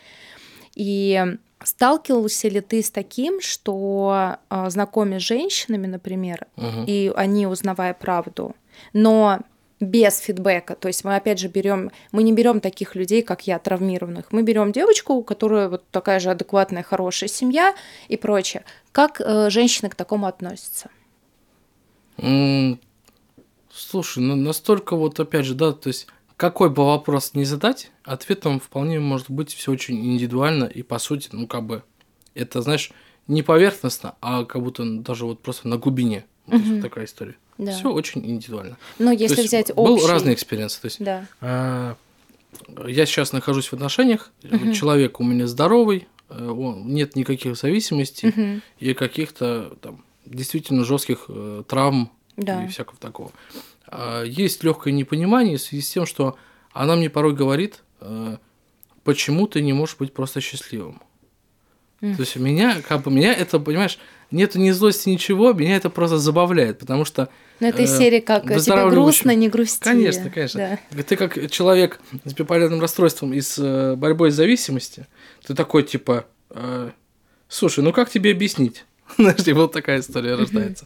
И 0.76 1.20
сталкивался 1.64 2.48
ли 2.48 2.62
ты 2.62 2.82
с 2.82 2.92
таким, 2.92 3.42
что 3.42 4.38
а, 4.50 4.70
знакомясь 4.70 5.22
с 5.22 5.26
женщинами, 5.26 5.88
например, 5.88 6.48
Мгм. 6.56 6.86
и 6.86 7.12
они 7.16 7.48
узнавая 7.48 7.94
правду, 7.94 8.56
но 8.94 9.40
без 9.80 10.20
фидбэка. 10.20 10.76
То 10.76 10.88
есть 10.88 11.04
мы 11.04 11.16
опять 11.16 11.40
же 11.40 11.48
берем, 11.48 11.92
мы 12.12 12.24
не 12.24 12.34
берем 12.34 12.60
таких 12.60 12.96
людей, 12.96 13.24
как 13.24 13.48
я, 13.48 13.58
травмированных. 13.58 14.32
Мы 14.32 14.44
берем 14.44 14.72
девочку, 14.72 15.14
у 15.14 15.24
которой 15.24 15.70
вот 15.70 15.84
такая 15.90 16.20
же 16.20 16.30
адекватная, 16.30 16.84
хорошая 16.84 17.30
семья 17.30 17.76
и 18.08 18.16
прочее. 18.16 18.64
Как 18.92 19.20
э, 19.20 19.50
женщины 19.50 19.90
к 19.90 19.96
такому 19.96 20.28
относятся? 20.28 20.90
М, 22.18 22.80
Слушай, 23.74 24.20
ну 24.20 24.36
настолько 24.36 24.96
вот 24.96 25.20
опять 25.20 25.46
же, 25.46 25.56
да, 25.56 25.72
то 25.72 25.88
есть 25.88 26.08
какой 26.36 26.70
бы 26.70 26.86
вопрос 26.86 27.34
не 27.34 27.46
задать, 27.46 27.92
ответом 28.04 28.60
вполне 28.60 29.00
может 29.00 29.30
быть 29.30 29.54
все 29.54 29.72
очень 29.72 29.96
индивидуально 30.06 30.66
и 30.66 30.82
по 30.84 31.00
сути, 31.00 31.30
ну 31.32 31.48
как 31.48 31.66
бы 31.66 31.84
это, 32.34 32.62
знаешь, 32.62 32.92
не 33.28 33.44
поверхностно, 33.44 34.16
а 34.22 34.44
как 34.44 34.62
будто 34.62 34.84
даже 34.86 35.26
вот 35.26 35.42
просто 35.42 35.68
на 35.68 35.78
глубине. 35.78 36.26
Вот 36.48 36.62
вот 36.62 36.82
такая 36.82 37.06
история. 37.06 37.36
Да. 37.58 37.72
Все 37.74 37.92
очень 37.92 38.26
индивидуально. 38.26 38.78
Но 39.00 39.08
То 39.14 39.18
если 39.22 39.36
есть 39.38 39.48
взять 39.50 39.76
был 39.76 39.94
общий... 39.94 40.08
разные 40.08 40.34
experience 40.36 40.74
ы. 40.74 40.82
То 40.82 40.86
есть 40.86 41.04
Да. 41.04 41.26
а, 41.42 41.96
я 42.88 43.06
сейчас 43.06 43.34
нахожусь 43.34 43.68
в 43.68 43.74
отношениях, 43.74 44.32
Мгм. 44.44 44.74
человек 44.74 45.20
у 45.20 45.24
меня 45.24 45.48
здоровый, 45.48 46.08
э, 46.30 46.48
он- 46.48 46.94
нет 46.94 47.16
никаких 47.16 47.56
зависимостей 47.56 48.28
Мгм. 48.30 48.62
и 48.80 48.94
каких-то 48.94 49.76
там 49.82 50.04
действительно 50.26 50.84
жестких 50.86 51.26
э, 51.30 51.64
травм 51.68 52.12
Да. 52.38 52.64
и 52.64 52.68
всякого 52.68 52.98
такого. 52.98 53.32
А, 53.88 54.24
Есть 54.24 54.64
легкое 54.64 54.94
непонимание 54.94 55.58
в 55.58 55.62
связи 55.62 55.84
с 55.84 55.90
тем, 55.92 56.06
что 56.06 56.38
она 56.74 56.96
мне 56.96 57.10
порой 57.10 57.34
говорит, 57.36 57.84
э, 58.00 58.38
почему 59.04 59.48
ты 59.48 59.62
не 59.62 59.74
можешь 59.74 59.98
быть 59.98 60.14
просто 60.14 60.40
счастливым. 60.42 61.02
М. 62.02 62.16
То 62.16 62.22
есть 62.22 62.36
меня, 62.36 62.78
как 62.88 63.04
бы, 63.04 63.12
меня 63.12 63.34
это, 63.34 63.60
понимаешь, 63.60 64.00
нету 64.32 64.60
ни 64.60 64.72
злости, 64.72 65.10
ничего, 65.10 65.54
меня 65.54 65.76
это 65.76 65.90
просто 65.90 66.18
забавляет, 66.18 66.80
потому 66.80 67.06
что 67.06 67.30
Но 67.60 67.68
это 67.68 67.84
из 67.84 67.94
э, 67.94 67.98
серии 67.98 68.20
как 68.20 68.44
типа 68.44 68.56
выздоравливающим- 68.56 68.90
грустно, 69.04 69.36
не 69.36 69.50
грусти. 69.50 69.84
Конечно, 69.84 70.30
конечно. 70.30 70.80
Ты 71.08 71.16
как 71.16 71.52
человек 71.52 72.00
с 72.26 72.34
биполярным 72.34 72.82
расстройством 72.82 73.34
и 73.34 73.42
с 73.42 73.56
э, 73.60 73.96
борьбой 73.96 74.32
с 74.32 74.36
зависимостью, 74.36 75.06
ты 75.46 75.54
такой 75.54 75.84
типа, 75.84 76.26
э, 76.50 76.90
слушай, 77.48 77.84
ну 77.84 77.94
как 77.94 78.10
тебе 78.10 78.32
объяснить? 78.32 78.86
Знаешь, 79.18 79.44
типа 79.44 79.62
вот 79.62 79.74
такая 79.74 80.00
история 80.00 80.36
рождается. 80.36 80.86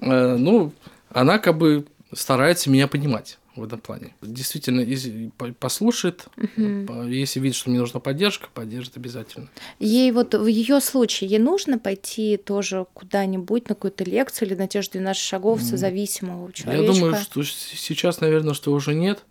Э, 0.00 0.36
ну, 0.36 0.72
она 1.10 1.38
как 1.38 1.56
бы 1.56 1.84
старается 2.14 2.70
меня 2.70 2.88
понимать. 2.88 3.38
В 3.60 3.64
этом 3.64 3.80
плане. 3.80 4.14
Действительно, 4.22 4.80
если 4.80 5.30
послушает, 5.58 6.26
угу. 6.36 7.02
если 7.04 7.40
видит, 7.40 7.56
что 7.56 7.70
мне 7.70 7.78
нужна 7.78 8.00
поддержка, 8.00 8.48
поддержит 8.52 8.96
обязательно. 8.96 9.48
Ей 9.78 10.10
вот 10.12 10.34
в 10.34 10.46
ее 10.46 10.80
случае, 10.80 11.30
ей 11.30 11.38
нужно 11.38 11.78
пойти 11.78 12.36
тоже 12.36 12.86
куда-нибудь 12.94 13.68
на 13.68 13.74
какую-то 13.74 14.04
лекцию 14.04 14.48
или 14.48 14.54
на 14.54 14.68
те 14.68 14.82
же 14.82 14.90
12 14.90 15.22
шагов 15.22 15.62
созависимого 15.62 16.52
человека? 16.52 16.84
Я 16.84 16.92
думаю, 16.92 17.14
что 17.16 17.42
сейчас, 17.42 18.20
наверное, 18.20 18.54
что 18.54 18.72
уже 18.72 18.94
нет, 18.94 19.24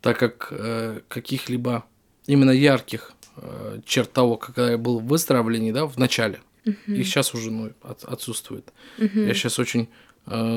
так 0.00 0.18
как 0.18 0.48
э, 0.50 1.00
каких-либо 1.08 1.84
именно 2.26 2.50
ярких 2.50 3.12
э, 3.36 3.80
черт 3.86 4.12
того, 4.12 4.36
когда 4.36 4.72
я 4.72 4.78
был 4.78 5.00
в 5.00 5.06
выздоровлении, 5.06 5.72
да, 5.72 5.86
в 5.86 5.96
начале, 5.98 6.40
угу. 6.66 6.92
их 6.92 7.06
сейчас 7.06 7.34
уже 7.34 7.50
ну, 7.50 7.72
от, 7.82 8.04
отсутствует. 8.04 8.72
Угу. 8.98 9.20
Я 9.20 9.34
сейчас 9.34 9.58
очень 9.58 9.88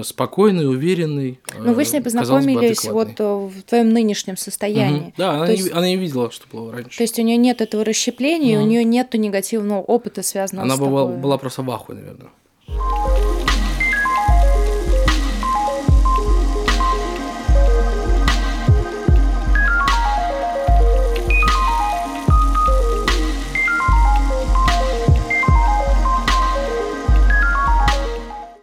спокойный, 0.03 0.70
уверенный. 0.70 1.39
Ну, 1.57 1.74
вы 1.74 1.84
с 1.84 1.91
ней 1.91 1.99
э, 1.99 2.03
познакомились 2.03 2.86
вот 2.86 3.20
э, 3.20 3.24
в 3.24 3.63
твоем 3.63 3.89
нынешнем 3.89 4.38
состоянии. 4.38 5.07
Угу. 5.07 5.13
Да, 5.18 5.32
она, 5.32 5.47
есть, 5.49 5.65
не, 5.65 5.72
она 5.72 5.88
не 5.88 5.97
видела, 5.97 6.32
что 6.32 6.45
было 6.51 6.72
раньше. 6.72 6.97
То 6.97 7.03
есть 7.03 7.20
у 7.20 7.22
нее 7.22 7.38
нет 7.38 7.59
этого 7.59 7.84
расщепления, 7.84 8.57
угу. 8.57 8.65
у 8.65 8.70
нее 8.70 8.84
нет 8.84 9.13
негативного 9.13 9.82
опыта, 9.82 10.24
связанного 10.24 10.65
она 10.65 10.76
с 10.76 10.80
Она 10.80 10.89
была, 10.89 11.07
была 11.07 11.38
просто 11.38 11.63
в 11.63 11.72
ахуе, 11.72 11.99
наверное. 11.99 12.30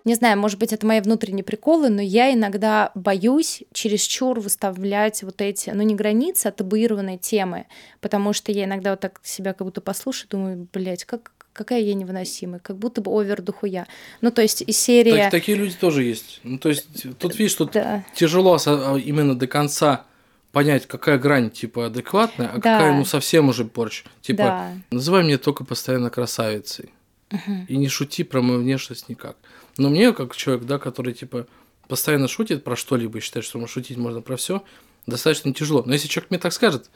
Не 0.04 0.14
знаю, 0.14 0.38
может 0.38 0.58
быть, 0.58 0.72
это 0.72 0.86
мои 0.86 1.00
внутренние 1.00 1.44
приколы, 1.44 1.88
но 1.88 2.02
я 2.02 2.32
иногда 2.32 2.90
боюсь 2.94 3.62
чересчур 3.72 4.38
выставлять 4.38 5.22
вот 5.22 5.40
эти, 5.40 5.70
ну 5.70 5.82
не 5.82 5.94
границы, 5.94 6.48
а 6.48 6.52
табуированные 6.52 7.16
темы, 7.16 7.66
потому 8.00 8.34
что 8.34 8.52
я 8.52 8.64
иногда 8.64 8.90
вот 8.90 9.00
так 9.00 9.20
себя 9.22 9.54
как 9.54 9.66
будто 9.66 9.80
послушаю, 9.80 10.28
думаю, 10.28 10.68
блядь, 10.72 11.04
как, 11.04 11.32
какая 11.54 11.80
я 11.80 11.94
невыносимая, 11.94 12.60
как 12.60 12.76
будто 12.76 13.00
бы 13.00 13.10
овер 13.10 13.40
духуя. 13.40 13.86
Ну, 14.20 14.30
то 14.30 14.42
есть 14.42 14.62
из 14.62 14.78
серии... 14.78 15.12
Так, 15.12 15.30
такие 15.30 15.56
люди 15.56 15.74
тоже 15.74 16.04
есть. 16.04 16.40
Ну, 16.42 16.58
то 16.58 16.68
есть 16.68 16.86
тут, 17.18 17.38
видишь, 17.38 17.54
тут 17.54 17.72
да. 17.72 18.04
тяжело 18.14 18.58
а, 18.66 18.96
именно 18.96 19.34
до 19.34 19.46
конца 19.46 20.04
понять, 20.52 20.86
какая 20.86 21.18
грань, 21.18 21.50
типа, 21.50 21.86
адекватная, 21.86 22.48
а 22.48 22.58
да. 22.58 22.76
какая, 22.78 22.92
ну, 22.92 23.06
совсем 23.06 23.48
уже 23.48 23.64
порч. 23.64 24.04
Типа, 24.20 24.42
да. 24.42 24.72
называй 24.90 25.24
меня 25.24 25.38
только 25.38 25.64
постоянно 25.64 26.10
красавицей. 26.10 26.92
Угу. 27.32 27.66
И 27.68 27.76
не 27.76 27.88
шути 27.88 28.22
про 28.22 28.42
мою 28.42 28.60
внешность 28.60 29.08
никак. 29.08 29.36
Но 29.78 29.88
мне, 29.88 30.12
как 30.12 30.36
человек, 30.36 30.64
да, 30.64 30.78
который, 30.78 31.12
типа, 31.14 31.46
постоянно 31.88 32.28
шутит 32.28 32.64
про 32.64 32.76
что-либо 32.76 33.18
и 33.18 33.20
считает, 33.20 33.44
что 33.44 33.64
шутить 33.66 33.96
можно 33.96 34.20
про 34.20 34.36
все, 34.36 34.62
достаточно 35.06 35.52
тяжело. 35.52 35.82
Но 35.84 35.92
если 35.92 36.08
человек 36.08 36.30
мне 36.30 36.38
так 36.38 36.52
скажет, 36.52 36.90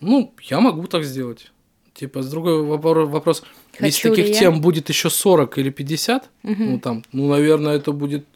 ну, 0.00 0.34
я 0.42 0.60
могу 0.60 0.86
так 0.86 1.04
сделать. 1.04 1.50
Типа, 1.94 2.22
с 2.22 2.28
другой 2.28 2.62
вопрос, 2.64 3.44
Хочу 3.72 3.84
если 3.84 4.08
таких 4.10 4.28
я? 4.28 4.34
тем 4.40 4.60
будет 4.60 4.88
еще 4.88 5.10
40 5.10 5.58
или 5.58 5.70
50, 5.70 6.30
угу. 6.42 6.54
ну, 6.58 6.80
там, 6.80 7.04
ну, 7.12 7.28
наверное, 7.28 7.76
это 7.76 7.92
будет... 7.92 8.26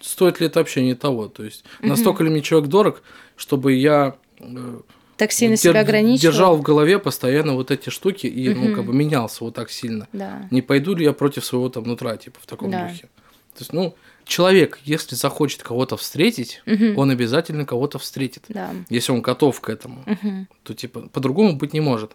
Стоит 0.00 0.40
ли 0.40 0.46
это 0.46 0.58
вообще 0.58 0.82
не 0.82 0.94
того? 0.94 1.28
То 1.28 1.44
есть, 1.44 1.64
угу. 1.80 1.88
настолько 1.88 2.24
ли 2.24 2.30
мне 2.30 2.40
человек 2.40 2.70
дорог, 2.70 3.02
чтобы 3.36 3.74
я 3.74 4.16
э, 4.40 4.80
так 5.16 5.30
сильно 5.30 5.56
себя 5.56 5.80
ограничивал. 5.80 6.32
Держал 6.32 6.56
в 6.56 6.62
голове 6.62 6.98
постоянно 6.98 7.54
вот 7.54 7.70
эти 7.70 7.90
штуки 7.90 8.26
и, 8.26 8.50
угу. 8.50 8.60
ну, 8.60 8.74
как 8.74 8.86
бы 8.86 8.94
менялся 8.94 9.44
вот 9.44 9.54
так 9.54 9.70
сильно. 9.70 10.08
Да. 10.12 10.48
Не 10.50 10.62
пойду 10.62 10.94
ли 10.94 11.04
я 11.04 11.12
против 11.12 11.44
своего 11.44 11.68
там 11.68 11.84
нутра, 11.84 12.16
типа, 12.16 12.38
в 12.42 12.46
таком 12.46 12.70
да. 12.70 12.88
духе. 12.88 13.08
То 13.54 13.60
есть, 13.60 13.72
ну, 13.72 13.94
человек, 14.24 14.78
если 14.84 15.14
захочет 15.14 15.62
кого-то 15.62 15.96
встретить, 15.96 16.62
угу. 16.66 17.00
он 17.00 17.10
обязательно 17.10 17.66
кого-то 17.66 17.98
встретит. 17.98 18.44
Да. 18.48 18.70
Если 18.88 19.12
он 19.12 19.20
готов 19.20 19.60
к 19.60 19.68
этому, 19.68 20.02
угу. 20.06 20.46
то 20.62 20.74
типа 20.74 21.08
по-другому 21.12 21.56
быть 21.56 21.72
не 21.72 21.80
может. 21.80 22.12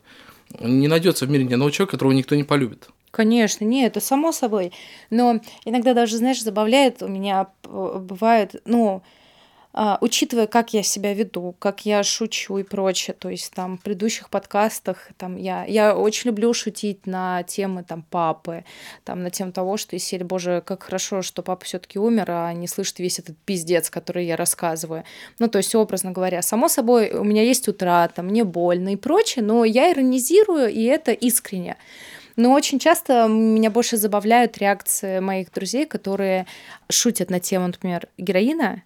Не 0.59 0.88
найдется 0.88 1.25
в 1.25 1.29
мире 1.29 1.43
ни 1.43 1.53
одного 1.53 1.71
человека, 1.71 1.91
которого 1.91 2.13
никто 2.13 2.35
не 2.35 2.43
полюбит. 2.43 2.88
Конечно, 3.11 3.65
нет, 3.65 3.91
это 3.91 4.05
само 4.05 4.31
собой. 4.31 4.71
Но 5.09 5.41
иногда 5.65 5.93
даже, 5.93 6.17
знаешь, 6.17 6.41
забавляет 6.41 7.01
у 7.01 7.07
меня 7.07 7.47
бывает, 7.63 8.55
ну, 8.65 9.01
учитывая, 10.01 10.47
как 10.47 10.73
я 10.73 10.82
себя 10.82 11.13
веду, 11.13 11.55
как 11.59 11.86
я 11.86 12.01
шучу 12.01 12.57
и 12.57 12.63
прочее, 12.63 13.15
то 13.17 13.30
есть 13.30 13.53
там 13.53 13.78
в 13.78 13.82
предыдущих 13.82 14.30
подкастах 14.30 15.09
там 15.17 15.36
я, 15.36 15.65
я 15.65 15.95
очень 15.95 16.30
люблю 16.30 16.51
шутить 16.53 17.05
на 17.05 17.43
темы 17.43 17.84
там 17.84 18.01
папы, 18.01 18.65
там 19.03 19.21
на 19.21 19.30
тему 19.30 19.51
того, 19.51 19.78
что 19.78 19.95
из 19.95 20.03
серии, 20.03 20.23
боже, 20.23 20.63
как 20.65 20.84
хорошо, 20.84 21.21
что 21.21 21.43
папа 21.43 21.63
все 21.65 21.78
таки 21.78 21.99
умер, 21.99 22.25
а 22.30 22.53
не 22.53 22.67
слышит 22.67 22.97
весь 22.99 23.19
этот 23.19 23.38
пиздец, 23.45 23.89
который 23.89 24.25
я 24.25 24.36
рассказываю. 24.36 25.03
Ну, 25.38 25.47
то 25.47 25.59
есть, 25.59 25.75
образно 25.75 26.11
говоря, 26.11 26.41
само 26.41 26.69
собой, 26.69 27.11
у 27.11 27.23
меня 27.23 27.43
есть 27.43 27.67
утрата, 27.67 28.23
мне 28.23 28.43
больно 28.43 28.93
и 28.93 28.95
прочее, 28.95 29.45
но 29.45 29.63
я 29.63 29.91
иронизирую, 29.91 30.69
и 30.69 30.84
это 30.84 31.11
искренне. 31.11 31.78
Но 32.36 32.51
очень 32.53 32.80
часто 32.80 33.28
меня 33.28 33.69
больше 33.69 33.97
забавляют 33.97 34.57
реакции 34.57 35.19
моих 35.19 35.51
друзей, 35.51 35.86
которые 35.86 36.45
шутят 36.89 37.30
на 37.30 37.39
тему, 37.39 37.67
например, 37.67 38.07
героина, 38.17 38.84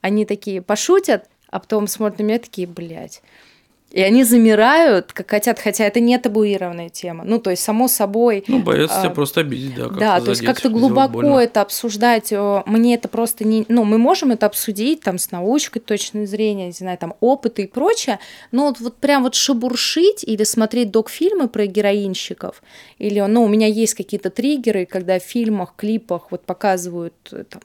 они 0.00 0.24
такие 0.24 0.62
пошутят, 0.62 1.28
а 1.48 1.60
потом 1.60 1.86
смотрят 1.86 2.18
на 2.20 2.24
меня 2.24 2.38
такие, 2.38 2.66
блядь. 2.66 3.22
И 3.90 4.00
они 4.00 4.22
замирают, 4.22 5.12
как 5.12 5.30
хотят, 5.30 5.58
хотя 5.58 5.84
это 5.84 5.98
не 5.98 6.16
табуированная 6.16 6.90
тема. 6.90 7.24
Ну, 7.24 7.40
то 7.40 7.50
есть, 7.50 7.64
само 7.64 7.88
собой... 7.88 8.44
Ну, 8.46 8.60
боятся 8.60 9.00
а, 9.00 9.02
тебя 9.02 9.10
просто 9.10 9.40
обидеть, 9.40 9.74
да. 9.74 9.88
Да, 9.88 10.20
то 10.20 10.30
есть, 10.30 10.44
как-то 10.44 10.68
глубоко 10.68 11.40
это 11.40 11.60
обсуждать. 11.60 12.32
Мне 12.66 12.94
это 12.94 13.08
просто 13.08 13.44
не... 13.44 13.64
Ну, 13.66 13.82
мы 13.82 13.98
можем 13.98 14.30
это 14.30 14.46
обсудить 14.46 15.00
там 15.00 15.18
с 15.18 15.32
научкой 15.32 15.80
точной 15.80 16.26
зрения, 16.26 16.66
не 16.66 16.72
знаю, 16.72 16.98
там, 16.98 17.14
опыта 17.18 17.62
и 17.62 17.66
прочее, 17.66 18.20
но 18.52 18.68
вот, 18.68 18.78
вот 18.78 18.96
прям 18.98 19.24
вот 19.24 19.34
шебуршить 19.34 20.22
или 20.22 20.44
смотреть 20.44 20.92
док-фильмы 20.92 21.48
про 21.48 21.66
героинщиков, 21.66 22.62
или, 22.98 23.18
ну, 23.18 23.42
у 23.42 23.48
меня 23.48 23.66
есть 23.66 23.94
какие-то 23.94 24.30
триггеры, 24.30 24.86
когда 24.86 25.18
в 25.18 25.24
фильмах, 25.24 25.74
клипах 25.76 26.30
вот 26.30 26.44
показывают 26.44 27.14
э, 27.32 27.42
там 27.42 27.62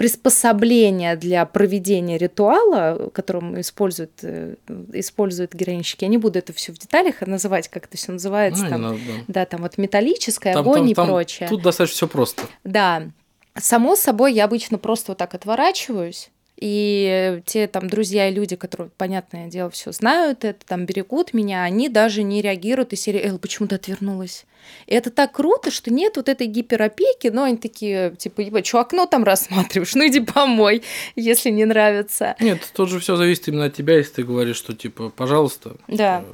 приспособления 0.00 1.14
для 1.14 1.44
проведения 1.44 2.16
ритуала, 2.16 3.10
которым 3.12 3.60
используют, 3.60 4.12
э, 4.22 4.54
используют 4.94 5.52
героинщики. 5.52 6.04
Я 6.04 6.08
не 6.08 6.16
буду 6.16 6.38
это 6.38 6.54
все 6.54 6.72
в 6.72 6.78
деталях 6.78 7.20
называть, 7.20 7.68
как 7.68 7.84
это 7.84 7.98
все 7.98 8.12
называется. 8.12 8.64
Ну, 8.64 8.70
там, 8.70 8.80
надо, 8.80 8.96
да. 8.96 9.24
да, 9.28 9.44
там 9.44 9.60
вот 9.60 9.76
металлическое, 9.76 10.54
там, 10.54 10.62
огонь 10.62 10.80
там, 10.80 10.88
и 10.88 10.94
там, 10.94 11.06
прочее. 11.06 11.50
Тут 11.50 11.60
достаточно 11.60 11.96
все 11.96 12.08
просто. 12.08 12.44
Да. 12.64 13.10
Само 13.54 13.94
собой, 13.94 14.32
я 14.32 14.46
обычно 14.46 14.78
просто 14.78 15.10
вот 15.10 15.18
так 15.18 15.34
отворачиваюсь, 15.34 16.30
и 16.60 17.42
те 17.46 17.66
там 17.66 17.88
друзья 17.88 18.28
и 18.28 18.34
люди, 18.34 18.54
которые, 18.54 18.90
понятное 18.96 19.48
дело, 19.48 19.70
все 19.70 19.92
знают 19.92 20.44
это, 20.44 20.64
там 20.66 20.84
берегут 20.84 21.32
меня, 21.32 21.62
они 21.62 21.88
даже 21.88 22.22
не 22.22 22.42
реагируют 22.42 22.92
из 22.92 23.00
серии 23.00 23.20
«Эл, 23.24 23.38
почему 23.38 23.66
ты 23.66 23.76
отвернулась?» 23.76 24.44
И 24.86 24.94
это 24.94 25.10
так 25.10 25.32
круто, 25.32 25.70
что 25.70 25.90
нет 25.90 26.16
вот 26.16 26.28
этой 26.28 26.46
гиперопеки, 26.46 27.28
но 27.28 27.44
они 27.44 27.56
такие, 27.56 28.14
типа, 28.16 28.42
ебать, 28.42 28.66
что 28.66 28.80
окно 28.80 29.06
там 29.06 29.24
рассматриваешь? 29.24 29.94
Ну 29.94 30.06
иди 30.06 30.20
помой, 30.20 30.82
если 31.16 31.50
не 31.50 31.64
нравится. 31.64 32.36
Нет, 32.40 32.70
тут 32.74 32.90
же 32.90 33.00
все 33.00 33.16
зависит 33.16 33.48
именно 33.48 33.64
от 33.66 33.74
тебя, 33.74 33.96
если 33.96 34.12
ты 34.16 34.24
говоришь, 34.24 34.56
что, 34.56 34.74
типа, 34.74 35.10
пожалуйста. 35.10 35.76
Да. 35.88 36.24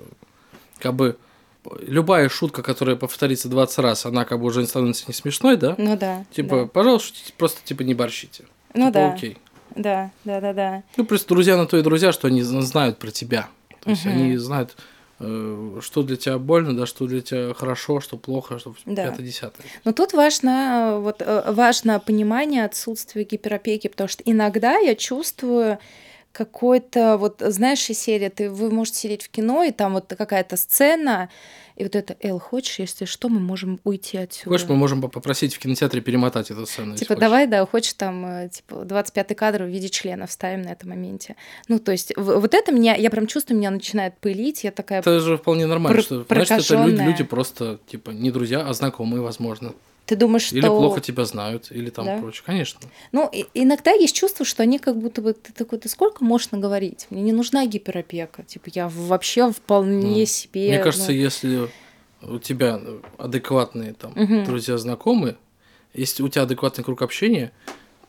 Как 0.81 0.95
бы 0.95 1.17
любая 1.81 2.29
шутка, 2.29 2.63
которая 2.63 2.97
повторится 2.97 3.49
20 3.49 3.79
раз, 3.79 4.07
она 4.07 4.25
как 4.25 4.41
бы 4.41 4.47
уже 4.47 4.67
становится 4.67 5.05
не 5.09 5.15
смешной, 5.15 5.57
да? 5.57 5.75
Ну 5.79 5.97
да. 5.97 6.25
Типа, 6.31 6.63
да. 6.63 6.67
пожалуйста, 6.67 7.17
просто 7.37 7.61
типа 7.65 7.83
не 7.83 7.95
борщите. 7.95 8.45
Ну 8.75 8.87
типа, 8.87 8.93
да. 8.93 9.13
Окей. 9.13 9.39
Да, 9.77 10.11
да, 10.25 10.41
да, 10.41 10.53
да. 10.53 10.83
Ну, 10.97 11.05
просто 11.05 11.29
друзья 11.29 11.57
на 11.57 11.67
то 11.67 11.77
и 11.77 11.83
друзья, 11.83 12.13
что 12.13 12.29
они 12.29 12.43
знают 12.43 12.99
про 12.99 13.11
тебя. 13.11 13.49
То 13.81 13.91
есть 13.91 14.05
угу. 14.05 14.15
они 14.15 14.37
знают, 14.37 14.77
э, 15.21 15.79
что 15.81 16.03
для 16.03 16.17
тебя 16.17 16.39
больно, 16.39 16.77
да, 16.77 16.87
что 16.87 17.07
для 17.07 17.21
тебя 17.21 17.55
хорошо, 17.55 18.01
что 18.01 18.17
плохо, 18.17 18.59
что 18.59 18.75
да. 18.87 19.09
пятое-десятое. 19.09 19.67
Но 19.85 19.93
тут 19.93 20.13
важно, 20.13 20.99
вот, 21.01 21.17
э, 21.21 21.53
важно 21.53 22.01
понимание 22.01 22.65
отсутствия 22.65 23.25
гиперопеки, 23.25 23.89
потому 23.89 24.09
что 24.09 24.23
иногда 24.25 24.79
я 24.79 24.95
чувствую 24.95 25.79
какой-то, 26.37 27.17
вот 27.17 27.43
знаешь, 27.47 27.89
из 27.89 27.99
серии, 27.99 28.29
ты, 28.29 28.51
вы 28.51 28.71
можете 28.71 28.99
сидеть 28.99 29.23
в 29.23 29.31
кино, 29.31 29.65
и 29.65 29.71
там 29.71 29.95
вот 29.95 30.13
какая-то 30.17 30.59
сцена, 30.59 31.31
и 31.77 31.83
вот 31.83 31.97
это, 31.97 32.15
Эл, 32.21 32.39
хочешь, 32.39 32.79
если 32.79 33.07
что, 33.07 33.31
мы 33.31 33.41
можем 33.41 33.81
уйти 33.85 34.19
отсюда. 34.19 34.51
Хочешь, 34.51 34.69
мы 34.69 34.77
можем 34.77 35.01
попросить 35.01 35.55
в 35.55 35.59
кинотеатре 35.59 36.03
перемотать 36.03 36.51
эту 36.51 36.67
сцену. 36.67 36.95
Типа, 36.95 37.17
давай, 37.17 37.47
да, 37.47 37.65
хочешь 37.65 37.95
там, 37.95 38.27
э, 38.27 38.49
типа, 38.51 38.75
25-й 38.75 39.35
кадр 39.35 39.63
в 39.63 39.69
виде 39.69 39.89
члена 39.89 40.27
вставим 40.27 40.63
на 40.63 40.69
этом 40.69 40.91
моменте. 40.91 41.37
Ну, 41.69 41.79
то 41.79 41.93
есть, 41.93 42.13
вот 42.17 42.53
это 42.53 42.71
меня, 42.71 42.95
я 42.95 43.09
прям 43.09 43.27
чувствую, 43.27 43.59
меня 43.59 43.71
начинает 43.71 44.19
пылить, 44.19 44.65
я 44.65 44.73
такая... 44.73 45.01
Это 45.01 45.21
же 45.21 45.39
вполне 45.39 45.67
нормально, 45.67 46.03
что, 46.03 46.25
значит, 46.29 46.51
это 46.71 46.85
люди, 46.87 47.01
люди 47.01 47.25
просто, 47.25 47.79
типа, 47.87 48.11
не 48.11 48.31
друзья, 48.31 48.61
а 48.61 48.75
знакомые, 48.75 49.23
возможно. 49.23 49.73
Ты 50.07 50.15
думаешь, 50.15 50.45
что... 50.45 50.57
Или 50.57 50.67
плохо 50.67 51.01
тебя 51.01 51.25
знают, 51.25 51.71
или 51.71 51.91
там 51.91 52.07
да? 52.07 52.19
прочее. 52.19 52.45
Конечно. 52.47 52.81
Ну, 53.11 53.29
и, 53.33 53.47
иногда 53.55 53.91
есть 53.91 54.15
чувство, 54.15 54.47
что 54.47 54.63
они 54.63 54.79
как 54.79 54.97
будто 54.97 55.21
бы... 55.21 55.33
Ты 55.33 55.53
такой, 55.53 55.79
ты 55.79 55.89
сколько 55.89 56.23
можешь 56.23 56.53
наговорить? 56.53 57.09
Мне 57.11 57.23
не 57.23 57.33
нужна 57.33 57.67
гиперопека. 57.67 58.45
Типа, 58.45 58.71
я 58.73 58.89
вообще 58.89 59.51
вполне 59.51 60.21
ну, 60.21 60.27
себе... 60.27 60.69
Мне 60.69 60.79
кажется, 60.79 61.11
ну... 61.11 61.19
если 61.19 61.69
у 62.23 62.39
тебя 62.39 62.81
адекватные 63.19 63.95
там 63.95 64.13
угу. 64.13 64.45
друзья, 64.45 64.79
знакомые, 64.79 65.37
если 65.93 66.23
у 66.23 66.29
тебя 66.29 66.43
адекватный 66.43 66.85
круг 66.85 67.03
общения, 67.03 67.53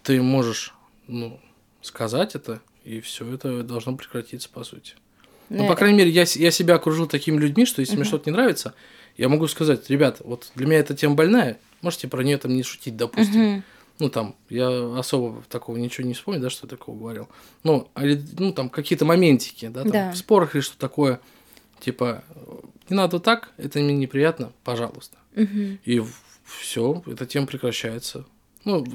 ты 0.03 0.21
можешь, 0.21 0.75
ну, 1.07 1.39
сказать 1.81 2.35
это 2.35 2.61
и 2.83 3.01
все 3.01 3.33
это 3.33 3.63
должно 3.63 3.95
прекратиться, 3.97 4.49
по 4.49 4.63
сути. 4.63 4.93
Ну, 5.49 5.63
ну 5.63 5.67
по 5.67 5.75
крайней 5.75 5.97
мере, 5.97 6.11
я, 6.11 6.25
я 6.35 6.51
себя 6.51 6.75
окружил 6.75 7.07
такими 7.07 7.37
людьми, 7.37 7.65
что 7.65 7.81
если 7.81 7.93
угу. 7.93 8.01
мне 8.01 8.07
что-то 8.07 8.29
не 8.29 8.35
нравится, 8.35 8.75
я 9.17 9.29
могу 9.29 9.47
сказать, 9.47 9.89
ребят, 9.89 10.21
вот 10.23 10.51
для 10.55 10.67
меня 10.67 10.79
эта 10.79 10.95
тема 10.95 11.15
больная, 11.15 11.59
можете 11.81 12.07
про 12.07 12.23
нее 12.23 12.37
там 12.37 12.55
не 12.55 12.63
шутить, 12.63 12.95
допустим. 12.95 13.55
Угу. 13.55 13.63
Ну, 13.99 14.09
там, 14.09 14.35
я 14.49 14.95
особо 14.97 15.41
такого 15.49 15.77
ничего 15.77 16.07
не 16.07 16.13
вспомню, 16.13 16.39
да, 16.39 16.51
что 16.51 16.67
я 16.67 16.69
такого 16.69 16.97
говорил. 16.97 17.27
Ну, 17.63 17.89
или, 17.99 18.23
ну, 18.37 18.53
там, 18.53 18.69
какие-то 18.69 19.05
моментики, 19.05 19.67
да, 19.69 19.81
там, 19.81 19.91
да. 19.91 20.11
в 20.11 20.17
спорах 20.17 20.53
или 20.53 20.61
что 20.61 20.77
такое. 20.77 21.19
Типа, 21.79 22.23
не 22.89 22.95
надо 22.95 23.19
так, 23.19 23.53
это 23.57 23.79
мне 23.79 23.95
неприятно, 23.95 24.51
пожалуйста. 24.63 25.17
Угу. 25.35 25.79
И 25.83 26.03
все, 26.45 27.03
эта 27.07 27.25
тема 27.25 27.47
прекращается. 27.47 28.25
Ну, 28.65 28.85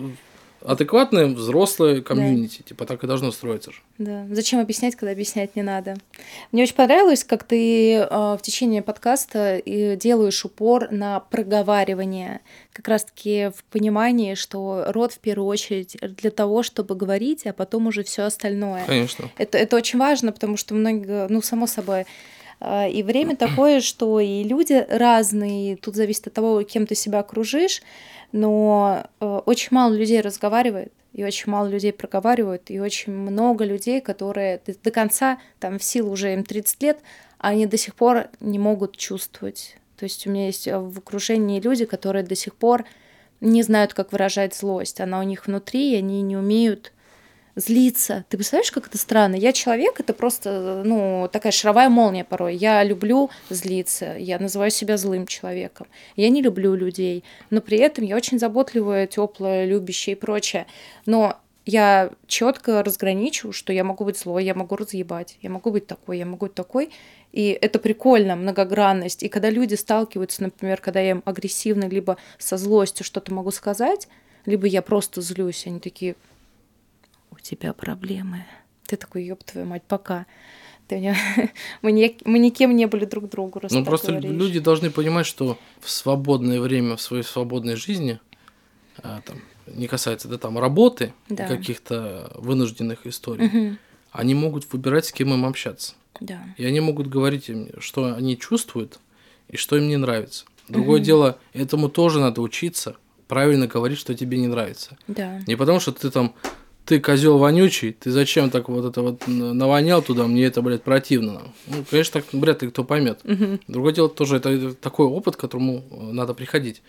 адекватное 0.65 1.27
взрослое 1.27 2.01
комьюнити, 2.01 2.59
да. 2.59 2.65
типа 2.69 2.85
так 2.85 3.03
и 3.05 3.07
должно 3.07 3.33
строиться 3.33 3.73
же. 3.73 3.79
Да. 3.99 4.27
Зачем 4.31 4.61
объяснять, 4.61 4.97
когда 4.97 5.13
объяснять 5.13 5.57
не 5.57 5.63
надо? 5.63 5.97
Мне 6.51 6.63
очень 6.63 6.75
понравилось, 6.75 7.25
как 7.25 7.45
ты 7.45 7.95
э, 7.95 8.07
в 8.09 8.41
течение 8.43 8.83
подкаста 8.83 9.63
делаешь 9.65 10.45
упор 10.45 10.91
на 10.91 11.21
проговаривание, 11.21 12.41
как 12.73 12.89
раз-таки 12.89 13.51
в 13.57 13.65
понимании, 13.65 14.35
что 14.35 14.85
род 14.89 15.13
в 15.13 15.19
первую 15.19 15.49
очередь 15.49 15.97
для 16.01 16.31
того, 16.31 16.63
чтобы 16.63 16.95
говорить, 16.95 17.47
а 17.47 17.53
потом 17.53 17.87
уже 17.87 18.03
все 18.03 18.23
остальное. 18.23 18.85
Конечно. 18.87 19.31
Это, 19.39 19.59
это 19.59 19.77
очень 19.77 19.99
важно, 19.99 20.33
потому 20.33 20.57
что 20.57 20.75
многие, 20.75 21.29
ну, 21.29 21.43
само 21.43 21.67
собой, 21.67 22.07
а, 22.65 22.87
и 22.87 23.03
время 23.03 23.35
такое, 23.37 23.81
что 23.81 24.21
и 24.21 24.45
люди 24.45 24.87
разные, 24.89 25.77
тут 25.77 25.97
зависит 25.97 26.29
от 26.29 26.35
того, 26.35 26.63
кем 26.63 26.87
ты 26.87 26.95
себя 26.95 27.19
окружишь, 27.19 27.83
но 28.33 29.07
э, 29.21 29.41
очень 29.47 29.69
мало 29.71 29.93
людей 29.95 30.21
разговаривает, 30.21 30.93
и 31.13 31.25
очень 31.25 31.53
мало 31.53 31.69
людей 31.69 31.93
проговаривают, 31.93 32.71
и 32.71 32.81
очень 32.81 33.13
много 33.13 33.65
людей, 33.65 34.01
которые 34.01 34.61
до 34.83 34.91
конца, 34.91 35.39
там, 35.61 35.79
в 35.79 35.85
силу 35.85 36.11
уже 36.11 36.33
им 36.33 36.43
30 36.43 36.83
лет, 36.83 36.99
они 37.39 37.67
до 37.67 37.77
сих 37.77 37.95
пор 37.95 38.29
не 38.41 38.59
могут 38.59 38.97
чувствовать. 38.97 39.77
То 39.97 40.05
есть 40.05 40.27
у 40.27 40.31
меня 40.31 40.47
есть 40.47 40.67
э, 40.67 40.79
в 40.79 40.99
окружении 40.99 41.61
люди, 41.61 41.85
которые 41.85 42.25
до 42.25 42.35
сих 42.35 42.55
пор 42.55 42.85
не 43.41 43.63
знают, 43.63 43.93
как 43.95 44.13
выражать 44.13 44.55
злость. 44.55 45.01
Она 45.01 45.21
у 45.21 45.23
них 45.23 45.47
внутри, 45.47 45.93
и 45.93 45.97
они 45.97 46.23
не 46.23 46.37
умеют 46.37 46.93
злиться. 47.55 48.25
Ты 48.29 48.37
представляешь, 48.37 48.73
как 48.73 48.87
это 48.87 48.99
странно? 48.99 49.35
Я 49.35 49.53
человек, 49.53 50.01
это 50.01 50.15
просто, 50.15 50.83
ну, 50.85 51.29
такая 51.33 51.53
шаровая 51.53 51.89
молния 51.89 52.25
порой. 52.25 52.57
Я 52.57 52.83
люблю 52.83 53.31
злиться, 53.51 54.17
я 54.19 54.39
называю 54.39 54.71
себя 54.71 54.97
злым 54.97 55.27
человеком. 55.27 55.87
Я 56.17 56.31
не 56.31 56.43
люблю 56.43 56.75
людей, 56.75 57.25
но 57.51 57.61
при 57.61 57.79
этом 57.79 58.05
я 58.05 58.17
очень 58.17 58.39
заботливая, 58.39 59.07
теплая, 59.07 59.67
любящая 59.67 60.15
и 60.15 60.19
прочее. 60.19 60.67
Но 61.07 61.37
я 61.65 62.11
четко 62.27 62.83
разграничу, 62.83 63.53
что 63.53 63.73
я 63.73 63.85
могу 63.85 64.05
быть 64.05 64.19
злой, 64.19 64.45
я 64.45 64.55
могу 64.55 64.77
разъебать, 64.77 65.39
я 65.43 65.51
могу 65.51 65.71
быть 65.71 65.87
такой, 65.87 66.19
я 66.19 66.27
могу 66.27 66.47
быть 66.47 66.55
такой. 66.55 66.91
И 67.33 67.57
это 67.61 67.79
прикольно, 67.79 68.35
многогранность. 68.37 69.23
И 69.23 69.29
когда 69.29 69.49
люди 69.49 69.75
сталкиваются, 69.75 70.43
например, 70.43 70.81
когда 70.81 71.01
я 71.01 71.11
им 71.13 71.23
агрессивно, 71.25 71.85
либо 71.89 72.17
со 72.39 72.57
злостью 72.57 73.05
что-то 73.05 73.33
могу 73.33 73.51
сказать, 73.53 74.09
либо 74.45 74.67
я 74.67 74.83
просто 74.83 75.21
злюсь, 75.21 75.67
они 75.67 75.79
такие, 75.79 76.17
тебя 77.43 77.73
проблемы. 77.73 78.45
Ты 78.87 78.97
такой, 78.97 79.25
ёб 79.25 79.43
твою 79.45 79.67
мать, 79.67 79.83
пока. 79.87 80.27
Ты 80.89 80.97
мне... 80.97 81.17
мы, 81.83 81.93
не... 81.93 82.17
мы 82.25 82.39
никем 82.39 82.75
не 82.77 82.87
были 82.87 83.05
друг 83.05 83.29
другу, 83.29 83.61
раз 83.61 83.73
Ну, 83.73 83.85
просто 83.85 84.13
говоришь. 84.13 84.31
люди 84.31 84.61
должны 84.61 84.91
понимать, 84.91 85.27
что 85.27 85.59
в 85.81 85.91
свободное 85.91 86.61
время, 86.61 86.97
в 86.97 87.01
своей 87.01 87.23
свободной 87.23 87.77
жизни, 87.77 88.21
а, 89.03 89.21
там, 89.23 89.41
не 89.67 89.87
касается, 89.87 90.29
да, 90.29 90.39
там, 90.39 90.59
работы, 90.59 91.13
да. 91.29 91.47
каких-то 91.47 92.31
вынужденных 92.35 93.07
историй, 93.07 93.47
угу. 93.47 93.77
они 94.11 94.35
могут 94.35 94.71
выбирать, 94.73 95.07
с 95.07 95.13
кем 95.13 95.33
им 95.33 95.45
общаться. 95.47 95.95
Да. 96.21 96.43
И 96.57 96.65
они 96.65 96.81
могут 96.81 97.09
говорить 97.09 97.49
им, 97.49 97.69
что 97.79 98.15
они 98.15 98.39
чувствуют 98.39 98.99
и 99.49 99.57
что 99.57 99.77
им 99.77 99.89
не 99.89 99.97
нравится. 99.97 100.45
Другое 100.69 100.99
угу. 100.99 101.05
дело, 101.05 101.39
этому 101.53 101.89
тоже 101.89 102.21
надо 102.21 102.41
учиться, 102.41 102.97
правильно 103.29 103.67
говорить, 103.67 103.99
что 103.99 104.15
тебе 104.15 104.39
не 104.39 104.47
нравится. 104.47 104.97
Да. 105.09 105.41
Не 105.47 105.57
потому, 105.57 105.81
что 105.81 105.93
ты 105.93 106.11
там 106.11 106.35
ты 106.85 107.01
козел 107.01 107.39
вонючий, 107.39 107.93
ты 107.93 108.11
зачем 108.11 108.51
так 108.51 108.69
вот 108.69 108.85
это 108.85 109.03
вот 109.03 109.27
навонял 109.27 110.03
туда, 110.03 110.27
мне 110.27 110.45
это, 110.45 110.63
блядь, 110.63 110.83
противно. 110.83 111.43
Ну, 111.67 111.85
конечно, 111.89 112.21
так 112.21 112.33
вряд 112.33 112.63
ли 112.63 112.71
кто 112.71 112.85
поймет. 112.85 113.21
Угу. 113.25 113.61
Другое 113.69 113.93
дело 113.93 114.09
тоже, 114.09 114.37
это 114.37 114.75
такой 114.75 115.07
опыт, 115.07 115.37
к 115.37 115.41
которому 115.41 115.85
э, 115.91 116.13
надо 116.13 116.35
приходить. 116.35 116.83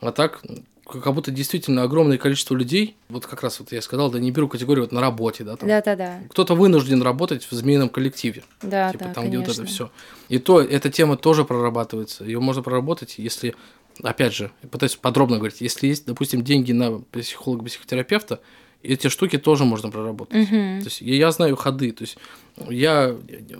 А 0.00 0.12
так, 0.12 0.42
как 0.86 1.14
будто 1.14 1.30
действительно 1.30 1.82
огромное 1.82 2.18
количество 2.18 2.54
людей, 2.54 2.96
вот 3.08 3.26
как 3.26 3.42
раз 3.42 3.60
вот 3.60 3.72
я 3.72 3.80
сказал, 3.80 4.10
да 4.10 4.18
не 4.18 4.30
беру 4.30 4.48
категорию 4.48 4.84
вот 4.84 4.92
на 4.92 5.00
работе, 5.00 5.44
да, 5.44 5.56
там. 5.56 5.68
Да, 5.68 5.80
да, 5.80 5.96
да. 5.96 6.20
Кто-то 6.30 6.54
вынужден 6.54 7.02
работать 7.02 7.44
в 7.44 7.52
змеином 7.52 7.88
коллективе. 7.88 8.42
Да, 8.62 8.90
типа 8.90 9.04
да, 9.04 9.14
там, 9.14 9.24
конечно. 9.24 9.28
где 9.28 9.38
вот 9.38 9.58
это 9.58 9.64
все. 9.66 9.90
И 10.28 10.38
то 10.38 10.60
эта 10.60 10.90
тема 10.90 11.16
тоже 11.16 11.44
прорабатывается. 11.44 12.24
Ее 12.24 12.40
можно 12.40 12.62
проработать, 12.62 13.14
если, 13.18 13.54
опять 14.02 14.34
же, 14.34 14.50
пытаюсь 14.70 14.96
подробно 14.96 15.36
говорить, 15.36 15.60
если 15.60 15.86
есть, 15.86 16.06
допустим, 16.06 16.42
деньги 16.42 16.72
на 16.72 16.98
психолога-психотерапевта, 17.12 18.40
эти 18.82 19.08
штуки 19.08 19.38
тоже 19.38 19.64
можно 19.64 19.90
проработать. 19.90 20.44
Угу. 20.44 20.48
То 20.50 20.84
есть 20.84 21.00
я 21.00 21.30
знаю 21.32 21.56
ходы. 21.56 21.92
То 21.92 22.02
есть 22.02 22.16
я 22.68 23.16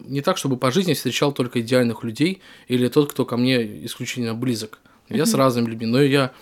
не 0.06 0.20
так, 0.20 0.38
чтобы 0.38 0.56
по 0.56 0.70
жизни 0.70 0.94
встречал 0.94 1.32
только 1.32 1.60
идеальных 1.60 2.04
людей 2.04 2.40
или 2.68 2.88
тот, 2.88 3.12
кто 3.12 3.24
ко 3.24 3.36
мне 3.36 3.84
исключительно 3.84 4.34
близок. 4.34 4.78
Я 5.08 5.24
угу. 5.24 5.30
с 5.30 5.34
разными 5.34 5.66
людьми, 5.66 5.86
но 5.86 6.00
я 6.00 6.32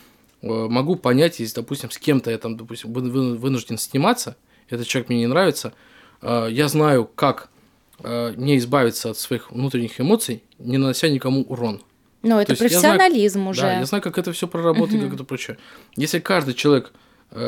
э, 0.43 0.47
могу 0.47 0.97
понять, 0.97 1.41
если, 1.41 1.57
допустим, 1.57 1.91
с 1.91 1.99
кем-то 1.99 2.31
я 2.31 2.39
там, 2.39 2.57
допустим, 2.57 2.93
вынужден 2.93 3.79
сниматься, 3.79 4.37
этот 4.69 4.87
человек 4.87 5.09
мне 5.09 5.21
не 5.21 5.27
нравится, 5.27 5.73
э, 6.21 6.49
я 6.51 6.69
знаю, 6.69 7.07
как 7.07 7.49
э, 8.03 8.35
мне 8.37 8.59
избавиться 8.59 9.11
от 9.11 9.19
своих 9.19 9.51
внутренних 9.51 10.01
эмоций, 10.01 10.43
не 10.59 10.77
нанося 10.77 11.09
никому 11.09 11.43
урон. 11.43 11.81
Ну, 12.23 12.39
это 12.39 12.55
профессионализм 12.57 13.41
знаю, 13.41 13.51
уже. 13.51 13.63
Да, 13.63 13.79
я 13.79 13.87
знаю, 13.87 14.03
как 14.03 14.19
это 14.19 14.33
все 14.33 14.47
проработать, 14.47 14.97
угу. 14.97 15.05
как 15.05 15.15
это 15.15 15.25
прочее. 15.25 15.57
Если 15.97 16.19
каждый 16.19 16.55
человек 16.55 16.93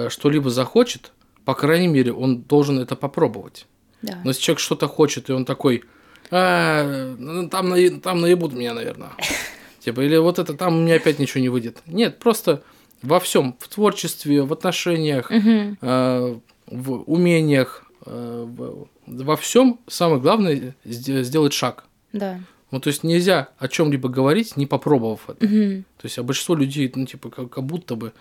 что-либо 0.09 0.51
захочет, 0.51 1.13
по 1.45 1.55
крайней 1.55 1.89
мере, 1.89 2.13
он 2.13 2.43
должен 2.43 2.79
это 2.79 2.97
попробовать. 2.97 3.67
Да. 4.03 4.19
Но 4.25 4.31
если 4.31 4.43
человек 4.43 4.61
что-то 4.61 4.89
хочет, 4.89 5.29
и 5.29 5.33
он 5.33 5.45
такой, 5.45 5.85
а, 6.31 7.15
ну, 7.19 7.49
там, 7.49 7.71
на, 7.71 8.01
там 8.01 8.21
наебут 8.21 8.53
меня, 8.53 8.75
наверное. 8.75 9.11
Типа, 9.81 10.01
или 10.01 10.17
вот 10.17 10.39
это 10.39 10.55
там 10.55 10.77
у 10.77 10.81
меня 10.81 10.97
опять 10.97 11.19
ничего 11.19 11.41
не 11.41 11.49
выйдет. 11.49 11.79
Нет, 11.87 12.19
просто 12.19 12.63
во 13.03 13.19
всем, 13.19 13.57
в 13.59 13.69
творчестве, 13.69 14.43
в 14.43 14.53
отношениях, 14.53 15.31
э, 15.31 16.39
в 16.67 16.93
умениях, 17.11 17.91
э, 18.05 18.77
во 19.07 19.37
всем 19.37 19.81
самое 19.89 20.21
главное 20.21 20.75
сделать 20.85 21.55
шаг. 21.55 21.85
Да. 22.13 22.41
Ну, 22.71 22.79
то 22.79 22.89
есть 22.89 23.03
нельзя 23.03 23.49
о 23.59 23.69
чем-либо 23.69 24.09
говорить, 24.09 24.57
не 24.57 24.67
попробовав 24.67 25.29
это. 25.29 25.45
Угу. 25.45 25.85
То 25.97 26.05
есть, 26.05 26.19
а 26.19 26.23
большинство 26.23 26.55
людей, 26.55 26.91
ну, 26.95 27.07
типа, 27.07 27.31
как, 27.31 27.51
как 27.51 27.65
будто 27.65 27.97
бы 27.97 28.13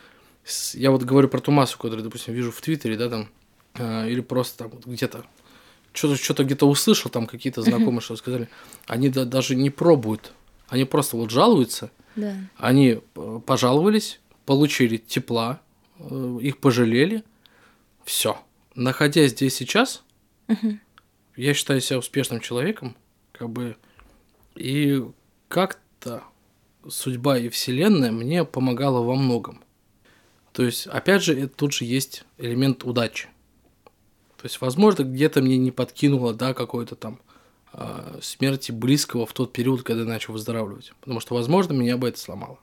я 0.74 0.91
вот 0.91 1.04
говорю 1.04 1.30
про 1.30 1.39
ту 1.39 1.52
массу, 1.52 1.78
которую, 1.78 2.04
допустим, 2.04 2.34
вижу 2.34 2.52
в 2.52 2.62
Твиттере, 2.62 2.97
да, 2.97 3.10
там, 3.10 3.30
э, 3.76 4.10
или 4.10 4.22
просто 4.22 4.60
там 4.60 4.70
вот 4.70 4.86
где-то 4.86 5.26
что-то 5.93 6.16
что 6.16 6.43
где-то 6.43 6.68
услышал, 6.68 7.10
там 7.10 7.28
какие-то 7.28 7.62
знакомые 7.62 8.02
что 8.02 8.16
сказали, 8.16 8.50
они 8.86 9.10
да, 9.10 9.26
даже 9.26 9.56
не 9.56 9.70
пробуют, 9.70 10.34
они 10.68 10.86
просто 10.86 11.18
вот 11.18 11.32
жалуются, 11.32 11.91
да. 12.16 12.36
они 12.58 13.02
э, 13.16 13.39
пожаловались, 13.45 14.20
получили 14.45 14.97
тепла, 14.97 15.62
э, 15.97 16.39
их 16.41 16.60
пожалели, 16.60 17.24
все. 18.06 18.39
Находясь 18.76 19.32
здесь 19.32 19.56
сейчас, 19.56 20.04
угу. 20.47 20.78
я 21.36 21.54
считаю 21.54 21.82
себя 21.82 22.00
успешным 22.00 22.39
человеком, 22.39 22.95
как 23.32 23.50
бы, 23.50 23.76
и 24.56 25.04
как-то 25.47 26.24
судьба 26.88 27.38
и 27.38 27.50
вселенная 27.50 28.12
мне 28.12 28.45
помогала 28.45 29.02
во 29.02 29.16
многом. 29.16 29.62
То 30.54 30.64
есть, 30.64 30.88
опять 30.88 31.24
же, 31.24 31.47
тут 31.47 31.74
же 31.74 31.86
есть 31.86 32.26
элемент 32.38 32.84
удачи. 32.84 33.28
То 34.38 34.45
есть, 34.45 34.62
возможно, 34.62 35.04
где-то 35.04 35.41
мне 35.41 35.58
не 35.58 35.72
подкинуло, 35.72 36.34
да, 36.34 36.54
какой-то 36.54 36.95
там 36.95 37.20
э, 37.74 38.20
смерти 38.22 38.72
близкого 38.72 39.26
в 39.26 39.34
тот 39.34 39.52
период, 39.52 39.84
когда 39.84 40.04
я 40.04 40.08
начал 40.08 40.34
выздоравливать. 40.34 40.93
Потому 41.02 41.20
что, 41.20 41.36
возможно, 41.36 41.74
меня 41.74 41.97
бы 41.97 42.08
это 42.08 42.20
сломало. 42.20 42.58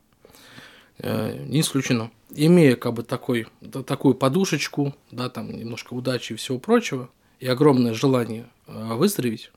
Э, 0.97 1.43
не 1.45 1.61
исключено. 1.61 2.11
Имея 2.31 2.75
как 2.75 2.93
бы 2.93 3.03
такой, 3.03 3.47
да, 3.61 3.83
такую 3.83 4.15
подушечку, 4.15 4.95
да, 5.11 5.29
там 5.29 5.51
немножко 5.51 5.93
удачи 5.93 6.33
и 6.33 6.35
всего 6.35 6.59
прочего, 6.59 7.09
и 7.39 7.47
огромное 7.47 7.93
желание 7.93 8.47
э, 8.65 8.93
выздороветь, 8.95 9.51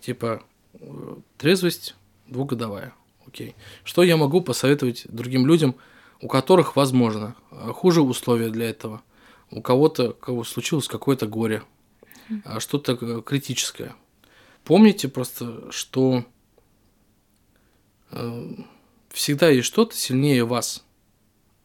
типа 0.00 0.42
э, 0.74 1.14
трезвость 1.38 1.96
двухгодовая. 2.28 2.92
Окей. 3.26 3.56
Что 3.84 4.02
я 4.02 4.16
могу 4.16 4.42
посоветовать 4.42 5.06
другим 5.08 5.46
людям– 5.46 5.74
у 6.24 6.28
которых, 6.28 6.74
возможно, 6.74 7.36
хуже 7.50 8.00
условия 8.00 8.48
для 8.48 8.70
этого, 8.70 9.02
у 9.50 9.60
кого-то 9.60 10.14
кого 10.14 10.42
случилось 10.42 10.88
какое-то 10.88 11.26
горе, 11.26 11.62
а 12.46 12.60
что-то 12.60 12.96
критическое. 13.20 13.94
Помните 14.64 15.08
просто, 15.08 15.70
что 15.70 16.24
э, 18.10 18.54
всегда 19.10 19.50
есть 19.50 19.66
что-то 19.66 19.94
сильнее 19.94 20.46
вас. 20.46 20.82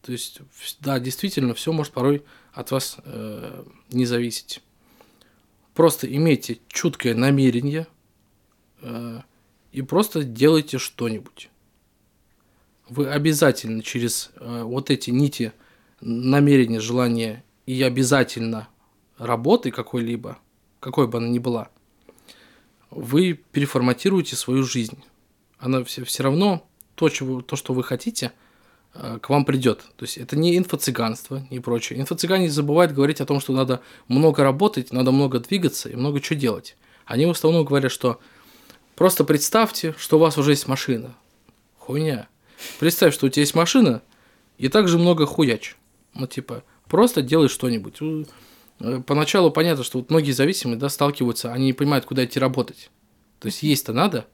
То 0.01 0.12
есть, 0.12 0.41
да, 0.82 0.99
действительно, 0.99 1.53
все 1.53 1.72
может 1.72 1.93
порой 1.93 2.26
от 2.51 2.72
вас 2.72 2.97
э, 3.05 3.64
не 3.91 4.05
зависеть. 4.05 4.62
Просто 5.74 6.14
имейте 6.14 6.60
чуткое 6.68 7.16
намерение 7.16 7.88
э, 8.82 9.22
и 9.72 9.82
просто 9.84 10.26
делайте 10.26 10.80
что-нибудь. 10.80 11.49
Вы 12.90 13.08
обязательно 13.08 13.84
через 13.84 14.32
э, 14.36 14.64
вот 14.64 14.90
эти 14.90 15.12
нити 15.12 15.54
намерения, 16.02 16.80
желания 16.80 17.44
и 17.66 17.82
обязательно 17.84 18.68
работы 19.18 19.70
какой-либо, 19.70 20.40
какой 20.80 21.08
бы 21.08 21.20
она 21.20 21.28
ни 21.28 21.40
была, 21.40 21.70
вы 22.90 23.34
переформатируете 23.34 24.36
свою 24.36 24.64
жизнь. 24.64 25.04
Она 25.60 25.84
все, 25.84 26.04
все 26.04 26.24
равно 26.24 26.68
то, 26.96 27.10
чего, 27.10 27.42
то, 27.42 27.56
что 27.56 27.74
вы 27.74 27.84
хотите, 27.84 28.32
э, 28.96 29.20
к 29.22 29.30
вам 29.30 29.46
придет. 29.46 29.86
То 29.96 30.06
есть 30.06 30.18
это 30.18 30.36
не 30.36 30.58
инфо-цыганство 30.58 31.46
и 31.52 31.60
прочее. 31.60 32.00
Инфо-цыгане 32.00 32.50
забывают 32.50 32.92
говорить 32.92 33.22
о 33.22 33.26
том, 33.26 33.40
что 33.40 33.54
надо 33.54 33.82
много 34.08 34.44
работать, 34.44 34.92
надо 34.92 35.12
много 35.12 35.40
двигаться 35.40 35.90
и 35.90 35.96
много 35.96 36.22
чего 36.22 36.40
делать. 36.40 36.76
Они 37.06 37.26
в 37.26 37.32
основном 37.32 37.66
говорят, 37.66 37.92
что 37.92 38.20
просто 38.96 39.24
представьте, 39.24 39.94
что 39.98 40.18
у 40.18 40.20
вас 40.20 40.38
уже 40.38 40.52
есть 40.52 40.68
машина. 40.68 41.16
Хуйня. 41.78 42.28
Представь, 42.80 43.14
что 43.14 43.28
у 43.28 43.30
тебя 43.30 43.41
есть 43.41 43.55
машина 43.55 44.01
и 44.57 44.68
также 44.68 44.97
много 44.97 45.26
хуяч. 45.26 45.76
Ну, 46.14 46.28
типа, 46.28 46.64
просто 46.88 47.22
делай 47.22 47.47
что-нибудь. 47.47 47.99
Э, 48.80 49.01
поначалу 49.05 49.51
понятно, 49.51 49.84
что 49.84 49.99
вот 49.99 50.10
многие 50.10 50.32
зависимые, 50.32 50.78
да, 50.78 50.89
сталкиваются, 50.89 51.51
они 51.53 51.68
не 51.68 51.74
понимают, 51.74 52.05
куда 52.05 52.26
идти 52.26 52.39
работать. 52.39 52.89
То 53.39 53.47
есть 53.47 53.64
есть-то 53.64 53.93
надо, 53.93 54.26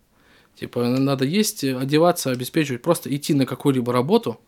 типа, 0.60 0.84
надо 0.84 1.26
есть, 1.26 1.64
одеваться, 1.64 2.32
обеспечивать, 2.32 2.82
просто 2.82 3.16
идти 3.16 3.34
на 3.34 3.46
какую-либо 3.46 3.94
работу, 3.94 4.40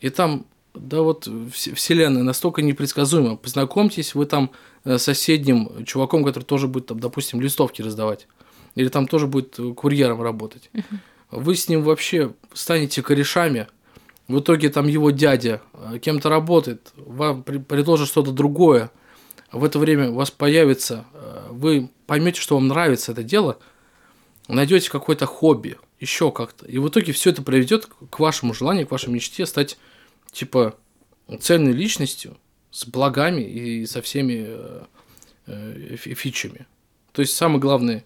и 0.00 0.10
там, 0.10 0.46
да 0.74 1.02
вот, 1.02 1.28
вселенная 1.52 2.24
настолько 2.24 2.62
непредсказуема. 2.62 3.36
Познакомьтесь 3.36 4.16
вы 4.16 4.26
там 4.26 4.50
э, 4.84 4.98
с 4.98 5.04
соседним 5.04 5.84
чуваком, 5.84 6.24
который 6.24 6.44
тоже 6.44 6.66
будет, 6.66 6.86
там, 6.86 6.98
допустим, 6.98 7.40
листовки 7.40 7.82
раздавать, 7.82 8.26
или 8.74 8.88
там 8.88 9.06
тоже 9.06 9.28
будет 9.28 9.58
курьером 9.76 10.22
работать. 10.22 10.70
Вы 11.36 11.56
с 11.56 11.68
ним 11.68 11.82
вообще 11.82 12.32
станете 12.52 13.02
корешами, 13.02 13.68
в 14.28 14.40
итоге 14.40 14.70
там 14.70 14.86
его 14.86 15.10
дядя 15.10 15.60
э, 15.72 15.98
кем-то 15.98 16.28
работает, 16.28 16.92
вам 16.96 17.42
предложит 17.42 18.08
что-то 18.08 18.32
другое, 18.32 18.90
в 19.52 19.64
это 19.64 19.78
время 19.78 20.10
у 20.10 20.14
вас 20.14 20.30
появится, 20.30 21.04
э, 21.12 21.48
вы 21.50 21.90
поймете, 22.06 22.40
что 22.40 22.54
вам 22.54 22.68
нравится 22.68 23.12
это 23.12 23.22
дело, 23.22 23.58
найдете 24.48 24.90
какое-то 24.90 25.26
хобби, 25.26 25.76
еще 26.00 26.32
как-то. 26.32 26.66
И 26.66 26.78
в 26.78 26.88
итоге 26.88 27.12
все 27.12 27.30
это 27.30 27.42
приведет 27.42 27.88
к 28.10 28.18
вашему 28.18 28.54
желанию, 28.54 28.86
к 28.86 28.90
вашей 28.90 29.10
мечте 29.10 29.44
стать 29.46 29.76
типа 30.32 30.74
цельной 31.40 31.72
личностью 31.72 32.36
с 32.70 32.86
благами 32.86 33.42
и 33.42 33.86
со 33.86 34.02
всеми 34.02 34.46
э, 35.46 35.96
фичами. 35.96 36.66
То 37.12 37.22
есть 37.22 37.34
самое 37.34 37.60
главное 37.60 38.04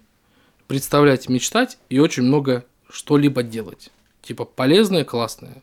представлять, 0.66 1.28
мечтать 1.28 1.78
и 1.88 1.98
очень 1.98 2.24
много 2.24 2.64
что-либо 2.88 3.42
делать. 3.42 3.90
Типа 4.22 4.44
полезное, 4.44 5.04
классное. 5.04 5.62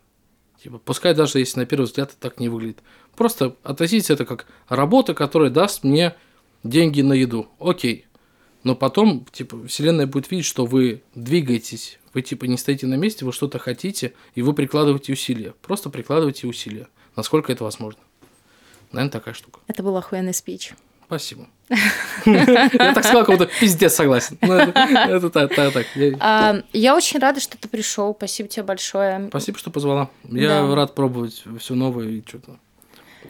Типа, 0.61 0.79
пускай 0.79 1.13
даже 1.13 1.39
если 1.39 1.59
на 1.59 1.65
первый 1.65 1.85
взгляд 1.85 2.09
это 2.09 2.19
так 2.19 2.39
не 2.39 2.49
выглядит. 2.49 2.79
Просто 3.15 3.55
относите 3.63 4.13
это 4.13 4.25
как 4.25 4.47
работа, 4.67 5.13
которая 5.13 5.49
даст 5.49 5.83
мне 5.83 6.15
деньги 6.63 7.01
на 7.01 7.13
еду. 7.13 7.47
Окей. 7.59 8.05
Но 8.63 8.75
потом, 8.75 9.27
типа, 9.31 9.67
вселенная 9.67 10.07
будет 10.07 10.31
видеть, 10.31 10.47
что 10.47 10.65
вы 10.65 11.03
двигаетесь, 11.13 11.99
вы, 12.15 12.23
типа, 12.23 12.45
не 12.45 12.57
стоите 12.57 12.87
на 12.87 12.95
месте, 12.95 13.23
вы 13.23 13.31
что-то 13.31 13.59
хотите, 13.59 14.13
и 14.33 14.41
вы 14.41 14.53
прикладываете 14.53 15.13
усилия. 15.13 15.53
Просто 15.61 15.91
прикладывайте 15.91 16.47
усилия, 16.47 16.87
насколько 17.15 17.51
это 17.51 17.63
возможно. 17.63 18.01
Наверное, 18.91 19.11
такая 19.11 19.35
штука. 19.35 19.59
Это 19.67 19.83
был 19.83 19.95
охуенный 19.95 20.33
спич. 20.33 20.73
Спасибо. 21.05 21.47
Я 22.25 22.93
так 22.93 23.03
сказал, 23.03 23.25
как 23.25 23.37
будто 23.37 23.51
пиздец 23.59 23.95
согласен. 23.95 24.37
Ну, 24.41 24.53
это 24.53 25.29
так, 25.29 25.53
так, 25.55 25.73
так. 25.73 25.87
А, 26.19 26.61
я 26.73 26.95
очень 26.95 27.19
рада, 27.19 27.39
что 27.39 27.57
ты 27.57 27.67
пришел. 27.67 28.13
Спасибо 28.15 28.49
тебе 28.49 28.63
большое. 28.63 29.27
Спасибо, 29.29 29.57
что 29.57 29.71
позвала. 29.71 30.09
Я 30.29 30.73
рад 30.75 30.93
пробовать 30.93 31.43
все 31.59 31.73
новое 31.73 32.07
и 32.07 32.23
что-то. 32.25 32.59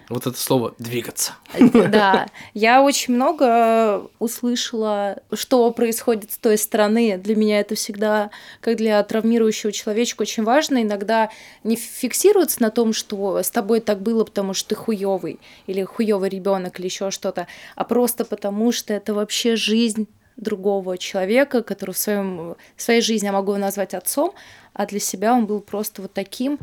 Вот 0.09 0.27
это 0.27 0.37
слово 0.37 0.75
«двигаться». 0.79 1.33
Да, 1.59 2.27
я 2.53 2.81
очень 2.81 3.15
много 3.15 4.09
услышала, 4.19 5.19
что 5.33 5.69
происходит 5.71 6.31
с 6.31 6.37
той 6.37 6.57
стороны. 6.57 7.17
Для 7.17 7.35
меня 7.35 7.59
это 7.59 7.75
всегда, 7.75 8.29
как 8.61 8.77
для 8.77 9.01
травмирующего 9.03 9.71
человечка, 9.71 10.21
очень 10.23 10.43
важно. 10.43 10.81
Иногда 10.83 11.29
не 11.63 11.75
фиксироваться 11.75 12.61
на 12.61 12.71
том, 12.71 12.93
что 12.93 13.39
с 13.39 13.49
тобой 13.49 13.79
так 13.79 14.01
было, 14.01 14.23
потому 14.23 14.53
что 14.53 14.69
ты 14.69 14.75
хуёвый, 14.75 15.39
или 15.67 15.83
хуёвый 15.83 16.29
ребенок, 16.29 16.79
или 16.79 16.87
еще 16.87 17.11
что-то, 17.11 17.47
а 17.75 17.83
просто 17.83 18.25
потому, 18.25 18.71
что 18.71 18.93
это 18.93 19.13
вообще 19.13 19.55
жизнь 19.55 20.07
другого 20.37 20.97
человека, 20.97 21.63
который 21.63 21.91
в, 21.91 21.97
своем, 21.97 22.55
в 22.75 22.81
своей 22.81 23.01
жизни 23.01 23.27
я 23.27 23.31
могу 23.31 23.55
назвать 23.55 23.93
отцом, 23.93 24.33
а 24.73 24.85
для 24.85 24.99
себя 24.99 25.33
он 25.33 25.45
был 25.45 25.61
просто 25.61 26.01
вот 26.01 26.13
таким. 26.13 26.59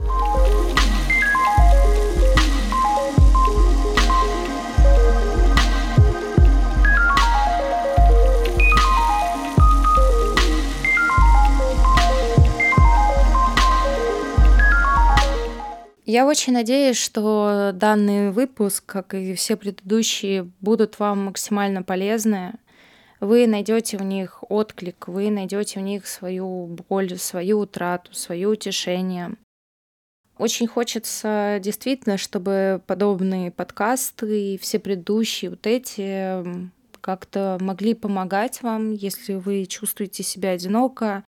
Я 16.12 16.26
очень 16.26 16.52
надеюсь, 16.52 16.98
что 16.98 17.70
данный 17.72 18.32
выпуск, 18.32 18.84
как 18.84 19.14
и 19.14 19.32
все 19.32 19.56
предыдущие, 19.56 20.46
будут 20.60 20.98
вам 20.98 21.24
максимально 21.24 21.82
полезны. 21.82 22.52
Вы 23.18 23.46
найдете 23.46 23.96
в 23.96 24.02
них 24.02 24.44
отклик, 24.50 25.08
вы 25.08 25.30
найдете 25.30 25.80
в 25.80 25.82
них 25.82 26.06
свою 26.06 26.66
боль, 26.66 27.16
свою 27.16 27.60
утрату, 27.60 28.12
свое 28.12 28.46
утешение. 28.46 29.36
Очень 30.36 30.66
хочется 30.66 31.58
действительно, 31.62 32.18
чтобы 32.18 32.82
подобные 32.86 33.50
подкасты 33.50 34.52
и 34.52 34.58
все 34.58 34.78
предыдущие 34.78 35.52
вот 35.52 35.66
эти 35.66 36.44
как-то 37.00 37.56
могли 37.58 37.94
помогать 37.94 38.60
вам, 38.60 38.92
если 38.92 39.32
вы 39.32 39.64
чувствуете 39.64 40.22
себя 40.22 40.50
одиноко, 40.50 41.24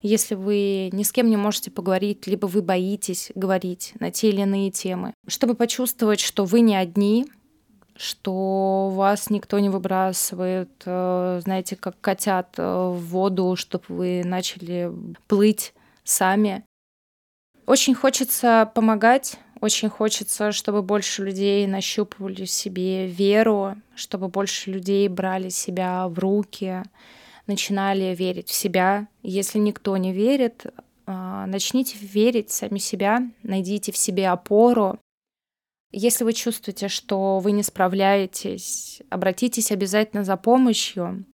если 0.00 0.34
вы 0.34 0.90
ни 0.92 1.02
с 1.02 1.12
кем 1.12 1.28
не 1.28 1.36
можете 1.36 1.70
поговорить, 1.70 2.26
либо 2.26 2.46
вы 2.46 2.62
боитесь 2.62 3.32
говорить 3.34 3.94
на 3.98 4.10
те 4.10 4.28
или 4.28 4.42
иные 4.42 4.70
темы, 4.70 5.14
чтобы 5.26 5.54
почувствовать, 5.54 6.20
что 6.20 6.44
вы 6.44 6.60
не 6.60 6.76
одни, 6.76 7.26
что 7.96 8.90
вас 8.90 9.28
никто 9.28 9.58
не 9.58 9.68
выбрасывает, 9.68 10.70
э, 10.84 11.40
знаете, 11.42 11.74
как 11.74 12.00
котят 12.00 12.54
э, 12.56 12.62
в 12.62 13.04
воду, 13.06 13.56
чтобы 13.56 13.84
вы 13.88 14.22
начали 14.24 14.92
плыть 15.26 15.74
сами. 16.04 16.64
Очень 17.66 17.94
хочется 17.94 18.70
помогать, 18.72 19.36
очень 19.60 19.88
хочется, 19.88 20.52
чтобы 20.52 20.82
больше 20.82 21.24
людей 21.24 21.66
нащупывали 21.66 22.44
в 22.44 22.50
себе 22.50 23.06
веру, 23.06 23.74
чтобы 23.96 24.28
больше 24.28 24.70
людей 24.70 25.08
брали 25.08 25.48
себя 25.48 26.06
в 26.08 26.18
руки, 26.20 26.84
начинали 27.48 28.14
верить 28.14 28.48
в 28.48 28.54
себя. 28.54 29.08
Если 29.22 29.58
никто 29.58 29.96
не 29.96 30.12
верит, 30.12 30.66
а, 31.06 31.46
начните 31.46 31.96
верить 31.98 32.50
в 32.50 32.52
сами 32.52 32.78
себя, 32.78 33.22
найдите 33.42 33.90
в 33.90 33.96
себе 33.96 34.28
опору. 34.28 35.00
Если 35.90 36.22
вы 36.22 36.34
чувствуете, 36.34 36.88
что 36.88 37.38
вы 37.38 37.52
не 37.52 37.62
справляетесь, 37.62 39.00
обратитесь 39.08 39.72
обязательно 39.72 40.22
за 40.22 40.36
помощью. 40.36 41.24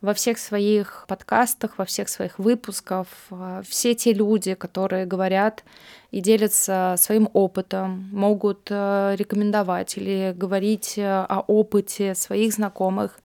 Во 0.00 0.12
всех 0.12 0.38
своих 0.38 1.06
подкастах, 1.08 1.78
во 1.78 1.84
всех 1.84 2.08
своих 2.08 2.38
выпусках 2.38 3.06
а, 3.30 3.62
все 3.62 3.94
те 3.94 4.12
люди, 4.12 4.54
которые 4.54 5.06
говорят 5.06 5.64
и 6.10 6.20
делятся 6.20 6.96
своим 6.98 7.30
опытом, 7.32 8.10
могут 8.12 8.66
э, 8.70 9.14
рекомендовать 9.16 9.96
или 9.96 10.34
говорить 10.36 10.98
о 10.98 11.44
опыте 11.46 12.14
своих 12.14 12.52
знакомых, 12.52 13.18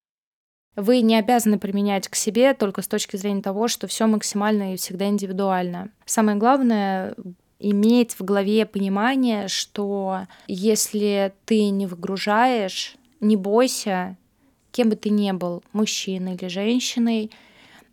вы 0.79 1.01
не 1.01 1.17
обязаны 1.19 1.59
применять 1.59 2.07
к 2.07 2.15
себе 2.15 2.55
только 2.55 2.83
с 2.83 2.89
точки 2.89 3.17
зрения 3.17 3.43
того, 3.43 3.67
что 3.67 3.89
все 3.89 4.07
максимально 4.07 4.75
и 4.75 4.77
всегда 4.77 5.09
индивидуально. 5.09 5.91
Самое 6.07 6.39
главное 6.39 7.17
иметь 7.59 8.15
в 8.17 8.23
голове 8.23 8.65
понимание, 8.65 9.49
что 9.49 10.27
если 10.47 11.35
ты 11.47 11.71
не 11.71 11.89
выгружаешь, 11.89 12.95
не 13.21 13.35
бойся, 13.35 14.17
кем 14.71 14.91
бы 14.91 14.95
ты 14.95 15.11
ни 15.11 15.33
был, 15.33 15.65
мужчиной 15.73 16.37
или 16.37 16.47
женщиной, 16.47 17.33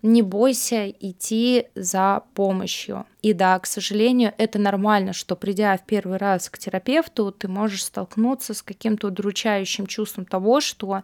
не 0.03 0.21
бойся 0.21 0.87
идти 0.87 1.65
за 1.73 2.21
помощью. 2.35 3.07
И 3.23 3.33
да, 3.33 3.57
к 3.57 3.65
сожалению, 3.65 4.31
это 4.37 4.59
нормально, 4.59 5.13
что 5.13 5.35
придя 5.35 5.75
в 5.77 5.85
первый 5.87 6.17
раз 6.17 6.51
к 6.51 6.59
терапевту, 6.59 7.31
ты 7.31 7.47
можешь 7.47 7.85
столкнуться 7.85 8.53
с 8.53 8.61
каким-то 8.61 9.07
удручающим 9.07 9.87
чувством 9.87 10.25
того, 10.25 10.61
что 10.61 11.01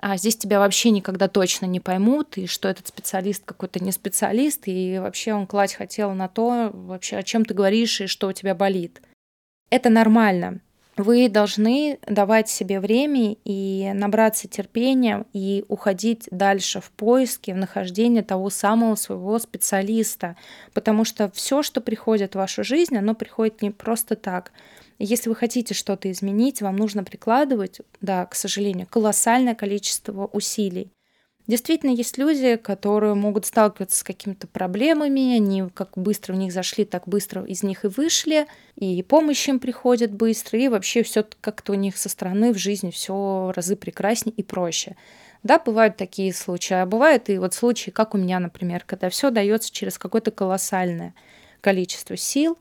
а 0.00 0.16
здесь 0.16 0.36
тебя 0.36 0.58
вообще 0.58 0.90
никогда 0.90 1.28
точно 1.28 1.66
не 1.66 1.80
поймут, 1.80 2.36
и 2.36 2.46
что 2.46 2.68
этот 2.68 2.88
специалист 2.88 3.44
какой-то 3.44 3.82
не 3.82 3.92
специалист, 3.92 4.62
и 4.66 4.98
вообще 4.98 5.34
он 5.34 5.46
кладь 5.46 5.74
хотел 5.74 6.12
на 6.12 6.28
то, 6.28 6.70
вообще 6.72 7.16
о 7.16 7.22
чем 7.22 7.44
ты 7.44 7.54
говоришь 7.54 8.00
и 8.00 8.06
что 8.06 8.28
у 8.28 8.32
тебя 8.32 8.54
болит. 8.54 9.00
Это 9.70 9.90
нормально. 9.90 10.60
вы 10.96 11.28
должны 11.28 11.98
давать 12.06 12.48
себе 12.48 12.78
время 12.78 13.36
и 13.44 13.90
набраться 13.94 14.46
терпения 14.46 15.24
и 15.32 15.64
уходить 15.68 16.28
дальше 16.30 16.80
в 16.80 16.90
поиске, 16.90 17.54
в 17.54 17.56
нахождение 17.56 18.22
того 18.22 18.50
самого 18.50 18.94
своего 18.94 19.38
специалиста, 19.38 20.36
потому 20.72 21.04
что 21.04 21.30
все, 21.30 21.62
что 21.62 21.80
приходит 21.80 22.32
в 22.32 22.38
вашу 22.38 22.62
жизнь, 22.62 22.96
оно 22.96 23.14
приходит 23.14 23.62
не 23.62 23.70
просто 23.70 24.14
так. 24.14 24.52
Если 24.98 25.28
вы 25.28 25.34
хотите 25.34 25.74
что-то 25.74 26.10
изменить, 26.10 26.62
вам 26.62 26.76
нужно 26.76 27.04
прикладывать, 27.04 27.80
да, 28.00 28.26
к 28.26 28.34
сожалению, 28.34 28.86
колоссальное 28.88 29.54
количество 29.54 30.26
усилий. 30.26 30.90
Действительно, 31.46 31.90
есть 31.90 32.16
люди, 32.16 32.56
которые 32.56 33.14
могут 33.14 33.44
сталкиваться 33.44 33.98
с 33.98 34.02
какими-то 34.02 34.46
проблемами, 34.46 35.36
они 35.36 35.64
как 35.74 35.90
быстро 35.94 36.32
в 36.32 36.36
них 36.36 36.52
зашли, 36.54 36.86
так 36.86 37.06
быстро 37.06 37.44
из 37.44 37.62
них 37.62 37.84
и 37.84 37.88
вышли, 37.88 38.46
и 38.76 39.02
помощь 39.02 39.46
им 39.46 39.58
приходит 39.58 40.10
быстро, 40.10 40.58
и 40.58 40.68
вообще 40.68 41.02
все 41.02 41.26
как-то 41.42 41.72
у 41.72 41.74
них 41.74 41.98
со 41.98 42.08
стороны 42.08 42.54
в 42.54 42.58
жизни 42.58 42.90
все 42.90 43.52
разы 43.54 43.76
прекраснее 43.76 44.34
и 44.34 44.42
проще. 44.42 44.96
Да, 45.42 45.58
бывают 45.58 45.98
такие 45.98 46.32
случаи, 46.32 46.74
а 46.74 46.86
бывают 46.86 47.28
и 47.28 47.36
вот 47.36 47.52
случаи, 47.52 47.90
как 47.90 48.14
у 48.14 48.18
меня, 48.18 48.38
например, 48.38 48.84
когда 48.86 49.10
все 49.10 49.30
дается 49.30 49.70
через 49.70 49.98
какое-то 49.98 50.30
колоссальное 50.30 51.14
количество 51.60 52.16
сил, 52.16 52.56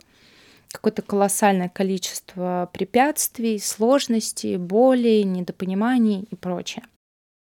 какое-то 0.73 1.03
колоссальное 1.03 1.69
количество 1.69 2.69
препятствий, 2.73 3.59
сложностей, 3.59 4.57
боли, 4.57 5.21
недопониманий 5.21 6.27
и 6.31 6.35
прочее. 6.35 6.83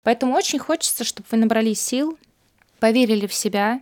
Поэтому 0.03 0.34
очень 0.34 0.59
хочется, 0.59 1.03
чтобы 1.03 1.28
вы 1.32 1.38
набрали 1.38 1.74
сил, 1.74 2.18
поверили 2.80 3.28
в 3.28 3.34
себя, 3.34 3.82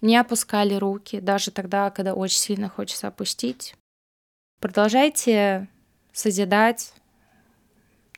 не 0.00 0.16
опускали 0.16 0.74
руки, 0.74 1.20
даже 1.20 1.50
тогда, 1.50 1.90
когда 1.90 2.14
очень 2.14 2.38
сильно 2.38 2.68
хочется 2.68 3.08
опустить. 3.08 3.76
Продолжайте 4.60 5.68
созидать, 6.12 6.94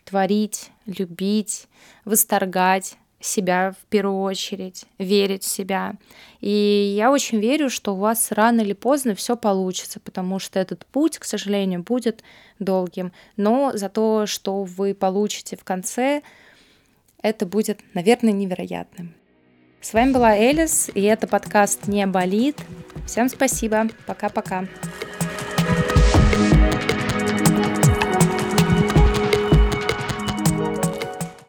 творить, 0.04 0.70
любить, 0.86 1.66
восторгать 2.04 2.96
себя 3.20 3.72
в 3.72 3.86
первую 3.88 4.20
очередь, 4.20 4.84
верить 4.98 5.42
в 5.42 5.48
себя. 5.48 5.94
И 6.40 6.94
я 6.96 7.10
очень 7.10 7.40
верю, 7.40 7.70
что 7.70 7.94
у 7.94 7.98
вас 7.98 8.30
рано 8.30 8.60
или 8.60 8.72
поздно 8.72 9.14
все 9.14 9.36
получится, 9.36 10.00
потому 10.00 10.38
что 10.38 10.58
этот 10.58 10.86
путь, 10.86 11.18
к 11.18 11.24
сожалению, 11.24 11.82
будет 11.82 12.22
долгим. 12.58 13.12
Но 13.36 13.72
за 13.74 13.88
то, 13.88 14.26
что 14.26 14.64
вы 14.64 14.94
получите 14.94 15.56
в 15.56 15.64
конце, 15.64 16.22
это 17.22 17.46
будет, 17.46 17.80
наверное, 17.94 18.32
невероятным. 18.32 19.14
С 19.80 19.92
вами 19.92 20.12
была 20.12 20.36
Элис, 20.36 20.90
и 20.94 21.02
это 21.02 21.26
подкаст 21.26 21.86
«Не 21.86 22.06
болит». 22.06 22.58
Всем 23.06 23.28
спасибо. 23.28 23.88
Пока-пока. 24.06 24.66